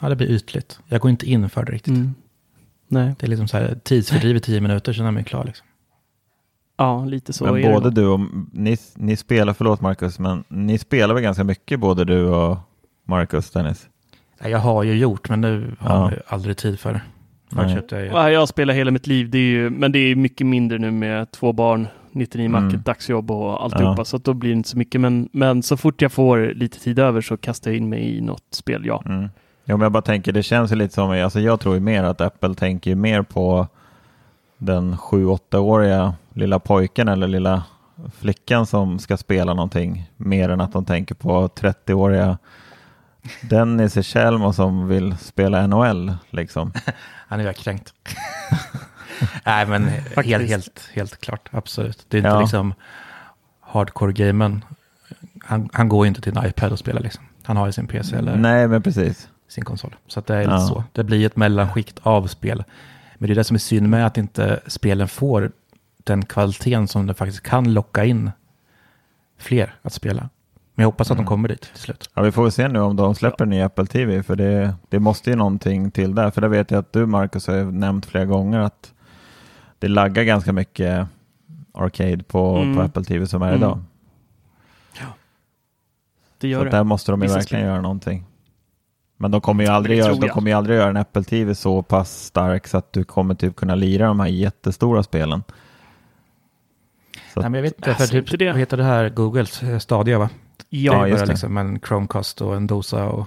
Ja, 0.00 0.08
det 0.08 0.16
blir 0.16 0.30
ytligt. 0.30 0.80
Jag 0.88 1.00
går 1.00 1.10
inte 1.10 1.26
in 1.30 1.48
för 1.50 1.64
det 1.64 1.72
riktigt. 1.72 1.94
Mm. 1.94 2.14
Nej, 2.88 3.14
Det 3.18 3.26
är 3.26 3.28
liksom 3.30 3.48
så 3.48 3.56
här 3.56 3.78
tidsfördriv 3.84 4.36
i 4.36 4.40
tio 4.40 4.60
minuter, 4.60 4.92
sen 4.92 5.06
är 5.06 5.10
man 5.10 5.24
klar 5.24 5.44
liksom. 5.44 5.66
ja, 6.76 7.04
lite 7.04 7.32
så 7.32 7.44
Men 7.52 7.62
både 7.72 7.90
du 7.90 8.06
och 8.06 8.20
ni, 8.52 8.76
ni 8.96 9.16
spelar, 9.16 9.52
förlåt 9.52 9.80
Marcus, 9.80 10.18
men 10.18 10.44
ni 10.48 10.78
spelar 10.78 11.14
väl 11.14 11.22
ganska 11.22 11.44
mycket 11.44 11.80
både 11.80 12.04
du 12.04 12.24
och 12.24 12.56
Marcus 13.04 13.50
Dennis? 13.50 13.88
Nej, 14.40 14.50
Jag 14.50 14.58
har 14.58 14.82
ju 14.82 14.94
gjort, 14.98 15.28
men 15.28 15.40
nu 15.40 15.76
har 15.78 15.94
Ja. 15.94 16.00
man 16.00 16.10
ju 16.12 16.18
aldrig 16.26 16.56
tid 16.56 16.80
för 16.80 16.92
det. 16.92 17.02
Jag 17.90 18.00
ju... 18.00 18.06
Ja, 18.06 18.30
jag 18.30 18.48
spelar 18.48 18.74
hela 18.74 18.90
mitt 18.90 19.06
liv, 19.06 19.30
det 19.30 19.38
är 19.38 19.42
ju, 19.50 19.70
men 19.70 19.92
det 19.92 19.98
är 19.98 20.16
mycket 20.16 20.46
mindre 20.46 20.78
nu 20.78 20.90
med 20.90 21.30
två 21.30 21.52
barn, 21.52 21.88
99 22.12 22.48
mack, 22.48 22.62
Mm. 22.62 22.82
dagsjobb 22.84 23.30
och 23.30 23.64
alltihopa, 23.64 23.94
Ja. 23.98 24.04
så 24.04 24.16
att 24.16 24.24
då 24.24 24.34
blir 24.34 24.50
det 24.50 24.56
inte 24.56 24.68
så 24.68 24.78
mycket. 24.78 25.00
Men, 25.00 25.28
men 25.32 25.62
så 25.62 25.76
fort 25.76 26.02
jag 26.02 26.12
får 26.12 26.52
lite 26.54 26.80
tid 26.80 26.98
över 26.98 27.20
så 27.20 27.36
kastar 27.36 27.70
jag 27.70 27.78
in 27.78 27.88
mig 27.88 28.16
i 28.16 28.20
något 28.20 28.44
spel, 28.50 28.82
ja. 28.86 29.02
Mm. 29.06 29.28
Ja, 29.70 29.76
men 29.76 29.80
jag 29.82 29.92
bara 29.92 30.02
tänker, 30.02 30.32
det 30.32 30.42
känns 30.42 30.72
ju 30.72 30.76
lite 30.76 30.94
som, 30.94 31.10
alltså 31.10 31.40
jag 31.40 31.60
tror 31.60 31.74
ju 31.74 31.80
mer 31.80 32.04
att 32.04 32.20
Apple 32.20 32.54
tänker 32.54 32.90
ju 32.90 32.94
mer 32.94 33.22
på 33.22 33.66
den 34.58 34.94
7-8-åriga 34.96 36.14
lilla 36.34 36.58
pojken 36.58 37.08
eller 37.08 37.28
lilla 37.28 37.64
flickan 38.18 38.66
som 38.66 38.98
ska 38.98 39.16
spela 39.16 39.54
någonting, 39.54 40.10
mer 40.16 40.48
än 40.48 40.60
att 40.60 40.72
de 40.72 40.84
tänker 40.84 41.14
på 41.14 41.48
30-åriga 41.48 42.38
Dennis 43.42 43.96
i 43.96 44.02
Tjällmo 44.02 44.52
som 44.52 44.88
vill 44.88 45.16
spela 45.18 45.66
NHL 45.66 46.16
liksom. 46.30 46.72
Han 47.28 47.40
är 47.40 47.44
jag 47.44 47.56
kränkt. 47.56 47.94
Nej, 49.46 49.66
men 49.66 49.84
helt, 50.24 50.48
helt, 50.50 50.90
helt 50.94 51.20
klart, 51.20 51.48
absolut. 51.52 52.06
Det 52.08 52.16
är 52.16 52.18
inte 52.18 52.28
Ja. 52.28 52.40
liksom 52.40 52.74
hardcore-gamen. 53.60 54.64
Han, 55.44 55.68
han 55.72 55.88
går 55.88 56.04
ju 56.06 56.08
inte 56.08 56.20
till 56.20 56.36
en 56.38 56.46
iPad 56.46 56.72
och 56.72 56.78
spelar 56.78 57.00
liksom. 57.00 57.24
Han 57.42 57.56
har 57.56 57.66
ju 57.66 57.72
sin 57.72 57.86
PC 57.86 58.16
eller 58.16 58.36
Nej, 58.36 58.68
men 58.68 58.82
precis. 58.82 59.28
Sin 59.48 59.64
konsol. 59.64 59.96
Så 60.06 60.20
att 60.20 60.26
det 60.26 60.34
är 60.34 60.42
Ja. 60.42 60.54
lite 60.54 60.66
så. 60.66 60.84
Det 60.92 61.04
blir 61.04 61.26
ett 61.26 61.36
mellanskikt 61.36 61.98
av 62.02 62.26
spel. 62.26 62.64
Men 63.18 63.26
det 63.28 63.32
är 63.32 63.34
det 63.34 63.44
som 63.44 63.54
är 63.54 63.58
synd 63.58 63.88
med 63.88 64.06
att 64.06 64.18
inte 64.18 64.60
spelen 64.66 65.08
får 65.08 65.52
den 66.04 66.24
kvaliteten 66.24 66.88
som 66.88 67.06
det 67.06 67.14
faktiskt 67.14 67.42
kan 67.42 67.74
locka 67.74 68.04
in 68.04 68.30
fler 69.38 69.74
att 69.82 69.92
spela. 69.92 70.28
Men 70.74 70.82
jag 70.82 70.88
hoppas 70.88 71.10
att 71.10 71.16
de 71.16 71.20
Mm. 71.20 71.26
kommer 71.28 71.48
dit 71.48 71.60
till 71.60 71.78
slut. 71.78 72.10
Ja, 72.14 72.22
vi 72.22 72.32
får 72.32 72.42
väl 72.42 72.52
se 72.52 72.68
nu 72.68 72.80
om 72.80 72.96
de 72.96 73.14
släpper 73.14 73.44
en 73.44 73.50
ny 73.50 73.60
Apple 73.62 73.86
TV, 73.86 74.22
för 74.22 74.36
det, 74.36 74.74
det 74.88 74.98
måste 74.98 75.30
ju 75.30 75.36
någonting 75.36 75.90
till 75.90 76.14
där. 76.14 76.30
För 76.30 76.40
det 76.40 76.48
vet 76.48 76.70
jag 76.70 76.78
att 76.78 76.92
du, 76.92 77.06
Marcus, 77.06 77.46
har 77.46 77.54
ju 77.54 77.70
nämnt 77.72 78.06
flera 78.06 78.24
gånger 78.24 78.58
att 78.60 78.92
det 79.78 79.88
laggar 79.88 80.22
ganska 80.24 80.52
mycket 80.52 81.06
Arcade 81.72 82.22
på, 82.24 82.56
Mm. 82.56 82.76
på 82.76 82.82
Apple 82.82 83.04
TV 83.04 83.26
som 83.26 83.42
är 83.42 83.46
Mm. 83.48 83.58
idag. 83.58 83.82
Det 86.38 86.40
Så 86.40 86.46
gör 86.46 86.58
att 86.66 86.70
det. 86.70 86.76
där 86.76 86.84
måste 86.84 87.12
de 87.12 87.20
ju 87.20 87.24
Vissa 87.26 87.34
verkligen 87.38 87.60
spel. 87.62 87.68
göra 87.70 87.80
någonting. 87.80 88.24
Men 89.20 89.30
de 89.30 89.40
kommer 89.40 89.64
ju 89.64 89.70
aldrig, 89.70 89.98
göra, 89.98 90.14
de 90.14 90.28
kommer 90.28 90.50
ju 90.50 90.56
aldrig 90.56 90.78
göra 90.78 90.90
en 90.90 90.96
Apple 90.96 91.24
TV 91.24 91.54
så 91.54 91.82
pass 91.82 92.24
stark 92.24 92.66
så 92.66 92.78
att 92.78 92.92
du 92.92 93.04
kommer 93.04 93.34
typ 93.34 93.56
kunna 93.56 93.74
lira 93.74 94.06
de 94.06 94.20
här 94.20 94.26
jättestora 94.26 95.02
spelen. 95.02 95.42
Så 97.34 97.40
Nej, 97.40 97.50
men 97.50 97.54
jag 97.54 97.62
vet 97.62 97.76
inte, 97.76 97.94
för 97.94 98.02
Alltså, 98.02 98.12
typ, 98.12 98.24
inte 98.24 98.36
det. 98.36 98.50
vad 98.52 98.58
heter 98.60 98.76
det 98.76 98.84
här, 98.84 99.08
Googles 99.08 99.62
eh, 99.62 99.78
Stadia 99.78 100.18
va? 100.18 100.28
Ja, 100.68 100.92
det 100.92 100.98
är 100.98 101.06
just 101.06 101.18
bara 101.18 101.26
det. 101.26 101.32
liksom 101.32 101.56
en 101.56 101.80
Chromecast 101.80 102.40
och 102.40 102.56
en 102.56 102.66
Dosa 102.66 103.04
och 103.08 103.26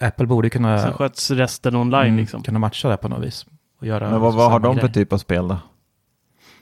Apple 0.00 0.26
borde 0.26 0.50
kunna, 0.50 0.78
sen 0.78 0.92
sköts 0.92 1.30
resten 1.30 1.76
online 1.76 2.06
mm, 2.06 2.16
liksom. 2.16 2.42
kunna 2.42 2.58
matcha 2.58 2.88
det 2.88 2.96
på 2.96 3.08
något 3.08 3.24
vis. 3.24 3.46
Och 3.80 3.86
göra 3.86 4.10
men 4.10 4.20
vad, 4.20 4.34
vad 4.34 4.50
har 4.50 4.60
de 4.60 4.74
för 4.74 4.82
grej. 4.82 4.92
typ 4.92 5.12
av 5.12 5.18
spel 5.18 5.48
då? 5.48 5.58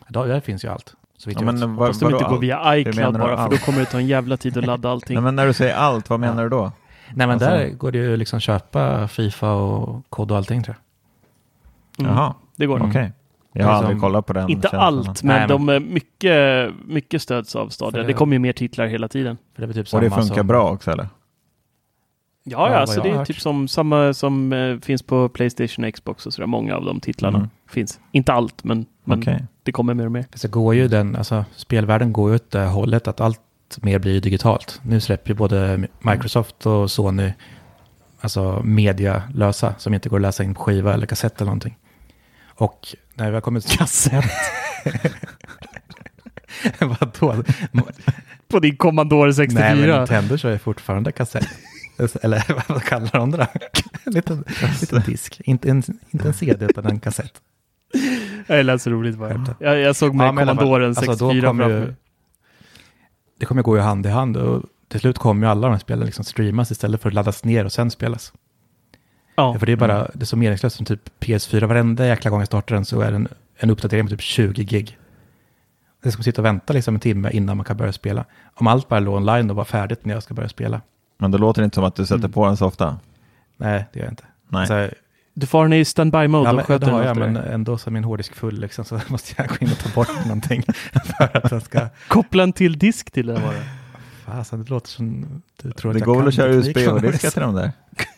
Ja, 0.08 0.24
där 0.24 0.40
finns 0.40 0.64
ju 0.64 0.68
allt. 0.68 0.94
Så 1.18 1.30
Ja, 1.30 1.40
men 1.42 1.76
vad- 1.76 1.88
Fast 1.88 2.00
de 2.00 2.04
vadå 2.04 2.16
inte 2.18 2.30
går 2.30 2.38
via 2.38 2.76
iCloud 2.78 3.12
bara, 3.14 3.36
för 3.36 3.42
allt? 3.42 3.50
då 3.50 3.56
kommer 3.58 3.78
det 3.80 3.84
ta 3.86 3.98
en 3.98 4.06
jävla 4.06 4.36
tid 4.36 4.58
att 4.58 4.66
ladda 4.66 4.90
allting. 4.92 5.14
Nej, 5.14 5.22
men 5.22 5.36
när 5.36 5.46
du 5.46 5.52
säger 5.52 5.74
allt, 5.74 6.10
vad 6.10 6.20
menar 6.20 6.42
du 6.42 6.48
då? 6.48 6.72
Nej, 7.08 7.16
men 7.26 7.30
alltså- 7.30 7.46
där 7.48 7.68
går 7.68 7.92
det 7.92 7.98
ju 7.98 8.16
liksom 8.16 8.40
köpa 8.40 9.08
Fifa 9.08 9.52
och 9.52 10.02
kod 10.10 10.30
och 10.30 10.36
allting 10.36 10.62
tror 10.62 10.76
jag. 11.96 12.04
Mm, 12.06 12.16
Jaha, 12.16 12.34
Det 12.56 12.66
går. 12.66 12.82
okej. 12.88 13.12
Jag 13.52 13.64
har 13.66 13.72
Liksom- 13.72 13.86
aldrig 13.86 14.00
kollat 14.00 14.26
på 14.26 14.32
den. 14.32 14.50
Inte 14.50 14.68
allt, 14.68 15.22
men 15.22 15.36
Nej, 15.38 15.48
de 15.48 15.68
är 15.68 15.80
mycket, 15.80 16.70
mycket 16.86 17.22
stöds 17.22 17.56
av 17.56 17.68
Stadia. 17.68 18.00
det- 18.00 18.06
Det 18.06 18.12
kommer 18.12 18.32
ju 18.32 18.38
mer 18.38 18.52
titlar 18.52 18.86
hela 18.86 19.08
tiden. 19.08 19.38
För 19.54 19.62
det 19.66 19.68
är 19.78 19.82
typ 19.84 19.94
Och 19.94 20.00
det 20.00 20.10
funkar 20.10 20.34
som, 20.34 20.46
bra 20.46 20.70
också 20.70 20.90
eller? 20.90 21.04
Ja, 22.44 22.68
Ja, 22.68 22.70
ja 22.72 22.76
alltså 22.78 23.00
det 23.02 23.08
är 23.10 23.14
hört. 23.14 23.26
typ 23.26 23.40
som 23.40 23.68
samma 23.68 24.14
som 24.14 24.52
eh, 24.52 24.78
finns 24.78 25.02
på 25.02 25.28
Playstation 25.28 25.84
och 25.84 25.94
Xbox 25.94 26.26
och 26.26 26.32
sådär. 26.32 26.46
Många 26.46 26.76
av 26.76 26.84
de 26.84 27.00
titlarna 27.00 27.38
Mm. 27.38 27.50
finns. 27.68 28.00
Inte 28.12 28.32
allt, 28.32 28.64
men, 28.64 28.86
men 29.04 29.18
Okej. 29.18 29.44
det 29.62 29.72
kommer 29.72 29.94
mer 29.94 30.06
och 30.06 30.12
mer. 30.12 30.24
Så 30.34 30.48
går 30.48 30.74
ju 30.74 30.88
den, 30.88 31.16
alltså 31.16 31.44
spelvärlden 31.56 32.12
går 32.12 32.30
ju 32.30 32.34
åt 32.36 32.50
det 32.50 32.64
hållet 32.66 33.08
att 33.08 33.20
allt 33.20 33.40
mer 33.82 33.98
blir 33.98 34.20
digitalt. 34.20 34.80
Nu 34.82 35.00
släpper 35.00 35.30
ju 35.30 35.34
både 35.34 35.88
Microsoft 36.00 36.66
och 36.66 36.90
Sony 36.90 37.32
alltså 38.20 38.62
medialösa 38.64 39.74
som 39.78 39.94
inte 39.94 40.08
går 40.08 40.16
att 40.16 40.22
läsa 40.22 40.44
in 40.44 40.54
på 40.54 40.62
skiva 40.62 40.94
eller 40.94 41.06
kassett 41.06 41.36
eller 41.36 41.46
någonting. 41.46 41.78
Och 42.54 42.96
när 43.14 43.28
vi 43.28 43.34
har 43.34 43.40
kommit 43.40 43.70
kassett. 43.70 44.24
Vadå? 46.80 47.44
På 48.48 48.58
din 48.58 48.76
Commodore 48.76 49.34
64. 49.34 49.64
Nej, 49.64 49.76
men 49.86 49.98
Nintendo 49.98 50.36
kör 50.36 50.50
ju 50.50 50.58
fortfarande 50.58 51.12
kassett. 51.12 51.48
Eller 52.22 52.44
vad 52.72 52.84
kallar 52.84 53.18
de 53.18 53.30
det? 53.30 53.48
En 54.04 54.12
liten, 54.12 54.44
liten 54.80 55.02
disk. 55.06 55.40
Inte 55.44 55.70
en, 55.70 55.82
inte 56.10 56.28
en 56.28 56.34
CD 56.34 56.64
utan 56.64 56.86
en 56.86 57.00
kassett. 57.00 57.32
Jag 58.46 58.66
lät 58.66 58.82
så 58.82 58.90
roligt 58.90 59.18
bara. 59.18 59.56
Jag, 59.58 59.78
jag 59.78 59.96
såg 59.96 60.14
med 60.14 60.26
Ja, 60.26 60.34
fall, 60.34 60.46
Commodoren 60.46 60.88
alltså, 60.88 61.06
då 61.06 61.16
64 61.16 61.42
framför 61.42 61.68
ju-. 61.68 61.94
Det 63.42 63.46
kommer 63.46 63.62
gå 63.62 63.76
ju 63.76 63.82
hand 63.82 64.06
i 64.06 64.08
hand 64.08 64.36
och 64.36 64.62
till 64.88 65.00
slut 65.00 65.18
kommer 65.18 65.46
ju 65.46 65.50
alla 65.50 65.66
de 65.66 65.72
här 65.72 65.78
spelen 65.78 66.06
liksom 66.06 66.24
streamas 66.24 66.70
istället 66.70 67.02
för 67.02 67.08
att 67.08 67.14
laddas 67.14 67.44
ner 67.44 67.64
och 67.64 67.72
sen 67.72 67.90
spelas. 67.90 68.32
Ja. 69.34 69.58
För 69.58 69.66
det 69.66 69.72
är 69.72 69.76
bara, 69.76 70.08
det 70.14 70.22
är 70.22 70.24
så 70.24 70.36
meningslöst 70.36 70.76
som 70.76 70.86
typ 70.86 71.00
PS4, 71.20 71.66
varenda 71.66 72.06
jäkla 72.06 72.30
gång 72.30 72.40
jag 72.40 72.46
startar 72.46 72.74
den 72.74 72.84
så 72.84 73.00
är 73.00 73.10
det 73.10 73.16
en, 73.16 73.28
en 73.56 73.70
uppdatering 73.70 74.06
på 74.06 74.10
typ 74.10 74.20
20 74.20 74.64
gig. 74.64 74.98
Det 76.02 76.12
som 76.12 76.20
att 76.20 76.24
sitta 76.24 76.40
och 76.40 76.44
vänta 76.46 76.72
liksom 76.72 76.94
en 76.94 77.00
timme 77.00 77.30
innan 77.30 77.56
man 77.56 77.64
kan 77.64 77.76
börja 77.76 77.92
spela. 77.92 78.24
Om 78.54 78.66
allt 78.66 78.88
bara 78.88 79.00
låg 79.00 79.14
online 79.14 79.50
och 79.50 79.56
var 79.56 79.64
färdigt 79.64 80.04
när 80.04 80.14
jag 80.14 80.22
ska 80.22 80.34
börja 80.34 80.48
spela. 80.48 80.80
Men 81.18 81.30
det 81.30 81.38
låter 81.38 81.62
inte 81.62 81.74
som 81.74 81.84
att 81.84 81.94
du 81.94 82.06
sätter 82.06 82.18
Mm. 82.18 82.32
på 82.32 82.46
den 82.46 82.56
så 82.56 82.66
ofta. 82.66 82.98
Nej, 83.56 83.84
det 83.92 83.98
gör 83.98 84.06
jag 84.06 84.12
inte. 84.12 84.24
Nej. 84.48 84.60
Alltså, 84.60 84.96
Du 85.34 85.46
får 85.46 85.62
den 85.62 85.72
i 85.72 85.84
standby-mode 85.84 86.50
ja, 86.50 86.60
och 86.60 86.66
sköter 86.66 86.86
den 86.86 87.10
åt 87.10 87.16
men 87.16 87.36
ändå 87.36 87.78
så 87.78 87.90
är 87.90 87.92
min 87.92 88.04
hårddisk 88.04 88.34
full 88.34 88.60
liksom, 88.60 88.84
så 88.84 89.00
måste 89.08 89.34
jag 89.36 89.48
gå 89.48 89.56
in 89.60 89.72
och 89.72 89.78
ta 89.78 89.88
bort 89.94 90.08
någonting 90.26 90.62
för 91.18 91.36
att 91.36 91.50
den 91.50 91.60
ska... 91.60 91.88
Koppla 92.08 92.42
en 92.42 92.52
till 92.52 92.78
disk 92.78 93.10
till 93.10 93.26
den 93.26 93.42
bara. 93.42 93.62
Fasen, 94.24 94.64
det 94.64 94.70
låter 94.70 94.88
som 94.88 95.42
du 95.62 95.72
tror 95.72 95.92
Det 95.92 95.96
att 95.96 96.00
jag 96.00 96.06
går 96.06 96.14
väl 96.14 96.22
kan 96.22 96.28
att 96.28 96.34
köra 96.34 97.10
vis. 97.10 97.32
till 97.32 97.42
dem 97.42 97.54
där? 97.54 97.72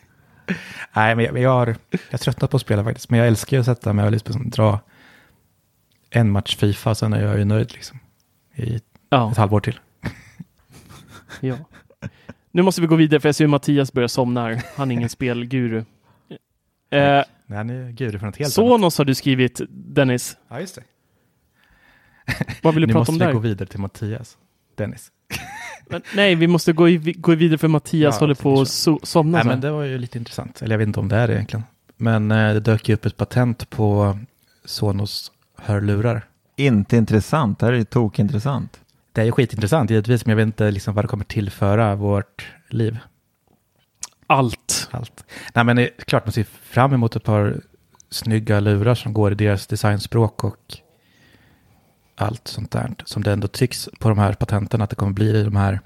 Nej, 0.95 1.15
men 1.15 1.25
jag, 1.25 1.37
jag 1.39 1.49
har 1.49 1.67
jag 1.91 1.99
har 2.11 2.17
tröttnat 2.17 2.51
på 2.51 2.57
att 2.57 2.61
spela 2.61 2.83
faktiskt. 2.83 3.09
Men 3.09 3.19
jag 3.19 3.27
älskar 3.27 3.57
ju 3.57 3.61
att 3.61 3.65
sätta 3.65 3.93
mig 3.93 4.05
och 4.05 4.11
liksom 4.11 4.49
dra 4.49 4.79
en 6.09 6.31
match 6.31 6.55
Fifa, 6.55 6.95
sen 6.95 7.13
är 7.13 7.21
jag 7.21 7.37
ju 7.37 7.45
nöjd 7.45 7.73
liksom. 7.73 7.99
I 8.55 8.79
Ja, 9.09 9.31
ett 9.31 9.37
halvår 9.37 9.59
till. 9.59 9.79
ja. 11.39 11.55
Nu 12.51 12.61
måste 12.61 12.81
vi 12.81 12.87
gå 12.87 12.95
vidare 12.95 13.19
för 13.19 13.27
jag 13.29 13.35
ser 13.35 13.43
hur 13.43 13.49
Mattias 13.49 13.93
börjar 13.93 14.07
somna 14.07 14.41
här. 14.41 14.61
Han 14.75 14.91
är 14.91 14.95
ingen 14.95 15.09
spelguru. 15.09 15.83
Eh, 16.89 17.23
Nej, 17.47 17.57
han 17.57 17.69
är 17.69 17.91
guru 17.91 18.19
för 18.19 18.25
något 18.25 18.37
helt 18.37 18.59
annat. 18.59 18.69
Sonos 18.69 18.97
har 18.97 19.05
du 19.05 19.15
skrivit, 19.15 19.61
Dennis. 19.69 20.37
Ja, 20.49 20.59
just 20.59 20.75
det. 20.75 20.81
Vad 22.61 22.73
vill 22.73 22.81
du 22.81 22.87
nu 22.87 22.93
prata 22.93 22.99
måste 22.99 23.11
om 23.11 23.19
vi 23.19 23.25
där? 23.25 23.33
gå 23.33 23.39
vidare 23.39 23.69
till 23.69 23.79
Mattias. 23.79 24.37
Dennis. 24.75 25.11
Men, 25.89 26.01
nej, 26.15 26.35
vi 26.35 26.47
måste 26.47 26.73
gå, 26.73 26.89
i, 26.89 26.97
gå 26.97 27.35
vidare 27.35 27.57
för 27.57 27.67
Mattias 27.67 28.15
Ja, 28.15 28.19
håller 28.19 28.35
på 28.35 28.61
att 28.61 28.67
so, 28.69 28.99
somna. 29.03 29.37
Nej, 29.37 29.47
men 29.47 29.61
det 29.61 29.71
var 29.71 29.83
ju 29.83 29.97
lite 29.97 30.17
intressant. 30.17 30.61
Eller 30.61 30.73
jag 30.73 30.77
vet 30.77 30.87
inte 30.87 30.99
om 30.99 31.07
det 31.09 31.15
är 31.15 31.27
det 31.27 31.33
egentligen. 31.33 31.63
Men 31.97 32.31
eh, 32.31 32.53
det 32.53 32.59
dök 32.59 32.89
ju 32.89 32.95
upp 32.95 33.05
ett 33.05 33.17
patent 33.17 33.69
på 33.69 34.19
Sonos 34.65 35.31
hörlurar. 35.57 36.27
Inte 36.55 36.97
intressant, 36.97 37.59
det 37.59 37.65
här 37.65 37.73
är 37.73 37.77
ju 37.77 37.83
tokintressant. 37.83 38.79
Det 39.11 39.21
är 39.21 39.25
ju 39.25 39.31
skitintressant 39.31 39.89
givetvis, 39.89 40.25
men 40.25 40.29
jag 40.29 40.35
vet 40.37 40.45
inte 40.45 40.71
liksom 40.71 40.93
vad 40.95 41.03
det 41.03 41.07
kommer 41.07 41.25
tillföra 41.25 41.95
vårt 41.95 42.47
liv. 42.69 42.97
allt. 44.27 44.74
Allt. 44.91 45.25
Nej, 45.53 45.63
men 45.65 45.75
det 45.75 45.81
är 45.99 46.03
klart 46.03 46.25
man 46.25 46.33
ser 46.33 46.43
fram 46.43 46.93
emot 46.93 47.15
ett 47.15 47.23
par 47.23 47.61
snygga 48.09 48.59
lurar 48.59 48.95
som 48.95 49.13
går 49.13 49.31
i 49.31 49.35
deras 49.35 49.67
designspråk 49.67 50.43
och 50.43 50.77
allt 52.15 52.47
sånt 52.47 52.71
där. 52.71 52.93
Som 53.05 53.23
det 53.23 53.31
ändå 53.33 53.47
tycks 53.47 53.89
på 53.99 54.09
de 54.09 54.17
här 54.17 54.33
patenten 54.33 54.81
att 54.81 54.89
det 54.89 54.95
kommer 54.95 55.13
bli 55.13 55.43
de 55.43 55.55
här, 55.55 55.79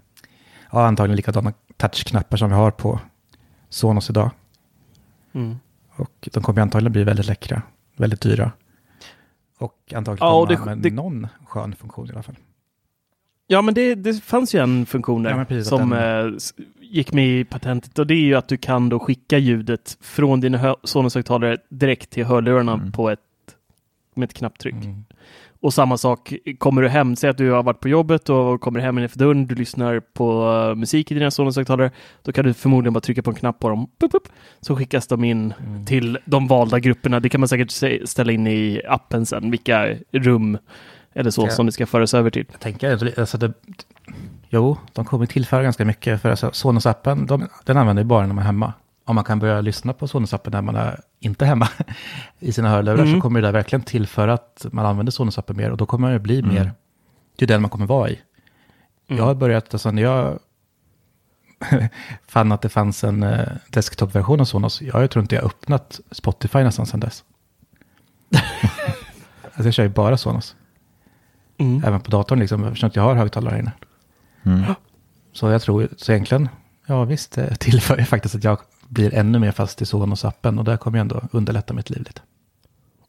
ja 0.71 0.85
antagligen 0.87 1.15
likadana 1.15 1.53
touchknappar 1.77 2.37
som 2.37 2.49
vi 2.49 2.55
har 2.55 2.71
på 2.71 2.99
Sonos 3.69 4.09
idag. 4.09 4.31
Mm. 5.33 5.55
Och 5.95 6.29
de 6.33 6.43
kommer 6.43 6.61
antagligen 6.61 6.91
bli 6.91 7.03
väldigt 7.03 7.25
läckra, 7.25 7.61
väldigt 7.95 8.21
dyra. 8.21 8.51
Och 9.59 9.93
antagligen 9.95 10.27
Ja, 10.27 10.39
och 10.39 10.47
det- 10.47 10.65
med 10.65 10.77
det- 10.77 10.91
någon 10.91 11.27
skön 11.45 11.75
funktion 11.75 12.07
i 12.07 12.11
alla 12.11 12.23
fall. 12.23 12.35
Ja, 13.47 13.61
men 13.61 13.73
det, 13.73 13.95
det 13.95 14.23
fanns 14.23 14.55
ju 14.55 14.59
en 14.63 14.85
funktion 14.85 15.23
där 15.23 15.37
Ja, 15.37 15.45
precis, 15.45 15.67
som 15.69 15.89
den- 15.89 16.33
eh, 16.33 16.37
gick 16.89 17.13
med 17.13 17.27
i 17.27 17.43
patentet 17.43 17.99
och 17.99 18.07
det 18.07 18.13
är 18.13 18.21
ju 18.25 18.35
att 18.35 18.47
du 18.47 18.57
kan 18.57 18.89
då 18.89 18.99
skicka 18.99 19.37
ljudet 19.37 19.97
från 20.01 20.39
dina 20.41 20.57
hö- 20.57 20.75
Sonos-högtalare 20.83 21.57
direkt 21.69 22.09
till 22.09 22.25
hörlurarna 22.25 22.73
Mm. 22.73 22.91
på 22.91 23.09
ett, 23.09 23.19
med 24.15 24.25
ett 24.29 24.33
knapptryck. 24.33 24.73
Mm. 24.75 25.05
Och 25.61 25.73
samma 25.73 25.97
sak, 25.97 26.33
kommer 26.57 26.81
du 26.81 26.89
hem, 26.89 27.15
säg 27.15 27.29
att 27.29 27.37
du 27.37 27.51
har 27.51 27.63
varit 27.63 27.79
på 27.79 27.89
jobbet 27.89 28.29
och 28.29 28.61
kommer 28.61 28.79
hem 28.79 28.97
innanför 28.97 29.19
dörren, 29.19 29.47
du 29.47 29.55
lyssnar 29.55 29.99
på 29.99 30.51
eh, 30.69 30.75
musik 30.75 31.11
i 31.11 31.13
dina 31.13 31.29
Sonos-högtalare, 31.31 31.91
då 32.23 32.31
kan 32.31 32.45
du 32.45 32.53
förmodligen 32.53 32.93
bara 32.93 32.99
trycka 33.01 33.21
på 33.21 33.29
en 33.29 33.35
knapp 33.35 33.59
på 33.59 33.69
dem, 33.69 33.87
pup, 33.99 34.11
pup, 34.11 34.23
så 34.61 34.75
skickas 34.75 35.07
de 35.07 35.23
in 35.23 35.53
Mm. 35.65 35.85
till 35.85 36.17
de 36.25 36.47
valda 36.47 36.79
grupperna. 36.79 37.19
Det 37.19 37.29
kan 37.29 37.41
man 37.41 37.47
säkert 37.47 37.71
ställa 38.09 38.31
in 38.31 38.47
i 38.47 38.81
appen 38.87 39.25
sen, 39.25 39.51
vilka 39.51 39.95
rum 40.11 40.57
eller 41.13 41.31
så 41.31 41.41
Ja. 41.45 41.49
som 41.49 41.65
det 41.65 41.71
ska 41.71 41.85
föras 41.85 42.13
över 42.13 42.29
till. 42.29 42.45
Jag 42.51 42.59
tänker, 42.59 43.19
alltså 43.19 43.37
det, 43.37 43.53
jo, 44.49 44.77
de 44.93 45.05
kommer 45.05 45.25
tillföra 45.25 45.63
ganska 45.63 45.85
mycket. 45.85 46.21
För 46.21 46.29
alltså, 46.29 46.47
Sonos-appen, 46.53 47.27
de, 47.27 47.47
den 47.65 47.77
använder 47.77 48.03
ju 48.03 48.07
bara 48.07 48.27
när 48.27 48.33
man 48.33 48.41
är 48.41 48.45
hemma. 48.45 48.73
Om 49.05 49.15
man 49.15 49.23
kan 49.23 49.39
börja 49.39 49.61
lyssna 49.61 49.93
på 49.93 50.07
Sonos-appen 50.07 50.51
när 50.51 50.61
man 50.61 50.75
är 50.75 51.01
inte 51.19 51.45
hemma 51.45 51.67
i 52.39 52.51
sina 52.51 52.69
hörlurar 52.69 52.97
Mm. 52.97 53.13
så 53.15 53.21
kommer 53.21 53.41
det 53.41 53.47
där 53.47 53.51
verkligen 53.53 53.83
tillföra 53.83 54.33
att 54.33 54.65
man 54.71 54.85
använder 54.85 55.11
Sonos-appen 55.11 55.53
mer. 55.57 55.71
Och 55.71 55.77
då 55.77 55.85
kommer 55.85 56.11
det 56.13 56.19
bli 56.19 56.39
Mm. 56.39 56.53
mer, 56.53 56.71
det 57.35 57.45
är 57.45 57.47
den 57.47 57.61
man 57.61 57.69
kommer 57.69 57.85
vara 57.85 58.09
i. 58.09 58.19
Mm. 59.07 59.17
Jag 59.19 59.25
har 59.25 59.35
börjat, 59.35 59.73
alltså 59.73 59.91
när 59.91 60.01
jag 60.01 60.39
fann 62.27 62.51
att 62.51 62.61
det 62.61 62.69
fanns 62.69 63.03
en 63.03 63.23
eh, 63.23 63.47
desktop-version 63.69 64.41
av 64.41 64.45
Sonos, 64.45 64.81
jag 64.81 65.11
tror 65.11 65.21
inte 65.21 65.35
jag 65.35 65.41
har 65.41 65.47
öppnat 65.47 65.99
Spotify 66.11 66.63
nästan 66.63 66.85
sedan 66.85 66.99
dess. 66.99 67.23
alltså 69.43 69.63
jag 69.63 69.73
kör 69.73 69.83
ju 69.83 69.89
bara 69.89 70.17
Sonos. 70.17 70.55
Mm. 71.57 71.83
Även 71.85 72.01
på 72.01 72.11
datorn 72.11 72.39
liksom, 72.39 72.63
eftersom 72.63 72.91
jag 72.93 73.03
har 73.03 73.15
högtalare 73.15 73.51
här 73.51 73.59
inne. 73.59 73.71
Mm. 74.49 74.73
Så 75.33 75.49
jag 75.49 75.61
tror, 75.61 75.87
så 75.97 76.11
egentligen, 76.11 76.49
ja 76.87 77.03
visst, 77.03 77.31
det 77.31 77.55
tillför 77.55 77.97
ju 77.97 78.05
faktiskt 78.05 78.35
att 78.35 78.43
jag 78.43 78.57
blir 78.87 79.13
ännu 79.13 79.39
mer 79.39 79.51
fast 79.51 79.81
i 79.81 79.85
Sonos-appen 79.85 80.57
och 80.59 80.63
det 80.65 80.77
kommer 80.77 80.97
ju 80.97 81.01
ändå 81.01 81.21
underlätta 81.31 81.73
mitt 81.73 81.89
liv 81.89 81.99
lite. 81.99 82.21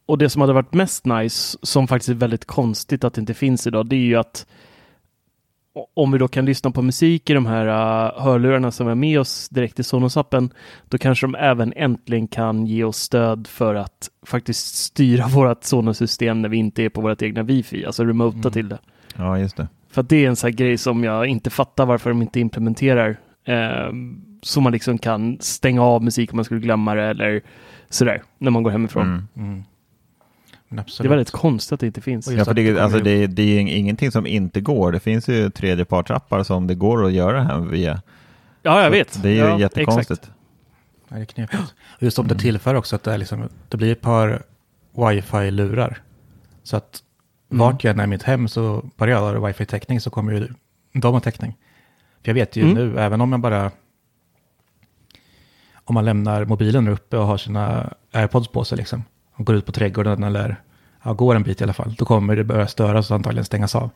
Och 0.06 0.18
det 0.18 0.30
som 0.30 0.40
hade 0.40 0.52
varit 0.52 0.74
mest 0.74 1.04
nice, 1.04 1.58
som 1.62 1.88
faktiskt 1.88 2.08
är 2.08 2.14
väldigt 2.14 2.44
konstigt 2.44 3.04
att 3.04 3.14
det 3.14 3.20
inte 3.20 3.34
finns 3.34 3.66
idag, 3.66 3.86
det 3.86 3.96
är 3.96 4.00
ju 4.00 4.16
att 4.16 4.46
om 5.94 6.12
vi 6.12 6.18
då 6.18 6.28
kan 6.28 6.44
lyssna 6.44 6.70
på 6.70 6.82
musik 6.82 7.30
i 7.30 7.34
de 7.34 7.46
här 7.46 7.66
uh, 7.66 8.22
hörlurarna 8.22 8.70
som 8.70 8.88
är 8.88 8.94
med 8.94 9.20
oss 9.20 9.48
direkt 9.48 9.78
i 9.80 9.82
Sonos-appen, 9.82 10.50
då 10.88 10.98
kanske 10.98 11.26
de 11.26 11.34
även 11.34 11.72
äntligen 11.76 12.28
kan 12.28 12.66
ge 12.66 12.84
oss 12.84 12.96
stöd 12.96 13.46
för 13.46 13.74
att 13.74 14.10
faktiskt 14.26 14.74
styra 14.76 15.26
vårt 15.28 15.64
Sonos-system 15.64 16.42
när 16.42 16.48
vi 16.48 16.56
inte 16.56 16.82
är 16.82 16.88
på 16.88 17.00
vårt 17.00 17.22
egna 17.22 17.42
wifi, 17.42 17.86
alltså 17.86 18.04
remota 18.04 18.38
Mm. 18.38 18.52
till 18.52 18.68
det. 18.68 18.78
Ja, 19.16 19.38
just 19.38 19.56
det. 19.56 19.68
För 19.90 20.00
att 20.00 20.08
det 20.08 20.24
är 20.24 20.28
en 20.28 20.36
sån 20.36 20.48
här 20.48 20.56
grej 20.56 20.78
som 20.78 21.04
jag 21.04 21.26
inte 21.26 21.50
fattar 21.50 21.86
varför 21.86 22.10
de 22.10 22.22
inte 22.22 22.40
implementerar. 22.40 23.16
Eh, 23.44 23.92
så 24.42 24.60
man 24.60 24.72
liksom 24.72 24.98
kan 24.98 25.38
stänga 25.40 25.82
av 25.82 26.04
musik 26.04 26.32
om 26.32 26.36
man 26.36 26.44
skulle 26.44 26.60
glömma 26.60 26.94
det 26.94 27.02
eller 27.02 27.40
sådär 27.88 28.22
när 28.38 28.50
man 28.50 28.62
går 28.62 28.70
hemifrån. 28.70 29.06
Mm. 29.06 29.26
Mm. 29.36 29.64
Men 30.68 30.84
Det 30.98 31.04
är 31.04 31.08
väldigt 31.08 31.30
konstigt 31.30 31.72
att 31.72 31.80
det 31.80 31.86
inte 31.86 32.00
finns. 32.00 32.30
Ja, 32.30 32.44
för 32.44 32.54
det 32.54 32.78
alltså 32.78 32.98
det, 32.98 33.26
det 33.26 33.42
är 33.42 33.60
ingenting 33.60 34.10
som 34.12 34.26
inte 34.26 34.60
går. 34.60 34.92
Det 34.92 35.00
finns 35.00 35.28
ju 35.28 35.50
tredjepartsappar 35.50 36.42
som 36.42 36.66
det 36.66 36.74
går 36.74 37.06
att 37.06 37.12
göra 37.12 37.42
här 37.42 37.58
via. 37.58 38.02
Ja, 38.62 38.82
jag 38.82 38.86
Så 38.86 38.90
vet. 38.92 39.22
Det 39.22 39.28
är 39.28 39.32
ju 39.32 39.38
ja, 39.38 39.60
jättekonstigt. 39.60 40.10
exakt. 40.22 40.32
Ja, 41.08 41.16
det 41.16 41.22
är 41.22 41.26
knepigt. 41.26 41.74
Just 41.98 42.18
om 42.18 42.28
det 42.28 42.34
tillför 42.34 42.74
också 42.74 42.96
att 42.96 43.02
det, 43.02 43.12
är 43.12 43.18
liksom, 43.18 43.48
det 43.68 43.76
blir 43.76 43.92
ett 43.92 44.00
par 44.00 44.42
wifi-lurar. 44.92 45.98
Så 46.62 46.76
att 46.76 47.02
vart 47.58 47.84
jag 47.84 47.90
än 47.94 48.00
är 48.00 48.04
i 48.04 48.06
mitt 48.06 48.22
hem 48.22 48.48
så 48.48 48.90
bara 48.96 49.10
jag 49.10 49.20
har 49.20 49.34
wifi-täckning 49.46 50.00
så 50.00 50.10
kommer 50.10 50.32
ju 50.32 50.48
de 50.92 51.12
ha 51.12 51.20
täckning. 51.20 51.56
För 52.22 52.28
jag 52.28 52.34
vet 52.34 52.56
ju 52.56 52.62
Mm. 52.62 52.74
nu, 52.74 52.98
även 53.00 53.20
om 53.20 53.32
jag 53.32 53.40
bara... 53.40 53.70
Om 55.84 55.94
man 55.94 56.04
lämnar 56.04 56.44
mobilen 56.44 56.88
uppe 56.88 57.16
och 57.16 57.26
har 57.26 57.36
sina 57.36 57.92
airpods 58.12 58.48
på 58.48 58.64
sig 58.64 58.78
liksom. 58.78 59.04
Och 59.34 59.46
går 59.46 59.56
ut 59.56 59.66
på 59.66 59.72
trädgården 59.72 60.22
eller 60.22 60.56
ja, 61.02 61.12
går 61.12 61.34
en 61.34 61.42
bit 61.42 61.60
i 61.60 61.64
alla 61.64 61.72
fall. 61.72 61.94
Då 61.98 62.04
kommer 62.04 62.36
det 62.36 62.44
börja 62.44 62.66
störas 62.66 63.10
och 63.10 63.14
antagligen 63.16 63.44
stängas 63.44 63.74
av. 63.74 63.90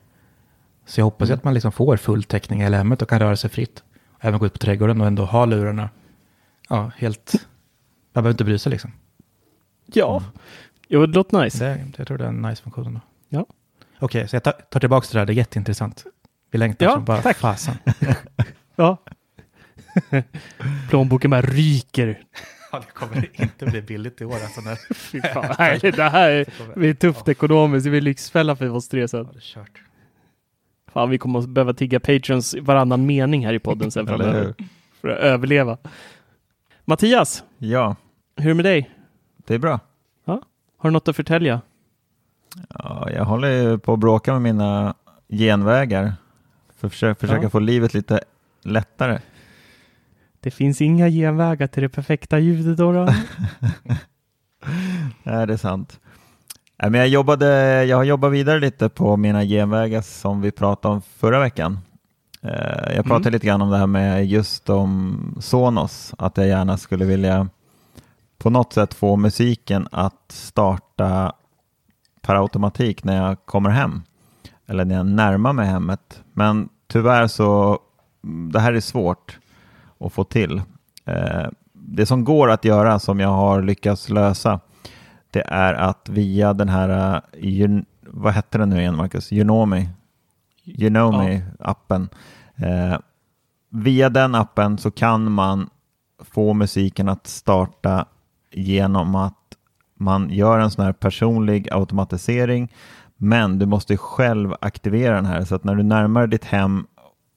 Så 0.86 1.00
jag 1.00 1.04
hoppas 1.04 1.30
ju 1.30 1.34
att 1.34 1.44
man 1.44 1.54
liksom 1.54 1.72
får 1.72 1.96
full 1.96 2.22
täckning 2.24 2.60
i 2.60 2.62
hela 2.62 2.76
hemmet 2.76 3.02
och 3.02 3.08
kan 3.08 3.18
röra 3.18 3.36
sig 3.36 3.50
fritt. 3.50 3.82
Även 4.20 4.40
gå 4.40 4.46
ut 4.46 4.52
på 4.52 4.58
trädgården 4.58 5.00
och 5.00 5.06
ändå 5.06 5.24
ha 5.24 5.44
lurarna. 5.44 5.90
Ja, 6.68 6.90
helt... 6.96 7.32
Man 8.12 8.22
behöver 8.22 8.30
inte 8.30 8.44
bry 8.44 8.58
sig 8.58 8.70
liksom. 8.70 8.92
Ja, 9.86 10.22
jo, 10.88 11.06
det 11.06 11.12
låter 11.14 11.42
nice. 11.44 11.64
Det, 11.64 11.84
jag 11.96 12.06
tror 12.06 12.18
det 12.18 12.24
är 12.24 12.28
en 12.28 12.42
nice 12.42 12.62
funktion. 12.62 12.86
ändå. 12.86 13.00
Ja. 13.34 13.46
Okej, 13.98 14.28
så 14.28 14.36
jag 14.36 14.42
tar, 14.42 14.80
tillbaka 14.80 15.06
det 15.12 15.18
där. 15.18 15.26
Det 15.26 15.32
är 15.32 15.34
jätteintressant. 15.34 16.04
Vi 16.50 16.58
längtar 16.58 16.86
Ja, 16.86 16.92
som 16.92 17.04
bara 17.04 17.22
tack. 17.22 17.36
fasen. 17.36 17.74
Ja. 18.76 18.96
Plånboken 20.90 21.30
bara 21.30 21.42
ryker. 21.42 22.22
Ja, 22.72 22.80
det 22.86 22.92
kommer 22.92 23.30
inte 23.42 23.66
bli 23.66 23.82
billigt 23.82 24.20
i 24.20 24.24
år. 24.24 24.34
Alltså 24.34 24.60
när... 24.60 24.94
Fy 24.94 25.20
fan. 25.20 25.54
Nej, 25.58 25.78
det 25.82 26.02
här 26.02 26.30
är, 26.30 26.46
det 26.76 26.88
är 26.88 26.94
tufft 26.94 27.28
ekonomiskt. 27.28 27.84
Det 27.84 27.90
blir 27.90 28.00
lyxfälla 28.00 28.56
för 28.56 28.70
oss 28.70 28.88
tre 28.88 29.08
sen. 29.08 29.28
Ja, 29.54 29.60
är. 29.60 29.66
Fan, 30.92 31.10
vi 31.10 31.18
kommer 31.18 31.38
att 31.38 31.48
behöva 31.48 31.72
tigga 31.74 32.00
patrons 32.00 32.54
varannan 32.60 33.06
mening 33.06 33.46
här 33.46 33.52
i 33.52 33.58
podden 33.58 33.90
sen 33.90 34.06
framöver. 34.06 34.54
För 35.00 35.08
att 35.08 35.18
överleva. 35.18 35.78
Mattias, 36.84 37.44
Ja, 37.58 37.96
hur 38.36 38.44
är 38.44 38.48
det 38.48 38.54
med 38.54 38.64
dig? 38.64 38.90
det 39.46 39.54
är 39.54 39.58
bra. 39.58 39.80
Har 40.26 40.40
du 40.82 40.90
något 40.90 41.08
att 41.08 41.16
förtälja? 41.16 41.60
Ja, 42.78 43.08
jag 43.10 43.24
håller 43.24 43.48
ju 43.48 43.78
på 43.78 43.92
att 43.92 43.98
bråka 43.98 44.32
med 44.32 44.42
mina 44.42 44.94
genvägar. 45.28 46.14
För 46.76 46.86
att 46.86 46.92
försöka, 46.92 47.20
försöka 47.20 47.42
Ja. 47.42 47.50
få 47.50 47.58
livet 47.58 47.94
lite 47.94 48.20
lättare. 48.62 49.18
Det 50.40 50.50
finns 50.50 50.80
inga 50.80 51.08
genvägar 51.08 51.66
till 51.66 51.82
det 51.82 51.88
perfekta 51.88 52.38
ljudet 52.38 52.76
då. 52.76 52.92
Nej, 55.22 55.46
det 55.46 55.52
är 55.52 55.56
sant. 55.56 56.00
Nej, 56.82 56.90
men 56.90 57.00
jag, 57.00 57.08
jobbade, 57.08 57.84
jag 57.84 57.96
har 57.96 58.04
jobbat 58.04 58.32
vidare 58.32 58.60
lite 58.60 58.88
på 58.88 59.16
mina 59.16 59.44
genvägar 59.44 60.00
som 60.02 60.40
vi 60.40 60.50
pratade 60.50 60.94
om 60.94 61.02
förra 61.02 61.40
veckan. 61.40 61.78
Eh, 62.42 62.94
Jag 62.96 63.04
pratade 63.04 63.28
Mm. 63.28 63.32
lite 63.32 63.46
grann 63.46 63.62
om 63.62 63.70
det 63.70 63.76
här 63.78 63.86
med 63.86 64.26
just 64.26 64.70
om 64.70 65.18
Sonos, 65.40 66.14
att 66.18 66.36
jag 66.36 66.46
gärna 66.48 66.76
skulle 66.76 67.04
vilja 67.04 67.48
på 68.38 68.50
något 68.50 68.72
sätt 68.72 68.94
få 68.94 69.16
musiken 69.16 69.88
att 69.92 70.24
starta 70.32 71.32
per 72.26 72.34
automatik 72.34 73.04
när 73.04 73.16
jag 73.28 73.46
kommer 73.46 73.70
hem 73.70 74.02
eller 74.66 74.84
när 74.84 74.94
jag 74.94 75.06
närmar 75.06 75.52
mig 75.52 75.66
hemmet. 75.66 76.22
Men 76.32 76.68
tyvärr 76.86 77.26
så, 77.26 77.78
mm, 78.24 78.52
det 78.52 78.60
här 78.60 78.72
är 78.72 78.80
svårt 78.80 79.38
att 80.00 80.12
få 80.12 80.24
till. 80.24 80.62
Eh, 81.04 81.46
Det 81.72 82.06
som 82.06 82.24
går 82.24 82.50
att 82.50 82.64
göra 82.64 82.98
som 82.98 83.20
jag 83.20 83.28
har 83.28 83.62
lyckats 83.62 84.08
lösa 84.08 84.60
det 85.30 85.40
är 85.46 85.74
att 85.74 86.08
via 86.08 86.52
den 86.52 86.68
här, 86.68 87.20
Un- 87.32 87.84
vad 88.00 88.32
hette 88.32 88.58
den 88.58 88.70
nu 88.70 88.80
igen 88.80 88.96
Marcus? 88.96 89.32
Unomi? 89.32 89.88
Unomi-appen. 90.64 92.08
Eh, 92.56 92.98
via 93.70 94.08
den 94.08 94.34
appen 94.34 94.78
så 94.78 94.90
kan 94.90 95.32
man 95.32 95.70
få 96.18 96.52
musiken 96.52 97.08
att 97.08 97.26
starta 97.26 98.04
genom 98.52 99.14
att 99.14 99.34
man 100.04 100.30
gör 100.30 100.58
en 100.58 100.70
sån 100.70 100.84
här 100.84 100.92
personlig 100.92 101.68
automatisering 101.72 102.72
men 103.16 103.58
du 103.58 103.66
måste 103.66 103.96
själv 103.96 104.54
aktivera 104.60 105.14
den 105.14 105.26
här 105.26 105.44
så 105.44 105.54
att 105.54 105.64
när 105.64 105.74
du 105.74 105.82
närmar 105.82 106.26
ditt 106.26 106.44
hem 106.44 106.86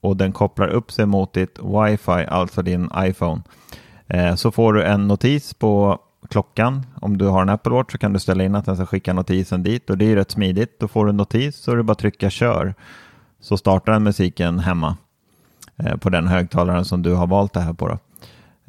och 0.01 0.17
den 0.17 0.31
kopplar 0.31 0.67
upp 0.67 0.91
sig 0.91 1.05
mot 1.05 1.33
ditt 1.33 1.59
wifi, 1.59 2.25
alltså 2.27 2.61
din 2.61 2.89
iPhone, 2.97 3.41
eh, 4.07 4.35
så 4.35 4.51
får 4.51 4.73
du 4.73 4.83
en 4.83 5.07
notis 5.07 5.53
på 5.53 5.99
klockan. 6.29 6.85
Om 7.01 7.17
du 7.17 7.25
har 7.25 7.41
en 7.41 7.49
Apple 7.49 7.71
Watch 7.71 7.91
så 7.91 7.97
kan 7.97 8.13
du 8.13 8.19
ställa 8.19 8.43
in 8.43 8.55
att 8.55 8.65
den 8.65 8.75
ska 8.75 8.85
skicka 8.85 9.13
notisen 9.13 9.63
dit 9.63 9.89
och 9.89 9.97
det 9.97 10.11
är 10.11 10.15
rätt 10.15 10.31
smidigt. 10.31 10.79
Då 10.79 10.87
får 10.87 11.05
du 11.05 11.09
en 11.09 11.17
notis 11.17 11.55
så 11.55 11.71
är 11.71 11.75
det 11.75 11.83
bara 11.83 11.91
att 11.91 11.99
trycka 11.99 12.29
kör 12.29 12.75
så 13.39 13.57
startar 13.57 13.91
den 13.91 14.03
musiken 14.03 14.59
hemma 14.59 14.97
eh, 15.75 15.97
på 15.97 16.09
den 16.09 16.27
högtalaren 16.27 16.85
som 16.85 17.01
du 17.01 17.13
har 17.13 17.27
valt 17.27 17.53
det 17.53 17.61
här 17.61 17.73
på. 17.73 17.87
Då. 17.87 17.97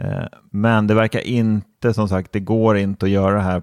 Eh, 0.05 0.25
men 0.51 0.87
det 0.87 0.95
verkar 0.95 1.21
inte, 1.21 1.95
som 1.95 2.09
sagt, 2.09 2.33
det 2.33 2.41
går 2.41 2.77
inte 2.77 3.07
att 3.07 3.11
göra 3.11 3.35
det 3.35 3.43
här 3.43 3.63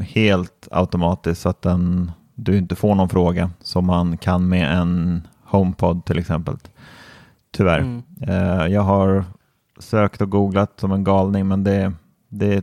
helt 0.00 0.68
automatiskt 0.70 1.42
så 1.42 1.48
att 1.48 1.62
den, 1.62 2.12
du 2.34 2.58
inte 2.58 2.76
får 2.76 2.94
någon 2.94 3.08
fråga 3.08 3.50
som 3.60 3.86
man 3.86 4.16
kan 4.16 4.48
med 4.48 4.78
en 4.78 5.22
HomePod 5.44 6.04
till 6.04 6.18
exempel. 6.18 6.56
Tyvärr. 7.56 7.78
Mm. 7.78 8.02
Eh, 8.20 8.66
Jag 8.66 8.82
har 8.82 9.24
sökt 9.78 10.20
och 10.20 10.30
googlat 10.30 10.72
som 10.80 10.92
en 10.92 11.04
galning, 11.04 11.48
men 11.48 11.64
det, 11.64 11.92
det 12.28 12.54
är 12.54 12.62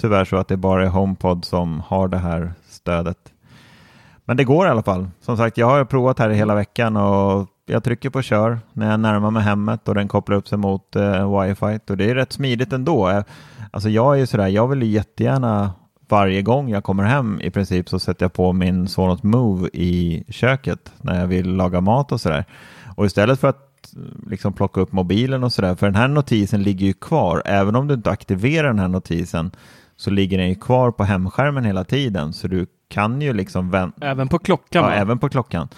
tyvärr 0.00 0.24
så 0.24 0.36
att 0.36 0.48
det 0.48 0.56
bara 0.56 0.84
är 0.84 0.88
HomePod 0.88 1.44
som 1.44 1.80
har 1.86 2.08
det 2.08 2.18
här 2.18 2.52
stödet. 2.68 3.32
Men 4.24 4.36
det 4.36 4.44
går 4.44 4.66
i 4.66 4.70
alla 4.70 4.82
fall. 4.82 5.08
Som 5.20 5.36
sagt, 5.36 5.58
jag 5.58 5.66
har 5.66 5.84
provat 5.84 6.18
här 6.18 6.30
hela 6.30 6.54
veckan 6.54 6.96
och 6.96 7.48
jag 7.66 7.84
trycker 7.84 8.10
på 8.10 8.22
kör 8.22 8.58
när 8.72 8.90
jag 8.90 9.00
närmar 9.00 9.30
mig 9.30 9.42
hemmet 9.42 9.88
och 9.88 9.94
den 9.94 10.08
kopplar 10.08 10.36
upp 10.36 10.48
sig 10.48 10.58
mot 10.58 10.96
eh, 10.96 11.40
wifi 11.40 11.78
och 11.90 11.96
det 11.96 12.10
är 12.10 12.14
rätt 12.14 12.32
smidigt 12.32 12.72
ändå. 12.72 13.08
Eh, 13.08 13.22
Alltså 13.70 13.88
jag 13.88 14.14
är 14.14 14.18
ju 14.18 14.26
sådär, 14.26 14.46
jag 14.46 14.68
vill 14.68 14.82
jättegärna 14.82 15.72
varje 16.08 16.42
gång 16.42 16.68
jag 16.68 16.84
kommer 16.84 17.04
hem 17.04 17.40
i 17.40 17.50
princip 17.50 17.88
så 17.88 17.98
sätter 17.98 18.24
jag 18.24 18.32
på 18.32 18.52
min 18.52 18.88
Sonos 18.88 19.22
Move 19.22 19.68
i 19.72 20.24
köket 20.28 20.92
när 21.00 21.20
jag 21.20 21.26
vill 21.26 21.54
laga 21.54 21.80
mat 21.80 22.12
och 22.12 22.20
sådär. 22.20 22.44
Och 22.96 23.06
istället 23.06 23.40
för 23.40 23.48
att 23.48 23.62
liksom 24.26 24.52
plocka 24.52 24.80
upp 24.80 24.92
mobilen 24.92 25.44
och 25.44 25.52
sådär, 25.52 25.74
för 25.74 25.86
den 25.86 25.94
här 25.94 26.08
notisen 26.08 26.62
ligger 26.62 26.86
ju 26.86 26.92
kvar, 26.92 27.42
även 27.44 27.76
om 27.76 27.86
du 27.86 27.94
inte 27.94 28.10
aktiverar 28.10 28.68
den 28.68 28.78
här 28.78 28.88
notisen 28.88 29.50
så 29.96 30.10
ligger 30.10 30.38
den 30.38 30.48
ju 30.48 30.54
kvar 30.54 30.90
på 30.90 31.04
hemskärmen 31.04 31.64
hela 31.64 31.84
tiden, 31.84 32.32
så 32.32 32.48
du 32.48 32.66
kan 32.88 33.20
ju 33.20 33.32
liksom 33.32 33.70
vänta. 33.70 34.06
Även 34.06 34.28
på 34.28 34.38
klockan? 34.38 34.82
Ja, 34.82 34.82
va? 34.82 34.94
även 34.94 35.18
på 35.18 35.28
klockan. 35.28 35.68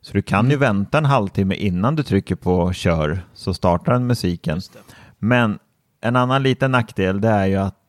Så 0.00 0.12
du 0.12 0.22
kan 0.22 0.50
ju 0.50 0.56
vänta 0.56 0.98
en 0.98 1.04
halvtimme 1.04 1.54
innan 1.54 1.96
du 1.96 2.02
trycker 2.02 2.34
på 2.34 2.72
kör 2.72 3.20
så 3.34 3.54
startar 3.54 3.92
den 3.92 4.06
musiken. 4.06 4.60
Men 5.18 5.58
en 6.00 6.16
annan 6.16 6.42
liten 6.42 6.70
nackdel 6.70 7.20
det 7.20 7.28
är 7.28 7.46
ju 7.46 7.56
att 7.56 7.85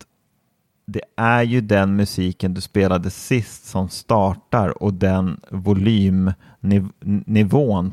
det 0.88 1.02
är 1.16 1.44
ju 1.44 1.62
den 1.62 1.96
musiken 1.96 2.54
du 2.54 2.62
spelade 2.62 3.10
sist 3.10 3.66
som 3.66 3.90
startar 3.90 4.84
och 4.84 4.94
den 4.94 5.42
volymnivån 5.50 6.34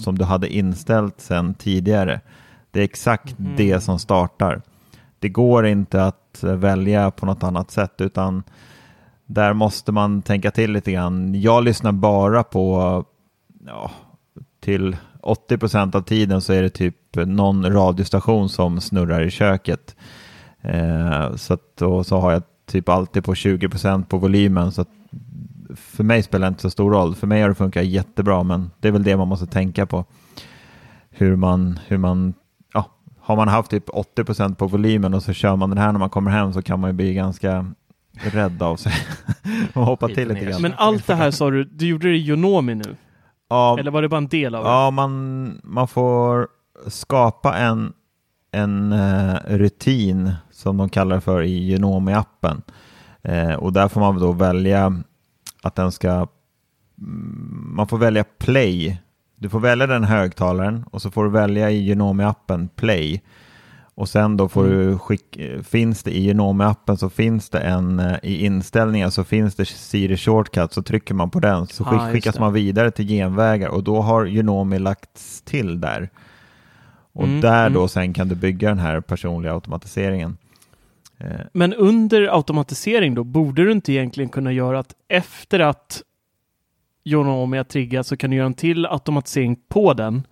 som 0.01 0.19
du 0.19 0.25
hade 0.25 0.55
inställt 0.55 1.21
sen 1.21 1.55
tidigare. 1.55 2.21
Det 2.71 2.81
är 2.81 2.85
exakt 2.85 3.35
det 3.39 3.81
som 3.81 3.99
startar. 3.99 4.63
Det 5.19 5.29
går 5.29 5.67
inte 5.67 6.05
att 6.05 6.39
välja 6.43 7.11
på 7.11 7.27
något 7.27 7.43
annat 7.43 7.71
sätt 7.71 8.01
utan 8.01 8.43
där 9.27 9.53
måste 9.53 9.93
man 9.93 10.23
tänka 10.23 10.51
till 10.51 10.73
lite 10.73 10.93
grann. 10.93 11.41
Jag 11.41 11.65
lyssnar 11.65 11.93
bara 11.93 12.43
på, 12.43 13.05
ja, 13.67 13.91
till 14.61 14.97
80 15.21 15.59
procent 15.59 15.95
av 15.95 16.03
tiden 16.03 16.41
så 16.41 16.53
är 16.53 16.63
det 16.63 16.71
typ 16.71 16.97
någon 17.15 17.73
radiostation 17.73 18.49
som 18.49 18.81
snurrar 18.81 19.21
i 19.23 19.31
köket. 19.31 19.97
Eh, 20.61 21.35
så 21.37 21.55
att, 21.55 21.83
och 21.83 22.07
så 22.07 22.19
har 22.19 22.33
jag 22.33 22.43
typ 22.67 22.89
alltid 22.89 23.25
på 23.25 23.35
20 23.35 23.69
procent 23.69 24.09
på 24.09 24.19
volymen. 24.19 24.73
Så 24.73 24.81
att 24.81 24.89
för 25.77 26.05
mig 26.05 26.23
spelar 26.23 26.47
det 26.47 26.49
inte 26.49 26.63
så 26.63 26.71
stor 26.71 26.91
roll. 26.91 27.15
För 27.15 27.27
mig 27.27 27.43
har 27.43 27.49
det 27.49 27.55
funkat 27.55 27.85
jättebra, 27.85 28.43
men 28.43 28.71
det 28.81 28.89
är 28.89 28.93
väl 28.93 29.03
det 29.03 29.17
man 29.17 29.29
måste 29.29 29.47
tänka 29.47 29.87
på. 29.87 30.05
Hur 31.11 31.37
man, 31.37 31.79
hur 31.87 31.99
man 31.99 32.35
ja, 32.73 32.91
har 33.21 33.37
man 33.37 33.49
haft 33.49 33.71
typ 33.71 33.85
80 33.89 34.25
procent 34.25 34.59
på 34.59 34.67
volymen 34.67 35.15
och 35.15 35.23
så 35.23 35.33
kör 35.33 35.57
man 35.57 35.71
den 35.71 35.79
här 35.79 35.93
när 35.93 35.99
man 35.99 36.11
kommer 36.11 36.31
hem 36.31 36.53
så 36.53 36.63
kan 36.63 36.81
man 36.81 36.91
ju 36.91 36.95
bli 36.95 37.15
ganska 37.15 37.67
rädd 38.13 38.63
av 38.63 38.77
sig 38.77 38.93
och 39.75 39.87
hoppa 39.87 40.09
till 40.09 40.29
lite 40.29 40.45
grann. 40.45 40.63
Men 40.63 40.75
allt 40.77 41.07
det 41.07 41.15
här 41.15 41.31
sa 41.31 41.51
du, 41.51 41.65
du 41.65 41.87
gjorde 41.87 42.09
det 42.09 42.17
i 42.17 42.29
Yonomi 42.29 42.75
nu? 42.75 42.97
Ja, 43.49 43.79
Eller 43.79 43.91
var 43.91 44.03
det 44.03 44.09
bara 44.09 44.19
en 44.19 44.29
del 44.29 44.55
av 44.55 44.65
det? 44.65 44.71
Ja, 44.71 44.91
man, 44.91 45.61
man 45.65 45.89
får 45.89 46.49
skapa 46.87 47.59
en, 47.59 47.93
en 48.53 48.93
eh, 48.93 49.35
rutin 49.47 50.33
som 50.55 50.77
de 50.77 50.89
kallar 50.89 51.21
för 51.21 51.43
i 51.43 51.71
Genomi-appen. 51.71 52.63
Eh, 53.23 53.55
och 53.55 53.73
där 53.73 53.89
får 53.89 54.01
man 54.01 54.19
då 54.21 54.33
välja 54.33 55.03
att 55.63 55.75
den 55.75 55.93
ska, 55.93 56.09
mm, 56.99 57.71
man 57.77 57.89
får 57.89 57.99
välja 57.99 58.25
play. 58.25 59.01
Du 59.37 59.49
får 59.49 59.61
välja 59.61 59.87
den 59.87 60.05
högtalaren 60.05 60.85
och 60.91 61.03
så 61.03 61.11
får 61.11 61.25
du 61.25 61.31
välja 61.31 61.71
i 61.71 61.89
Genomi-appen 61.93 62.69
play. 62.77 63.23
Och 63.97 64.09
sen 64.09 64.37
då 64.37 64.49
får 64.49 64.65
du 64.65 64.99
skick, 64.99 65.37
eh, 65.37 65.63
finns 65.63 66.03
det 66.03 66.17
i 66.17 66.29
Genomi-appen 66.33 66.97
så 66.97 67.11
finns 67.11 67.51
det 67.51 67.59
en, 67.61 67.99
eh, 67.99 68.17
i 68.23 68.45
inställningar 68.45 69.11
så 69.11 69.25
finns 69.25 69.55
det 69.55 69.65
Siri 69.65 70.17
Shortcut 70.17 70.73
så 70.73 70.83
trycker 70.83 71.15
man 71.15 71.31
på 71.31 71.41
den 71.41 71.67
så 71.67 71.85
Ah, 71.85 71.91
skick, 71.91 72.13
skickas 72.13 72.35
det. 72.35 72.41
man 72.41 72.53
vidare 72.53 72.91
till 72.91 73.09
genvägar 73.09 73.69
och 73.69 73.85
då 73.85 74.01
har 74.01 74.27
Genomi 74.27 74.79
lagts 74.79 75.43
till 75.43 75.81
där. 75.81 76.11
Och 77.13 77.25
Mm, 77.25 77.41
där 77.41 77.61
mm. 77.67 77.73
då 77.73 77.89
sen 77.89 78.13
kan 78.13 78.29
du 78.29 78.35
bygga 78.35 78.69
den 78.69 78.79
här 78.79 79.01
personliga 79.01 79.53
automatiseringen. 79.55 80.37
Eh, 81.25 81.41
Men 81.53 81.75
under 81.75 82.37
automatisering 82.37 83.15
då, 83.15 83.25
borde 83.25 83.65
du 83.65 83.73
inte 83.73 83.93
egentligen 83.93 84.29
kunna 84.31 84.53
göra 84.53 84.79
att 84.79 84.95
efter 85.09 85.61
att 85.61 86.03
Yonomi 87.05 87.57
har 87.57 87.65
triggat 87.65 88.07
så 88.07 88.17
kan 88.17 88.31
du 88.31 88.37
göra 88.37 88.47
en 88.47 88.55
till 88.55 88.87
automatisering 88.87 89.57
på 89.69 89.95
den, 89.95 90.27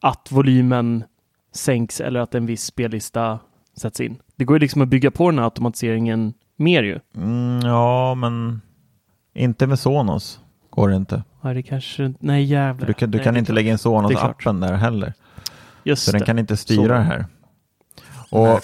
att 0.00 0.28
volymen 0.32 1.04
sänks 1.52 2.00
eller 2.00 2.20
att 2.20 2.34
en 2.34 2.46
viss 2.46 2.64
spellista 2.64 3.38
sätts 3.76 4.00
in. 4.00 4.16
Det 4.36 4.44
går 4.44 4.56
ju 4.56 4.60
liksom 4.60 4.82
att 4.82 4.88
bygga 4.88 5.10
på 5.10 5.30
den 5.30 5.38
här 5.38 5.44
automatiseringen 5.44 6.34
mer 6.56 6.82
ju. 6.82 6.98
Mm, 7.16 7.60
ja, 7.66 8.14
men 8.14 8.60
inte 9.34 9.66
med 9.66 9.78
Sonos 9.78 10.40
går 10.70 10.88
det 10.88 10.96
inte. 10.96 11.22
Ja, 11.42 11.54
det 11.54 11.62
kanske... 11.62 12.14
Nej, 12.20 12.44
jävlar. 12.44 12.86
Du 12.86 12.92
kan, 12.94 13.10
du 13.10 13.18
Nej, 13.18 13.24
kan 13.24 13.36
inte 13.36 13.46
klart. 13.46 13.54
lägga 13.54 13.70
in. 13.70 13.76
Sonos-appen 13.78 14.60
där 14.60 14.72
heller. 14.74 15.12
Just 15.84 16.02
Så 16.04 16.12
den 16.12 16.20
det. 16.20 16.26
kan 16.26 16.38
inte 16.38 16.56
styra 16.56 16.82
Så. 16.82 16.88
det 16.88 17.00
här. 17.02 17.26
Och? 18.30 18.60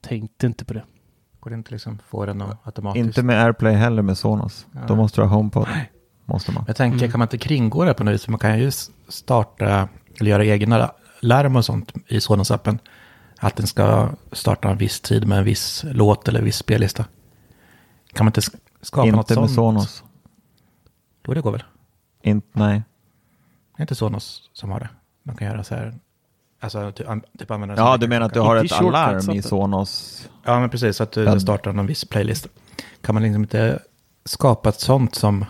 Tänkte 0.00 0.46
inte 0.46 0.64
på 0.64 0.74
det. 0.74 0.84
Går 1.48 1.50
det 1.50 1.56
inte 1.58 1.70
liksom 1.72 1.98
få 2.08 2.26
den 2.26 2.42
att 2.42 2.66
automatiskt? 2.66 3.06
inte 3.06 3.22
med 3.22 3.44
AirPlay 3.44 3.74
heller 3.74 4.02
med 4.02 4.18
Sonos. 4.18 4.66
Ja. 4.72 4.80
Då 4.88 4.96
måste 4.96 5.20
du 5.20 5.24
ha 5.26 5.36
HomePod. 5.36 5.66
Måste 6.24 6.52
man. 6.52 6.64
Jag 6.66 6.76
tänker, 6.76 6.98
Mm. 6.98 7.10
kan 7.10 7.18
man 7.18 7.24
inte 7.26 7.38
kringgå 7.38 7.84
det 7.84 7.94
på 7.94 8.04
något 8.04 8.14
vis? 8.14 8.28
Man 8.28 8.38
kan 8.38 8.58
ju 8.58 8.70
starta 9.08 9.88
eller 10.20 10.30
göra 10.30 10.44
egna 10.44 10.90
larm 11.20 11.56
och 11.56 11.64
sånt 11.64 11.92
i 12.06 12.18
Sonos-appen. 12.18 12.78
Att 13.38 13.56
den 13.56 13.66
ska 13.66 14.08
starta 14.32 14.70
en 14.70 14.76
viss 14.78 15.00
tid 15.00 15.26
med 15.28 15.38
en 15.38 15.44
viss 15.44 15.84
låt 15.88 16.28
eller 16.28 16.42
viss 16.42 16.56
spellista. 16.56 17.04
Kan 18.12 18.24
man 18.24 18.28
inte 18.28 18.40
sk- 18.40 18.56
skapa 18.80 19.06
något 19.10 19.30
Inte 19.30 19.40
med 19.40 19.50
sånt? 19.50 19.54
Sonos. 19.54 20.04
Jo, 21.26 21.34
det 21.34 21.40
går 21.40 21.52
väl. 21.52 21.64
In, 22.22 22.42
nej. 22.52 22.82
Det 23.76 23.80
är 23.80 23.82
inte 23.82 23.94
Sonos 23.94 24.50
som 24.52 24.70
har 24.70 24.80
det. 24.80 24.88
Man 25.22 25.36
kan 25.36 25.48
göra 25.48 25.64
så 25.64 25.74
här. 25.74 25.94
Alltså 26.60 26.92
typ, 26.92 27.06
typ 27.38 27.50
använda 27.50 27.76
Ja, 27.76 27.96
du 27.96 28.08
menar 28.08 28.26
att 28.26 28.34
du 28.34 28.40
har 28.40 28.56
ett 28.56 28.72
alarm 28.72 29.30
i. 29.30 29.42
Sonos? 29.42 30.28
Ja, 30.44 30.60
men 30.60 30.70
precis. 30.70 30.96
Så 30.96 31.02
att 31.02 31.12
du 31.12 31.40
startar 31.40 31.72
någon 31.72 31.86
viss 31.86 32.04
playlist. 32.04 32.46
Kan 33.00 33.14
man 33.14 33.22
liksom 33.22 33.42
inte 33.42 33.78
skapa 34.24 34.68
ett 34.68 34.80
sånt 34.80 35.14
som... 35.14 35.44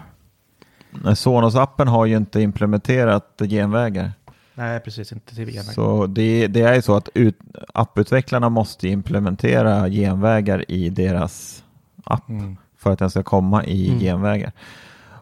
Sonos-appen 1.14 1.88
har 1.88 2.06
ju 2.06 2.16
inte 2.16 2.40
implementerat 2.40 3.40
genvägar. 3.50 4.12
Nej, 4.54 4.80
precis. 4.80 5.12
Inte 5.12 5.34
till 5.34 5.46
genväg. 5.48 5.74
Så 5.74 6.06
det, 6.06 6.46
det 6.46 6.60
är 6.60 6.74
ju 6.74 6.82
så 6.82 6.96
att 6.96 7.08
ut, 7.14 7.38
apputvecklarna 7.74 8.48
måste 8.48 8.88
implementera 8.88 9.88
genvägar 9.90 10.70
i 10.70 10.90
deras 10.90 11.64
app 12.04 12.28
Mm. 12.28 12.56
för 12.78 12.92
att 12.92 12.98
den 12.98 13.10
ska 13.10 13.22
komma 13.22 13.64
i 13.64 13.88
Mm. 13.88 14.00
genvägar. 14.00 14.52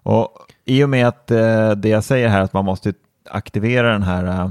Och 0.03 0.28
i 0.64 0.84
och 0.84 0.89
med 0.89 1.09
att 1.09 1.30
eh, 1.30 1.70
det 1.70 1.89
jag 1.89 2.05
säger 2.05 2.28
här 2.28 2.41
att 2.41 2.53
man 2.53 2.64
måste 2.64 2.93
aktivera 3.30 3.93
den 3.93 4.03
här 4.03 4.24
eh, 4.24 4.51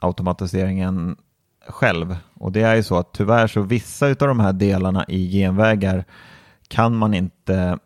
automatiseringen 0.00 1.16
själv 1.68 2.16
och 2.34 2.52
det 2.52 2.62
är 2.62 2.74
ju 2.74 2.82
så 2.82 2.96
att 2.96 3.12
tyvärr 3.12 3.46
så 3.46 3.62
vissa 3.62 4.06
av 4.06 4.14
de 4.14 4.40
här 4.40 4.52
delarna 4.52 5.04
i 5.08 5.30
genvägar 5.30 6.04
kan 6.68 6.96
man 6.96 7.14
inte 7.14 7.78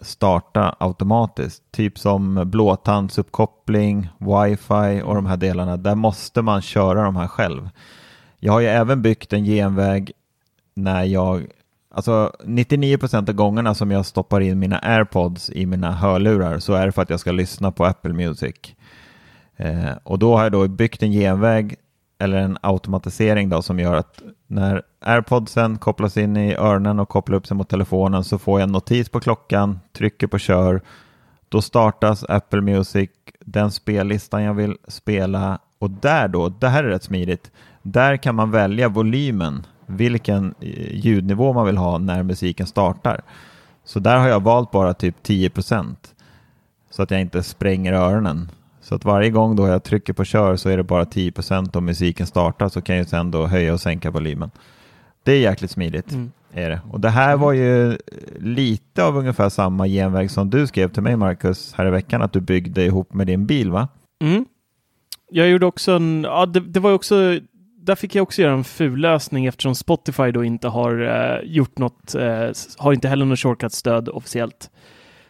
starta 0.00 0.76
automatiskt. 0.80 1.62
Typ 1.70 1.98
som 1.98 2.50
blåtandsuppkoppling, 2.50 4.08
wifi 4.18 5.02
och 5.04 5.14
de 5.14 5.26
här 5.26 5.36
delarna. 5.36 5.76
Där 5.76 5.94
måste 5.94 6.42
man 6.42 6.62
köra 6.62 7.02
de 7.02 7.16
här 7.16 7.26
själv. 7.26 7.70
Jag 8.38 8.52
har 8.52 8.60
ju 8.60 8.66
även 8.66 9.02
byggt 9.02 9.32
en 9.32 9.44
genväg 9.44 10.12
när 10.74 11.04
jag, 11.04 11.46
alltså 11.90 12.32
99% 12.44 13.28
av 13.28 13.34
gångerna 13.34 13.74
som 13.74 13.90
jag 13.90 14.06
stoppar 14.06 14.40
in 14.40 14.58
mina 14.58 14.78
airpods 14.78 15.50
i 15.50 15.66
mina 15.66 15.92
hörlurar 15.92 16.58
så 16.58 16.72
är 16.72 16.86
det 16.86 16.92
för 16.92 17.02
att 17.02 17.10
jag 17.10 17.20
ska 17.20 17.32
lyssna 17.32 17.72
på 17.72 17.84
Apple 17.84 18.12
Music. 18.12 18.74
Eh, 19.58 19.92
och 20.02 20.18
då 20.18 20.36
har 20.36 20.42
jag 20.42 20.52
då 20.52 20.68
byggt 20.68 21.02
en 21.02 21.12
genväg 21.12 21.76
eller 22.18 22.38
en 22.38 22.58
automatisering 22.60 23.48
då 23.48 23.62
som 23.62 23.78
gör 23.78 23.94
att 23.94 24.22
när 24.46 24.82
airpodsen 25.00 25.78
kopplas 25.78 26.16
in 26.16 26.36
i 26.36 26.54
öronen 26.54 27.00
och 27.00 27.08
kopplar 27.08 27.36
upp 27.36 27.46
sig 27.46 27.56
mot 27.56 27.68
telefonen 27.68 28.24
så 28.24 28.38
får 28.38 28.60
jag 28.60 28.66
en 28.66 28.72
notis 28.72 29.08
på 29.08 29.20
klockan, 29.20 29.80
trycker 29.92 30.26
på 30.26 30.38
kör, 30.38 30.80
då 31.48 31.62
startas 31.62 32.24
Apple 32.28 32.60
Music, 32.60 33.10
den 33.40 33.70
spellistan 33.70 34.42
jag 34.42 34.54
vill 34.54 34.76
spela 34.88 35.58
och 35.78 35.90
där 35.90 36.28
då, 36.28 36.48
det 36.48 36.68
här 36.68 36.84
är 36.84 36.88
rätt 36.88 37.02
smidigt, 37.02 37.50
där 37.82 38.16
kan 38.16 38.34
man 38.34 38.50
välja 38.50 38.88
volymen, 38.88 39.66
vilken 39.86 40.54
eh, 40.60 40.96
ljudnivå 40.96 41.52
man 41.52 41.66
vill 41.66 41.76
ha 41.76 41.98
när 41.98 42.22
musiken 42.22 42.66
startar. 42.66 43.20
Så 43.84 43.98
där 43.98 44.16
har 44.16 44.28
jag 44.28 44.42
valt 44.42 44.70
bara 44.70 44.94
typ 44.94 45.26
10% 45.26 45.96
så 46.90 47.02
att 47.02 47.10
jag 47.10 47.20
inte 47.20 47.42
spränger 47.42 47.92
öronen. 47.92 48.50
Så 48.88 48.94
att 48.94 49.04
varje 49.04 49.30
gång 49.30 49.56
då 49.56 49.68
jag 49.68 49.82
trycker 49.82 50.12
på 50.12 50.24
kör 50.24 50.56
så 50.56 50.68
är 50.68 50.76
det 50.76 50.82
bara 50.82 51.04
10% 51.04 51.76
om 51.76 51.84
musiken 51.84 52.26
startar 52.26 52.68
så 52.68 52.80
kan 52.80 52.96
jag 52.96 53.08
sen 53.08 53.30
då 53.30 53.46
höja 53.46 53.72
och 53.72 53.80
sänka 53.80 54.10
volymen. 54.10 54.50
Det 55.22 55.32
är 55.32 55.38
jäkligt 55.38 55.70
smidigt. 55.70 56.12
Mm. 56.12 56.32
Är 56.52 56.70
det. 56.70 56.80
Och 56.90 57.00
det 57.00 57.08
här 57.08 57.36
var 57.36 57.52
ju 57.52 57.98
lite 58.38 59.04
av 59.04 59.16
ungefär 59.16 59.48
samma 59.48 59.86
genväg 59.86 60.30
som 60.30 60.50
du 60.50 60.66
skrev 60.66 60.88
till 60.88 61.02
mig 61.02 61.16
Marcus 61.16 61.74
här 61.76 61.86
i 61.86 61.90
veckan 61.90 62.22
att 62.22 62.32
du 62.32 62.40
byggde 62.40 62.84
ihop 62.84 63.14
med 63.14 63.26
din 63.26 63.46
bil 63.46 63.70
va? 63.70 63.88
Mm. 64.20 64.44
Jag 65.30 65.48
gjorde 65.48 65.66
också 65.66 65.92
en, 65.92 66.24
ja 66.24 66.46
det, 66.46 66.60
det 66.60 66.80
var 66.80 66.92
också 66.92 67.38
där 67.82 67.94
fick 67.94 68.14
jag 68.14 68.22
också 68.22 68.42
göra 68.42 68.52
en 68.52 68.64
fullösning 68.64 69.46
eftersom 69.46 69.74
Spotify 69.74 70.30
då 70.30 70.44
inte 70.44 70.68
har 70.68 71.00
eh, 71.00 71.50
gjort 71.50 71.78
något, 71.78 72.14
eh, 72.14 72.50
har 72.78 72.92
inte 72.92 73.08
heller 73.08 73.24
något 73.24 73.38
shortcut-stöd 73.38 74.08
officiellt. 74.08 74.70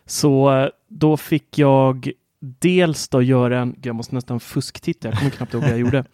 Så 0.07 0.55
eh, 0.55 0.69
då 0.89 1.17
fick 1.17 1.59
jag 1.59 2.13
dels 2.41 3.09
då 3.09 3.23
göra 3.23 3.59
en, 3.59 3.77
jag 3.83 3.95
måste 3.95 4.15
nästan 4.15 4.41
fusktitta, 4.41 5.09
jag 5.09 5.19
kommer 5.19 5.31
knappt 5.31 5.55
ihåg 5.55 5.63
vad 5.63 5.73
jag 5.73 5.79
gjorde. 5.79 6.05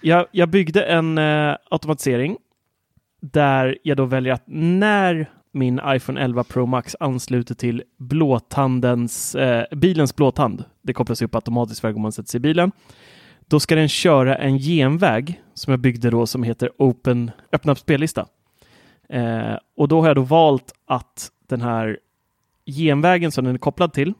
Jag, 0.00 0.26
jag 0.30 0.48
byggde 0.48 0.82
en 0.84 1.18
eh, 1.18 1.56
automatisering 1.70 2.36
där 3.20 3.78
jag 3.82 3.96
då 3.96 4.04
väljer 4.04 4.32
att 4.32 4.44
när 4.46 5.30
min 5.52 5.80
iPhone 5.86 6.20
11 6.20 6.44
Pro 6.44 6.66
Max 6.66 6.96
ansluter 7.00 7.54
till 7.54 7.82
blåtandens, 7.98 9.34
eh, 9.34 9.64
bilens 9.76 10.16
blåtand, 10.16 10.64
det 10.82 10.92
kopplas 10.92 11.22
upp 11.22 11.34
automatiskt 11.34 11.82
varje 11.82 11.94
gång 11.94 12.02
man 12.02 12.12
sätter 12.12 12.28
sig 12.30 12.38
i 12.38 12.40
bilen, 12.40 12.72
då 13.46 13.60
ska 13.60 13.74
den 13.74 13.88
köra 13.88 14.36
en 14.36 14.58
genväg 14.58 15.42
som 15.54 15.70
jag 15.70 15.80
byggde 15.80 16.10
då 16.10 16.26
som 16.26 16.42
heter 16.42 16.70
Open, 16.78 17.30
öppna 17.52 17.74
spellista. 17.74 18.26
Eh, 19.08 19.54
och 19.76 19.88
då 19.88 20.00
har 20.00 20.06
jag 20.06 20.16
då 20.16 20.22
valt 20.22 20.72
att 20.86 21.30
den 21.48 21.60
här 21.60 21.98
genvägen 22.66 23.32
som 23.32 23.44
den 23.44 23.54
är 23.54 23.58
kopplad 23.58 23.92
till 23.92 24.14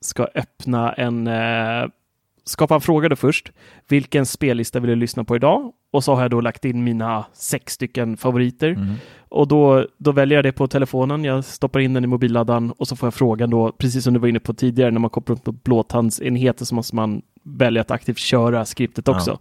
ska 0.00 0.28
öppna 0.34 0.92
en 0.92 1.26
eh, 1.26 2.80
fråga 2.80 3.08
då 3.08 3.16
först. 3.16 3.52
Vilken 3.88 4.26
spellista 4.26 4.80
vill 4.80 4.90
du 4.90 4.96
lyssna 4.96 5.24
på 5.24 5.36
idag? 5.36 5.72
Och 5.90 6.04
så 6.04 6.14
har 6.14 6.22
jag 6.22 6.30
då 6.30 6.40
lagt 6.40 6.64
in 6.64 6.84
mina 6.84 7.24
sex 7.32 7.72
stycken 7.72 8.16
favoriter. 8.16 8.68
Mm. 8.68 8.94
Och 9.28 9.48
då, 9.48 9.86
då 9.96 10.12
väljer 10.12 10.38
jag 10.38 10.44
det 10.44 10.52
på 10.52 10.68
telefonen. 10.68 11.24
Jag 11.24 11.44
stoppar 11.44 11.80
in 11.80 11.94
den 11.94 12.04
i 12.04 12.06
mobilladdaren 12.06 12.72
och 12.72 12.88
så 12.88 12.96
får 12.96 13.06
jag 13.06 13.14
frågan 13.14 13.50
då, 13.50 13.72
precis 13.72 14.04
som 14.04 14.14
du 14.14 14.20
var 14.20 14.28
inne 14.28 14.40
på 14.40 14.54
tidigare, 14.54 14.90
när 14.90 15.00
man 15.00 15.10
kopplar 15.10 15.36
upp 15.36 15.44
på 15.44 15.52
blåtandsenheter 15.52 16.64
så 16.64 16.74
måste 16.74 16.96
man 16.96 17.22
välja 17.42 17.80
att 17.80 17.90
aktivt 17.90 18.18
köra 18.18 18.64
skriptet 18.64 19.08
också. 19.08 19.38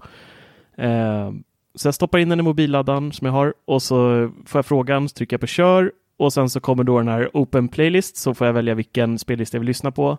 Eh, 0.78 1.32
så 1.76 1.88
jag 1.88 1.95
stoppar 1.95 2.20
in 2.20 2.30
den 2.30 2.39
i 2.39 2.43
mobilladdaren 2.43 3.12
som 3.12 3.26
jag 3.26 3.32
har 3.32 3.53
och 3.66 3.82
så 3.82 4.32
får 4.45 4.60
jag 4.60 4.66
frågan, 4.66 5.10
så 5.10 5.14
trycker 5.14 5.34
jag 5.34 5.41
på 5.41 5.47
kör 5.47 5.91
och 6.18 6.34
sen 6.34 6.49
så 6.49 6.59
kommer 6.59 6.84
då 6.84 6.97
den 6.97 7.07
här 7.07 7.30
Open 7.34 7.68
Playlist 7.68 8.18
så 8.18 8.34
får 8.34 8.47
jag 8.47 8.53
välja 8.53 8.76
vilken 8.76 9.20
spellista 9.20 9.55
jag 9.55 9.59
vill 9.59 9.68
lyssna 9.68 9.91
på. 9.91 10.18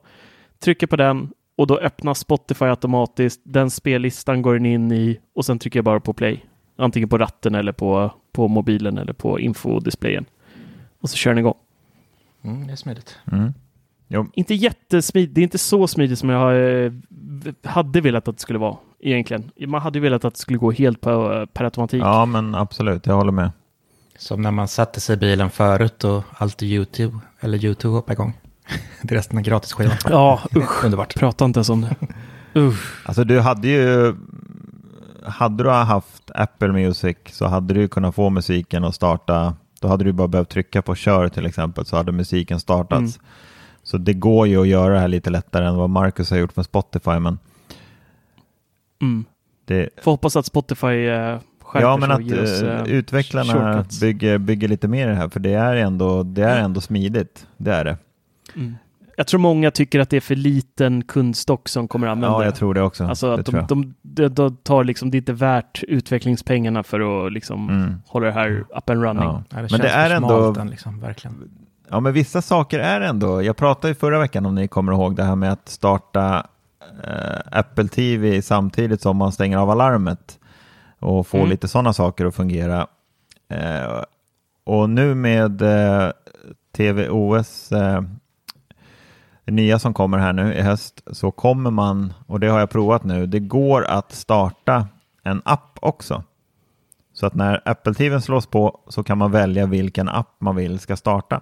Trycker 0.58 0.86
på 0.86 0.96
den 0.96 1.30
och 1.56 1.66
då 1.66 1.78
öppnar 1.78 2.14
Spotify 2.14 2.64
automatiskt. 2.64 3.40
Den 3.44 3.70
spellistan 3.70 4.42
går 4.42 4.54
den 4.54 4.66
in 4.66 4.92
i 4.92 5.18
och 5.34 5.44
sen 5.44 5.58
trycker 5.58 5.78
jag 5.78 5.84
bara 5.84 6.00
på 6.00 6.12
play. 6.12 6.44
Antingen 6.76 7.08
på 7.08 7.18
ratten 7.18 7.54
eller 7.54 7.72
på, 7.72 8.12
på 8.32 8.48
mobilen 8.48 8.98
eller 8.98 9.12
på 9.12 9.40
infodisplayen. 9.40 10.24
Och 11.00 11.10
så 11.10 11.16
kör 11.16 11.30
den 11.30 11.38
igång. 11.38 11.54
Mm, 12.42 12.66
det 12.66 12.72
är 12.72 12.76
smidigt. 12.76 13.18
Mm. 13.32 13.52
Jo. 14.08 14.26
Inte 14.32 14.54
jättesmidigt, 14.54 15.34
det 15.34 15.40
är 15.40 15.42
inte 15.42 15.58
så 15.58 15.86
smidigt 15.86 16.18
som 16.18 16.28
jag 16.28 16.84
eh, 16.84 16.92
hade 17.62 18.00
velat 18.00 18.28
att 18.28 18.36
det 18.36 18.42
skulle 18.42 18.58
vara 18.58 18.76
egentligen. 19.00 19.50
Man 19.66 19.80
hade 19.80 20.00
velat 20.00 20.24
att 20.24 20.34
det 20.34 20.40
skulle 20.40 20.58
gå 20.58 20.70
helt 20.70 21.00
på, 21.00 21.46
per 21.52 21.64
automatik. 21.64 22.02
Ja, 22.02 22.26
men 22.26 22.54
absolut, 22.54 23.06
jag 23.06 23.14
håller 23.14 23.32
med. 23.32 23.50
Som 24.18 24.42
när 24.42 24.50
man 24.50 24.68
satte 24.68 25.00
sig 25.00 25.14
i 25.14 25.16
bilen 25.16 25.50
förut 25.50 26.04
och 26.04 26.24
alltid 26.32 26.68
YouTube, 26.68 27.18
eller 27.40 27.64
YouTube 27.64 27.94
hoppade 27.94 28.12
igång. 28.12 28.38
Det 29.02 29.14
är 29.14 29.16
resten 29.16 29.38
av 29.38 29.44
gratisskivan. 29.44 29.96
Ja, 30.08 30.40
usch. 30.56 30.84
Underbart. 30.84 31.14
Prata 31.14 31.44
inte 31.44 31.58
ens 31.58 31.68
om 31.70 31.80
det. 31.80 31.96
Usch. 32.60 33.02
Alltså 33.08 33.24
du 33.24 33.40
hade 33.40 33.68
ju, 33.68 34.14
hade 35.24 35.64
du 35.64 35.70
haft 35.70 36.30
Apple 36.34 36.68
Music 36.72 37.16
så 37.32 37.46
hade 37.46 37.74
du 37.74 37.88
kunnat 37.88 38.14
få 38.14 38.30
musiken 38.30 38.84
att 38.84 38.94
starta, 38.94 39.56
då 39.80 39.88
hade 39.88 40.04
du 40.04 40.12
bara 40.12 40.28
behövt 40.28 40.48
trycka 40.48 40.82
på 40.82 40.94
kör 40.94 41.28
till 41.28 41.46
exempel 41.46 41.86
så 41.86 41.96
hade 41.96 42.12
musiken 42.12 42.60
startats. 42.60 43.16
Mm. 43.16 43.26
Så 43.82 43.98
det 43.98 44.12
går 44.14 44.46
ju 44.46 44.60
att 44.60 44.68
göra 44.68 44.94
det 44.94 45.00
här 45.00 45.08
lite 45.08 45.30
lättare 45.30 45.66
än 45.66 45.76
vad 45.76 45.90
Marcus 45.90 46.30
har 46.30 46.38
gjort 46.38 46.56
med 46.56 46.64
Spotify, 46.64 47.18
men 47.18 47.38
Mm. 49.02 49.24
det, 49.64 49.88
Får 50.02 50.10
hoppas 50.10 50.36
att 50.36 50.46
Spotify 50.46 51.06
eh, 51.06 51.38
ja, 51.74 51.96
men 51.96 52.10
att 52.10 52.20
oss, 52.20 52.62
eh, 52.62 52.82
utvecklarna 52.86 53.52
shortcuts. 53.52 54.00
bygger, 54.00 54.38
bygger 54.38 54.68
lite 54.68 54.88
mer 54.88 55.06
i 55.06 55.10
det 55.10 55.16
här, 55.16 55.28
för 55.28 55.40
det 55.40 55.52
är 55.54 55.76
ändå, 55.76 56.22
det 56.22 56.42
är 56.44 56.58
ändå 56.60 56.80
smidigt. 56.80 57.46
Det 57.56 57.72
är 57.72 57.84
det. 57.84 57.96
Mm. 58.56 58.76
Jag 59.16 59.26
tror 59.26 59.40
många 59.40 59.70
tycker 59.70 60.00
att 60.00 60.10
det 60.10 60.16
är 60.16 60.20
för 60.20 60.36
liten 60.36 61.04
kundstock 61.04 61.68
som 61.68 61.88
kommer 61.88 62.06
använda 62.06 62.34
Ja, 62.36 62.38
det. 62.38 62.44
jag 62.44 62.54
tror 62.54 62.74
det 62.74 62.82
också. 62.82 63.04
Alltså 63.04 63.26
det 63.36 63.40
att 63.40 63.46
tror 63.46 63.60
de, 63.68 63.94
de, 64.02 64.22
de, 64.22 64.28
de 64.28 64.56
tar 64.56 64.84
liksom, 64.84 65.10
det 65.10 65.16
är 65.16 65.18
inte 65.18 65.32
värt 65.32 65.82
utvecklingspengarna 65.88 66.82
för 66.82 67.26
att 67.26 67.32
liksom 67.32 67.68
Mm. 67.70 67.94
hålla 68.06 68.26
det 68.26 68.32
här 68.32 68.64
up 68.76 68.90
and 68.90 69.02
running. 69.02 69.24
Ja. 69.24 69.42
Ja, 69.50 69.62
det 69.62 69.68
Men 69.70 69.80
det 69.80 69.88
är 69.88 70.10
ändå, 70.10 70.54
än, 70.60 70.70
liksom, 70.70 71.00
verkligen. 71.00 71.50
Ja, 71.90 72.00
men 72.00 72.12
vissa 72.12 72.42
saker 72.42 72.78
är 72.78 73.00
ändå, 73.00 73.42
jag 73.42 73.56
pratade 73.56 73.88
ju 73.88 73.94
förra 73.94 74.18
veckan 74.18 74.46
om 74.46 74.54
ni 74.54 74.68
kommer 74.68 74.92
ihåg 74.92 75.16
det 75.16 75.24
här 75.24 75.36
med 75.36 75.52
att 75.52 75.68
starta 75.68 76.46
eh, 77.04 77.58
Apple 77.58 77.88
TV 77.88 78.42
samtidigt 78.42 79.00
som 79.02 79.16
man 79.16 79.32
stänger 79.32 79.58
av 79.58 79.70
alarmet 79.70 80.37
och 80.98 81.26
få 81.26 81.36
Mm. 81.36 81.48
lite 81.50 81.68
sådana 81.68 81.92
saker 81.92 82.26
att 82.26 82.34
fungera. 82.34 82.86
Eh, 83.48 84.02
och 84.64 84.90
nu 84.90 85.14
med 85.14 85.62
eh, 85.62 86.10
TVOS, 86.76 87.72
eh, 87.72 88.02
det 89.44 89.52
nya 89.52 89.78
som 89.78 89.94
kommer 89.94 90.18
här 90.18 90.32
nu 90.32 90.54
i 90.54 90.60
höst, 90.60 91.02
så 91.12 91.30
kommer 91.30 91.70
man, 91.70 92.12
och 92.26 92.40
det 92.40 92.48
har 92.48 92.58
jag 92.58 92.70
provat 92.70 93.04
nu, 93.04 93.26
det 93.26 93.38
går 93.40 93.84
att 93.84 94.12
starta 94.12 94.88
en 95.22 95.42
app 95.44 95.78
också. 95.80 96.22
Så 97.12 97.26
att 97.26 97.34
när 97.34 97.62
Apple 97.64 97.94
TV 97.94 98.20
slås 98.20 98.46
på 98.46 98.80
så 98.88 99.02
kan 99.02 99.18
man 99.18 99.30
välja 99.32 99.66
vilken 99.66 100.08
app 100.08 100.36
man 100.38 100.56
vill 100.56 100.78
ska 100.78 100.96
starta. 100.96 101.40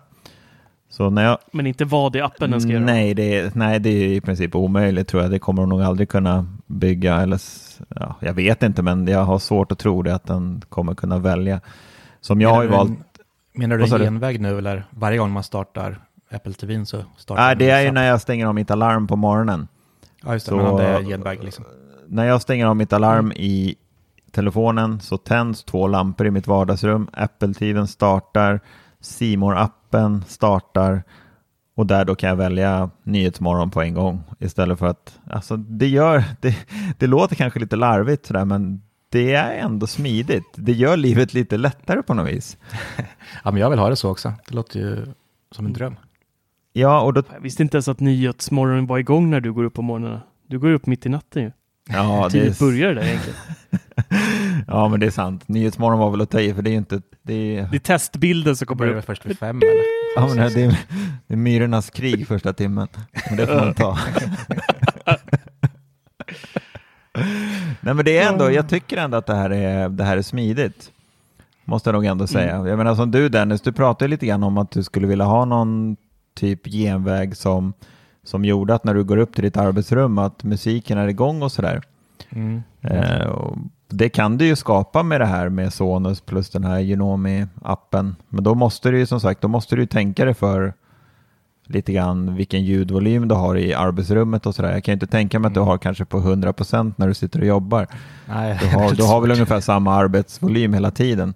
Så 0.89 1.11
när 1.11 1.25
jag, 1.25 1.39
Men 1.53 1.67
inte 1.67 1.85
vad 1.85 2.17
i 2.17 2.21
appen 2.21 2.51
den 2.51 2.61
ska 2.61 2.71
göra. 2.71 2.85
nej, 2.85 3.15
det 3.15 3.37
är, 3.39 3.51
nej, 3.55 3.81
det 3.81 3.91
är 3.91 4.09
i 4.09 4.21
princip 4.21 4.55
omöjligt 4.55 5.09
tror 5.09 5.23
jag. 5.23 5.31
Det 5.33 5.39
kommer 5.39 5.63
de 5.63 5.69
nog 5.69 5.83
aldrig 5.83 6.09
kunna 6.09 6.47
bygga. 6.67 7.17
Eller, 7.17 7.41
ja, 7.89 8.15
jag 8.21 8.35
vet 8.35 8.63
inte, 8.63 8.83
men 8.83 9.07
jag 9.09 9.25
har 9.25 9.39
svårt 9.39 9.73
att 9.73 9.79
tro 9.79 10.03
det 10.03 10.15
att 10.15 10.25
den 10.27 10.63
kommer 10.69 10.95
kunna 10.95 11.19
välja. 11.19 11.61
Som 12.21 12.41
jag 12.41 12.49
har 12.51 12.63
ju 12.63 12.69
Menar 12.69 12.79
valt. 12.85 12.91
en- 12.91 13.05
Menar 13.61 13.77
du 13.79 13.85
en 13.85 14.01
genväg 14.01 14.41
nu 14.41 14.59
eller 14.59 14.85
varje 14.91 15.19
gång 15.19 15.31
man 15.31 15.43
startar 15.43 15.99
Apple 16.31 16.53
TV 16.53 16.85
så 16.85 17.05
startar 17.17 17.43
Nej, 17.43 17.57
det 17.57 17.71
är 17.71 17.81
ju 17.83 17.93
när 17.93 18.07
jag 18.07 18.21
stänger 18.21 18.47
av 18.47 18.55
mitt 18.55 18.71
alarm 18.71 19.07
på 19.07 19.17
morgonen. 19.17 19.69
Ja, 20.25 20.33
just 20.33 20.47
det. 20.47 20.51
så- 20.51 20.79
det 20.79 20.85
är 20.85 21.03
genväg 21.03 21.45
liksom. 21.45 21.65
När 22.09 22.25
jag 22.25 22.43
stänger 22.43 22.67
av 22.67 22.77
mitt 22.77 22.93
alarm 22.93 23.33
i 23.33 23.75
telefonen 24.33 25.01
så 25.01 25.17
tänds 25.19 25.65
två 25.65 25.87
lampor 25.87 26.27
i 26.27 26.31
mitt 26.31 26.47
vardagsrum. 26.47 27.09
Apple 27.13 27.55
TVn 27.55 27.87
startar, 27.87 28.61
simor 29.07 29.57
appen 29.57 30.25
startar 30.29 31.03
och 31.75 31.87
där 31.87 32.05
då 32.05 32.15
kan 32.15 32.29
jag 32.29 32.37
välja 32.37 32.91
Nyhetsmorgon 33.03 33.71
på 33.71 33.83
en 33.83 33.95
gång 33.95 34.23
istället 34.39 34.79
för 34.79 34.87
att, 34.87 35.19
alltså 35.31 35.57
det 35.57 35.89
gör, 35.89 36.25
det, 36.41 36.57
det 36.99 37.07
låter 37.07 37.37
kanske 37.37 37.61
lite 37.61 37.77
larvigt 37.77 38.27
sådär 38.27 38.45
men 38.45 38.83
det 39.09 39.35
är 39.35 39.59
ändå 39.59 39.87
smidigt. 39.87 40.45
Det 40.55 40.73
gör 40.73 40.97
livet 40.97 41.35
lite 41.35 41.57
lättare 41.57 42.03
på 42.03 42.15
något 42.15 42.29
vis. 42.29 42.59
Ja, 43.45 43.51
men 43.51 43.61
jag 43.61 43.71
vill 43.71 43.79
ha 43.79 43.89
det 43.89 43.97
så 43.97 44.11
också. 44.11 44.33
Det 44.49 44.55
låter 44.55 44.81
ju 44.81 45.07
som 45.51 45.67
en 45.67 45.73
dröm. 45.73 45.97
Ja, 46.73 47.01
och 47.01 47.13
då, 47.13 47.23
Jag 47.33 47.41
visste 47.41 47.63
inte 47.63 47.77
ens 47.77 47.89
att 47.89 48.01
Nyhetsmorgonen 48.01 48.87
var 48.87 48.99
igång 48.99 49.31
när 49.31 49.41
du 49.41 49.53
går 49.53 49.65
upp 49.65 49.75
på 49.75 49.83
morgonen. 49.83 50.21
Du 50.47 50.59
går 50.59 50.71
upp 50.71 50.87
mitt 50.87 51.07
i 51.07 51.09
natten 51.09 51.43
ju. 51.43 51.53
Ja, 51.89 52.29
det 52.33 52.39
Tidigt 52.41 52.61
är, 52.61 52.67
börjar 52.67 52.89
det 52.89 52.95
där 52.95 53.07
egentligen. 53.07 53.39
ja, 54.67 54.89
men 54.89 55.01
det 55.01 55.07
är 55.07 55.11
sant. 55.11 55.49
Nyhetsmorgon 55.49 55.99
var 55.99 56.11
väl 56.11 56.21
att 56.21 56.31
ta 56.31 56.41
i 56.41 56.55
för 56.55 56.63
det 56.63 56.71
är 56.71 56.73
ju 56.73 56.79
inte, 56.79 57.03
det 57.23 57.57
är, 57.57 57.69
Det 57.71 57.77
är 57.77 57.81
testbilden 57.81 58.57
som 58.57 58.67
kommer 58.67 58.89
upp. 58.89 59.05
först 59.05 59.27
vid 59.27 59.39
fem 59.39 59.57
eller? 59.57 59.83
Ja, 60.17 60.27
men 60.27 60.37
det, 60.37 60.63
är, 60.63 60.79
det 61.27 61.35
är 61.35 61.37
myrornas 61.37 61.91
krig 61.91 62.27
första 62.27 62.53
timmen. 62.53 62.89
Men 63.29 63.37
det 63.37 63.47
får 63.47 63.55
man 63.55 63.75
ta. 63.75 63.99
Nej, 67.81 67.95
men 67.95 68.05
det 68.05 68.19
är 68.19 68.33
ändå, 68.33 68.51
jag 68.51 68.69
tycker 68.69 68.97
ändå 68.97 69.17
att 69.17 69.27
det 69.27 69.35
här 69.35 69.51
är, 69.51 69.89
det 69.89 70.05
här 70.05 70.17
är 70.17 70.23
smidigt. 70.23 70.91
Måste 71.65 71.89
jag 71.91 71.95
nog 71.95 72.05
ändå 72.05 72.27
säga. 72.27 72.69
Jag 72.69 72.79
menar 72.79 72.95
som 72.95 73.11
du 73.11 73.29
Dennis, 73.29 73.61
du 73.61 73.73
pratade 73.73 74.09
lite 74.09 74.27
grann 74.27 74.43
om 74.43 74.59
att 74.59 74.71
du 74.71 74.83
skulle 74.83 75.07
vilja 75.07 75.25
ha 75.25 75.45
någon 75.45 75.97
typ 76.35 76.67
genväg 76.67 77.37
som, 77.37 77.73
som 78.27 78.45
gjorde 78.45 78.75
att 78.75 78.85
när 78.85 78.95
du 78.95 79.05
går 79.05 79.17
upp 79.17 79.35
till 79.35 79.45
ditt 79.45 79.57
arbetsrum 79.57 80.19
att 80.19 80.45
musiken 80.45 80.99
är 80.99 81.09
igång 81.09 81.43
och 81.43 81.53
sådär. 81.53 81.83
Mm. 82.31 82.63
Eh, 82.81 83.27
och 83.27 83.57
det 83.89 84.09
kan 84.09 84.39
du 84.39 84.47
ju 84.47 84.57
skapa 84.57 85.03
med 85.03 85.21
det 85.21 85.27
här 85.27 85.49
med 85.49 85.73
Sonus 85.73 86.21
plus 86.21 86.51
den 86.51 86.65
här 86.65 86.81
Unomi-appen. 86.81 88.15
Men 88.29 88.45
då 88.45 88.55
måste 88.55 88.91
du 88.91 88.99
ju 88.99 89.07
som 89.07 89.21
sagt, 89.21 89.41
då 89.41 89.49
måste 89.49 89.77
du 89.77 89.83
ju 89.83 89.87
tänka 89.87 90.25
dig 90.25 90.35
för 90.35 90.75
lite 91.69 91.93
grann 91.93 92.35
vilken 92.37 92.65
ljudvolym 92.65 93.29
du 93.29 93.35
har 93.35 93.57
i 93.57 93.75
arbetsrummet 93.75 94.47
och 94.47 94.55
sådär. 94.55 94.73
Jag 94.73 94.85
kan 94.85 94.93
ju 94.93 94.95
inte 94.95 95.07
tänka 95.07 95.39
mig 95.39 95.49
att 95.49 95.55
du 95.55 95.61
har 95.61 95.79
kanske 95.79 96.05
på 96.05 96.19
100% 96.19 96.93
när 96.97 97.09
du 97.09 97.15
sitter 97.15 97.41
och 97.41 97.47
jobbar. 97.47 97.87
Nej, 98.27 98.59
Du 98.63 98.69
har, 98.69 98.95
du 98.95 99.03
har 99.03 99.21
väl 99.21 99.31
ungefär 99.37 99.61
samma 99.61 99.95
arbetsvolym 99.95 100.75
hela 100.75 100.91
tiden. 100.91 101.35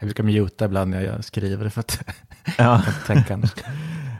Jag 0.00 0.06
brukar 0.06 0.24
muta 0.24 0.64
ibland 0.64 0.90
när 0.90 1.00
jag 1.00 1.24
skriver 1.24 1.68
för 1.68 1.80
att 1.80 2.00
Ja. 2.58 2.82
tänka 3.06 3.34
annars. 3.34 3.54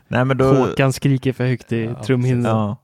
Nej, 0.08 0.24
men 0.24 0.36
då, 0.36 0.54
Håkan 0.54 0.92
skriker 0.92 1.32
för 1.32 1.46
högt 1.46 1.72
i 1.72 1.84
Ja, 1.84 2.02
trumhinnan. 2.02 2.44
Ja. 2.56 2.76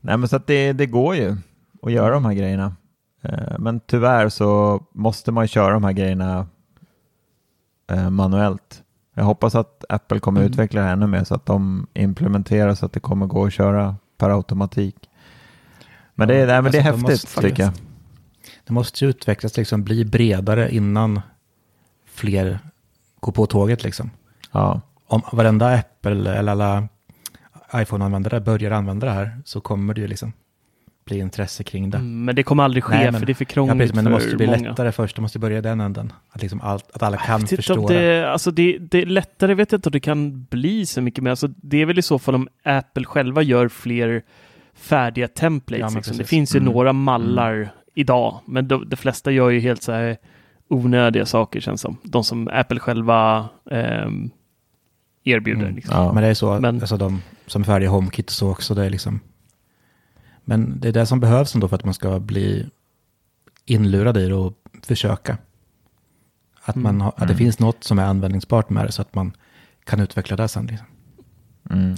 Nej, 0.00 0.16
men 0.16 0.28
så 0.28 0.36
att 0.36 0.46
det, 0.46 0.72
det 0.72 0.86
går 0.86 1.16
ju 1.16 1.36
att 1.82 1.92
göra 1.92 2.14
de 2.14 2.24
här 2.24 2.32
grejerna. 2.32 2.76
Eh, 3.22 3.58
Men 3.58 3.80
tyvärr 3.80 4.28
så 4.28 4.82
måste 4.94 5.32
man 5.32 5.48
köra 5.48 5.72
de 5.72 5.84
här 5.84 5.92
grejerna 5.92 6.46
eh, 7.90 8.10
manuellt. 8.10 8.82
Jag 9.14 9.24
hoppas 9.24 9.54
att 9.54 9.84
Apple 9.88 10.18
kommer 10.20 10.40
Mm. 10.40 10.52
utveckla 10.52 10.82
det 10.82 10.88
ännu 10.88 11.06
mer 11.06 11.24
så 11.24 11.34
att 11.34 11.46
de 11.46 11.86
implementerar 11.94 12.74
så 12.74 12.86
att 12.86 12.92
det 12.92 13.00
kommer 13.00 13.26
gå 13.26 13.44
att 13.46 13.52
köra 13.52 13.96
per 14.18 14.30
automatik. 14.30 14.96
Men 16.14 16.28
det, 16.28 16.36
är- 16.36 16.46
nej, 16.46 16.62
men 16.62 16.72
det 16.72 16.78
är 16.78 16.86
Alltså, 16.92 17.06
de 17.06 17.10
häftigt 17.12 17.24
måste 17.24 17.40
tycker 17.48 17.62
jag. 17.62 17.72
Det 18.66 18.72
måste 18.72 19.04
ju 19.04 19.10
utvecklas, 19.10 19.56
liksom, 19.56 19.84
bli 19.84 20.04
bredare 20.04 20.74
innan 20.74 21.20
fler 22.06 22.58
går 23.20 23.32
på 23.32 23.46
tåget. 23.46 23.84
Liksom. 23.84 24.10
Ja. 24.52 24.80
Om 25.10 25.22
varenda 25.32 25.74
Apple 25.74 26.34
eller 26.34 26.50
alla 26.50 26.88
iPhone-användare 27.74 28.40
börjar 28.40 28.70
använda 28.70 29.06
det 29.06 29.12
här 29.12 29.40
så 29.44 29.60
kommer 29.60 29.94
det 29.94 30.00
ju 30.00 30.06
liksom 30.06 30.32
bli 31.04 31.18
intresse 31.18 31.64
kring 31.64 31.90
det. 31.90 31.98
Mm, 31.98 32.24
Men 32.24 32.36
det 32.36 32.42
kommer 32.42 32.62
aldrig 32.64 32.84
ske 32.84 32.94
Nej, 32.94 33.04
men- 33.12 33.20
för 33.20 33.26
det 33.26 33.32
är 33.32 33.34
för 33.34 33.44
Ja, 33.44 33.48
krångligt 33.48 33.78
precis, 33.78 33.94
men 33.94 34.04
det 34.04 34.10
måste 34.10 34.36
bli 34.36 34.46
många. 34.46 34.58
lättare 34.68 34.92
först. 34.92 35.16
Det 35.16 35.22
måste 35.22 35.38
börja 35.38 35.58
i 35.58 35.60
den 35.60 35.80
änden. 35.80 36.12
Att, 36.30 36.42
liksom 36.42 36.60
allt, 36.60 36.90
att 36.94 37.02
alla 37.02 37.16
kan 37.16 37.46
förstå 37.46 37.88
det. 37.88 37.94
det, 38.18 38.32
alltså 38.32 38.50
det, 38.50 38.78
det 38.78 39.02
är 39.02 39.06
lättare 39.06 39.54
vet 39.54 39.72
jag 39.72 39.78
inte 39.78 39.88
om 39.88 39.92
det 39.92 40.00
kan 40.00 40.44
bli 40.44 40.86
så 40.86 41.00
mycket 41.02 41.24
mer. 41.24 41.30
Alltså 41.30 41.46
det 41.46 41.82
är 41.82 41.86
väl 41.86 41.98
i 41.98 42.02
så 42.02 42.18
fall 42.18 42.34
om 42.34 42.48
Apple 42.64 43.04
själva 43.04 43.42
gör 43.42 43.68
fler 43.68 44.22
färdiga 44.74 45.28
templates. 45.28 45.92
Ja, 45.92 45.96
liksom. 45.96 46.16
Det 46.16 46.24
finns 46.24 46.54
ju 46.54 46.58
Mm. 46.60 46.72
några 46.72 46.92
mallar 46.92 47.72
idag, 47.94 48.40
men 48.46 48.68
de, 48.68 48.88
de 48.88 48.96
flesta 48.96 49.30
gör 49.30 49.50
ju 49.50 49.60
helt 49.60 49.82
så 49.82 49.92
här 49.92 50.16
onödiga 50.68 51.26
saker 51.26 51.60
känns 51.60 51.80
som. 51.80 51.96
De 52.02 52.24
som 52.24 52.48
Apple 52.52 52.80
själva 52.80 53.48
ehm, 53.70 54.30
erbjuder. 55.24 55.62
Mm. 55.62 55.74
Liksom. 55.74 55.94
Ja. 55.96 56.12
Men 56.12 56.22
det 56.22 56.28
är 56.28 56.34
så, 56.34 56.60
Men- 56.60 56.80
alltså 56.80 56.96
de 56.96 57.22
som 57.46 57.62
är 57.62 57.66
färdiga 57.66 57.90
HomeKit 57.90 58.26
och 58.26 58.32
så 58.32 58.50
också, 58.50 58.74
det 58.74 58.84
är 58.86 58.90
liksom... 58.90 59.20
Men 60.44 60.80
det 60.80 60.88
är 60.88 60.92
det 60.92 61.06
som 61.06 61.20
behövs 61.20 61.54
ändå 61.54 61.68
för 61.68 61.76
att 61.76 61.84
man 61.84 61.94
ska 61.94 62.18
bli 62.20 62.66
inlurad 63.64 64.16
i 64.16 64.28
det 64.28 64.34
och 64.34 64.52
försöka. 64.82 65.38
Att, 66.62 66.76
man 66.76 67.00
har, 67.00 67.08
att 67.08 67.16
det 67.18 67.24
Mm. 67.24 67.36
finns 67.36 67.58
något 67.58 67.84
som 67.84 67.98
är 67.98 68.04
användningsbart 68.04 68.70
med 68.70 68.86
det 68.86 68.92
så 68.92 69.02
att 69.02 69.14
man 69.14 69.32
kan 69.84 70.00
utveckla 70.00 70.36
det 70.36 70.48
sen. 70.48 70.66
Liksom. 70.66 70.86
Mm. 71.70 71.96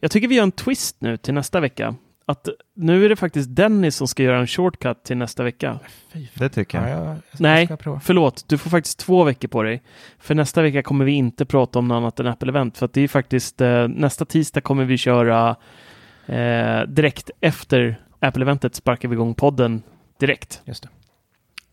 Jag 0.00 0.10
tycker 0.10 0.28
vi 0.28 0.34
gör 0.34 0.42
en 0.42 0.52
twist 0.52 0.96
nu 0.98 1.16
till 1.16 1.34
nästa 1.34 1.60
vecka. 1.60 1.94
Att 2.28 2.48
nu 2.74 3.04
är 3.04 3.08
det 3.08 3.16
faktiskt 3.16 3.56
Dennis 3.56 3.96
som 3.96 4.08
ska 4.08 4.22
göra 4.22 4.38
en 4.38 4.46
shortcut 4.46 5.04
till 5.04 5.16
nästa 5.16 5.42
vecka. 5.44 5.78
Det 6.34 6.48
tycker 6.48 6.78
jag. 6.78 6.88
Ja, 6.90 7.04
jag, 7.04 7.16
ska, 7.18 7.42
Nej. 7.42 7.68
jag. 7.84 8.02
Förlåt, 8.02 8.44
du 8.48 8.58
får 8.58 8.70
faktiskt 8.70 8.98
två 8.98 9.24
veckor 9.24 9.48
på 9.48 9.62
dig. 9.62 9.82
För 10.18 10.34
nästa 10.34 10.62
vecka 10.62 10.82
kommer 10.82 11.04
vi 11.04 11.12
inte 11.12 11.44
prata 11.44 11.78
om 11.78 11.88
något 11.88 11.96
annat 11.96 12.20
än 12.20 12.26
Apple-event. 12.26 12.78
För 12.78 12.86
att 12.86 12.92
det 12.92 13.00
är 13.00 13.08
faktiskt 13.08 13.60
eh, 13.60 13.88
nästa 13.88 14.24
tisdag 14.24 14.60
kommer 14.60 14.84
vi 14.84 14.98
köra 14.98 15.56
eh, 16.26 16.80
direkt 16.88 17.30
efter 17.40 18.00
Apple-eventet 18.20 18.74
sparkar 18.74 19.08
vi 19.08 19.14
igång 19.14 19.34
podden 19.34 19.82
direkt 20.20 20.62
Just 20.64 20.82
det. 20.82 20.88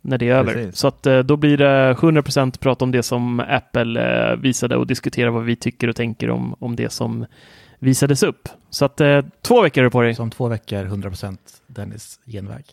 när 0.01 0.17
det 0.17 0.29
är 0.29 0.35
över. 0.35 0.53
Precis. 0.53 0.77
Så 0.77 0.87
att 0.87 1.05
eh, 1.05 1.19
då 1.19 1.37
blir 1.37 1.57
det 1.57 1.93
100% 1.93 2.59
prat 2.59 2.81
om 2.81 2.91
det 2.91 3.03
som 3.03 3.39
Apple 3.39 4.29
eh, 4.31 4.35
visade 4.37 4.75
och 4.75 4.87
diskutera 4.87 5.31
vad 5.31 5.43
vi 5.43 5.55
tycker 5.55 5.87
och 5.87 5.95
tänker 5.95 6.29
om, 6.29 6.55
om 6.59 6.75
det 6.75 6.91
som 6.91 7.25
visades 7.83 8.23
upp. 8.23 8.49
Så 8.69 8.85
att 8.85 9.01
eh, 9.01 9.21
två 9.41 9.61
veckor 9.61 9.81
är 9.81 9.85
du 9.85 9.91
på 9.91 10.01
dig. 10.01 10.15
Så 10.15 10.23
om 10.23 10.31
två 10.31 10.47
veckor 10.47 10.85
100% 10.85 11.37
Dennis 11.67 12.19
genväg. 12.25 12.65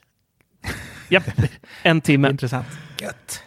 Japp, 1.09 1.25
en 1.83 2.01
timme. 2.01 2.29
Intressant. 2.31 2.67
Gött. 3.01 3.43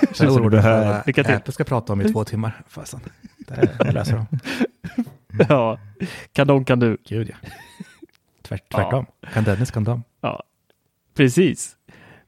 Känns 0.00 0.34
som 0.34 0.50
du 0.50 0.62
för 0.62 0.68
hör. 0.68 0.92
vad 0.92 1.06
Lycka 1.06 1.24
till. 1.24 1.34
Apple 1.34 1.52
ska 1.52 1.64
prata 1.64 1.92
om 1.92 2.00
i 2.00 2.12
två 2.12 2.24
timmar. 2.24 2.62
Fasen. 2.68 3.00
Det 3.78 3.92
läser 3.92 4.16
de. 4.16 4.26
Ja, 5.48 5.78
kanon 6.32 6.64
kan 6.64 6.80
du. 6.80 6.96
Gud 7.04 7.28
ja. 7.30 7.48
Tvärt, 8.42 8.72
tvärtom. 8.74 9.06
Kan 9.32 9.44
Dennis 9.44 9.70
kan 9.70 9.84
de. 9.84 10.02
Ja, 10.20 10.42
precis. 11.14 11.76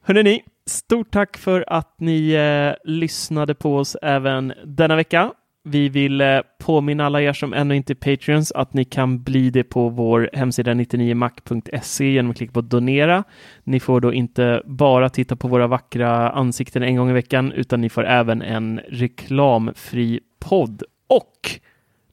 Hörrni, 0.01 0.43
stort 0.65 1.11
tack 1.11 1.37
för 1.37 1.65
att 1.67 1.95
ni 1.99 2.31
eh, 2.31 2.91
lyssnade 2.91 3.55
på 3.55 3.77
oss 3.77 3.97
även 4.01 4.53
denna 4.65 4.95
vecka. 4.95 5.33
Vi 5.67 5.89
vill 5.89 6.21
eh, 6.21 6.39
påminna 6.59 7.05
alla 7.05 7.21
er 7.21 7.33
som 7.33 7.53
ännu 7.53 7.75
inte 7.75 7.93
är 7.93 7.95
Patreons 7.95 8.51
att 8.51 8.73
ni 8.73 8.85
kan 8.85 9.23
bli 9.23 9.49
det 9.49 9.63
på 9.63 9.89
vår 9.89 10.29
hemsida 10.33 10.73
99mac.se 10.73 12.11
genom 12.11 12.31
att 12.31 12.37
klicka 12.37 12.53
på 12.53 12.61
donera. 12.61 13.23
Ni 13.63 13.79
får 13.79 14.01
då 14.01 14.13
inte 14.13 14.61
bara 14.65 15.09
titta 15.09 15.35
på 15.35 15.47
våra 15.47 15.67
vackra 15.67 16.29
ansikten 16.29 16.83
en 16.83 16.95
gång 16.95 17.09
i 17.09 17.13
veckan, 17.13 17.51
utan 17.51 17.81
ni 17.81 17.89
får 17.89 18.05
även 18.05 18.41
en 18.41 18.81
reklamfri 18.89 20.19
podd 20.39 20.83
och 21.07 21.59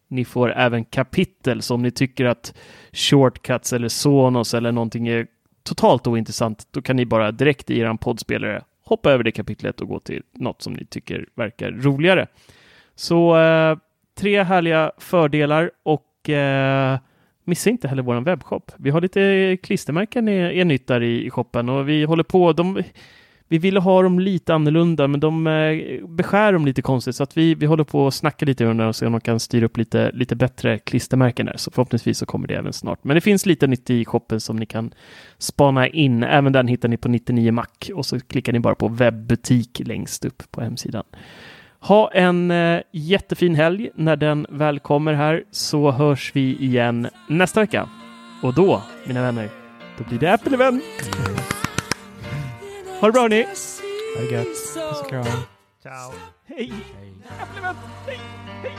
ni 0.09 0.25
får 0.25 0.53
även 0.53 0.85
kapitel. 0.85 1.63
Så 1.63 1.75
om 1.75 1.83
ni 1.83 1.91
tycker 1.91 2.25
att 2.25 2.55
shortcuts 2.93 3.73
eller 3.73 3.89
Sonos 3.89 4.55
eller 4.55 4.73
någonting 4.73 5.09
är 5.09 5.27
totalt 5.63 6.07
ointressant, 6.07 6.67
då 6.71 6.83
kan 6.83 6.97
ni 6.97 7.07
bara 7.07 7.33
direkt 7.33 7.71
i 7.71 7.79
er 7.79 7.95
poddspelare 7.95 8.63
hoppa 8.85 9.13
över 9.13 9.25
det 9.25 9.33
kapitlet 9.33 9.81
och 9.81 9.89
gå 9.89 10.01
till 10.01 10.23
något 10.33 10.63
som 10.63 10.73
ni 10.73 10.87
tycker 10.87 11.27
verkar 11.35 11.71
roligare. 11.71 12.27
Så 13.03 13.37
eh, 13.39 13.79
tre 14.19 14.43
härliga 14.43 14.93
fördelar 14.99 15.71
och 15.83 16.31
eh, 16.31 16.99
missa 17.45 17.71
inte 17.71 17.89
heller 17.89 18.03
vår 18.03 18.21
webbshop. 18.21 18.73
Vi 18.77 18.91
har 18.91 19.01
lite 19.01 19.57
klistermärken 19.63 20.29
är, 20.29 20.65
nytt 20.65 20.87
där 20.87 21.03
i, 21.03 21.27
i 21.27 21.31
shoppen 21.31 21.69
och 21.69 21.89
vi 21.89 22.05
håller 22.05 22.23
på. 22.23 22.53
De, 22.53 22.83
vi 23.49 23.59
ville 23.59 23.81
ha 23.81 24.03
dem 24.03 24.19
lite 24.19 24.55
annorlunda, 24.55 25.09
men 25.09 25.21
de 25.21 25.47
eh, 25.47 26.07
beskär 26.07 26.53
dem 26.53 26.67
lite 26.67 26.83
konstigt 26.83 27.17
så 27.17 27.23
att 27.23 27.37
vi, 27.37 27.55
vi 27.55 27.67
håller 27.67 27.85
på 27.85 28.07
att 28.07 28.15
snacka 28.15 28.47
lite 28.47 28.65
under 28.65 28.87
och 28.87 28.97
se 28.97 29.07
om 29.07 29.13
de 29.13 29.21
kan 29.21 29.41
styra 29.41 29.67
upp 29.67 29.77
lite, 29.77 30.11
lite 30.13 30.37
bättre 30.37 30.79
klistermärken 30.79 31.47
där. 31.47 31.57
Så 31.57 31.71
förhoppningsvis 31.71 32.19
så 32.19 32.27
kommer 32.27 32.49
det 32.49 32.55
även 32.55 32.73
snart. 32.73 33.05
Men 33.05 33.15
det 33.15 33.21
finns 33.21 33.47
lite 33.47 33.67
nytt 33.67 33.91
i 33.91 34.05
shoppen 34.05 34.41
som 34.41 34.57
ni 34.57 34.67
kan 34.67 34.95
spana 35.39 35.89
in. 35.89 36.23
Även 36.23 36.53
den 36.53 36.69
hittar 36.69 36.89
ni 36.89 36.97
på 36.97 37.09
99 37.09 37.53
Mac 37.53 37.67
och 37.95 38.07
så 38.07 38.21
klickar 38.21 38.53
ni 38.53 38.61
bara 38.61 38.75
på 38.75 38.89
webbutik 38.89 39.83
längst 39.85 40.25
upp 40.25 40.43
på 40.51 40.61
hemsidan. 40.61 41.05
Ha 41.83 42.11
en 42.13 42.51
eh, 42.51 42.81
jättefin 42.93 43.55
helg 43.55 43.91
när 43.95 44.17
den 44.17 44.47
väl 44.49 44.79
kommer 44.79 45.13
här 45.13 45.43
så 45.51 45.91
hörs 45.91 46.31
vi 46.35 46.57
igen 46.57 47.09
nästa 47.27 47.61
vecka. 47.61 47.89
Och 48.43 48.55
då, 48.55 48.83
mina 49.07 49.23
vänner, 49.23 49.49
då 49.99 50.05
blir 50.05 50.19
det 50.19 50.35
Apple-event. 50.35 50.83
Ha 53.01 53.07
det 53.07 53.13
bra 53.13 53.23
hörni! 53.23 53.47
Ha 54.17 54.23
det 54.23 54.33
gött. 54.33 54.47
Puss 54.47 54.77
och 55.03 55.09
kram. 55.11 55.25
Ciao! 55.83 56.13
Hej! 56.49 56.73
Apple-event! 57.43 57.79
Hej! 58.07 58.21
Hej! 58.63 58.77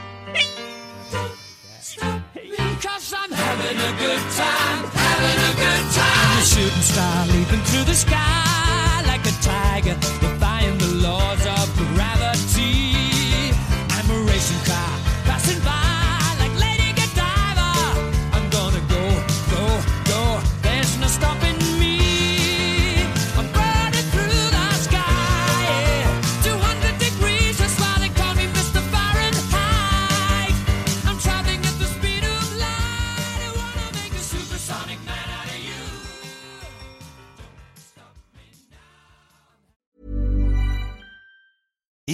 Hej! 2.33 2.49
Cause 2.81 3.15
I'm 3.15 3.31
having 3.31 3.77
a 3.77 3.91
good 3.99 4.23
time, 4.37 4.79
having 4.93 5.39
a 5.49 5.53
good 5.63 5.85
time. 5.93 6.39
A 6.39 6.45
shooting 6.45 6.83
star 6.83 7.25
leaping 7.27 7.63
through 7.65 7.85
the 7.85 7.93
sky 7.93 9.03
like 9.07 9.25
a 9.25 9.35
tiger, 9.41 9.95
defying 10.21 10.77
the 10.77 11.07
laws 11.07 11.45
of 11.45 11.77
gravity. 11.95 12.22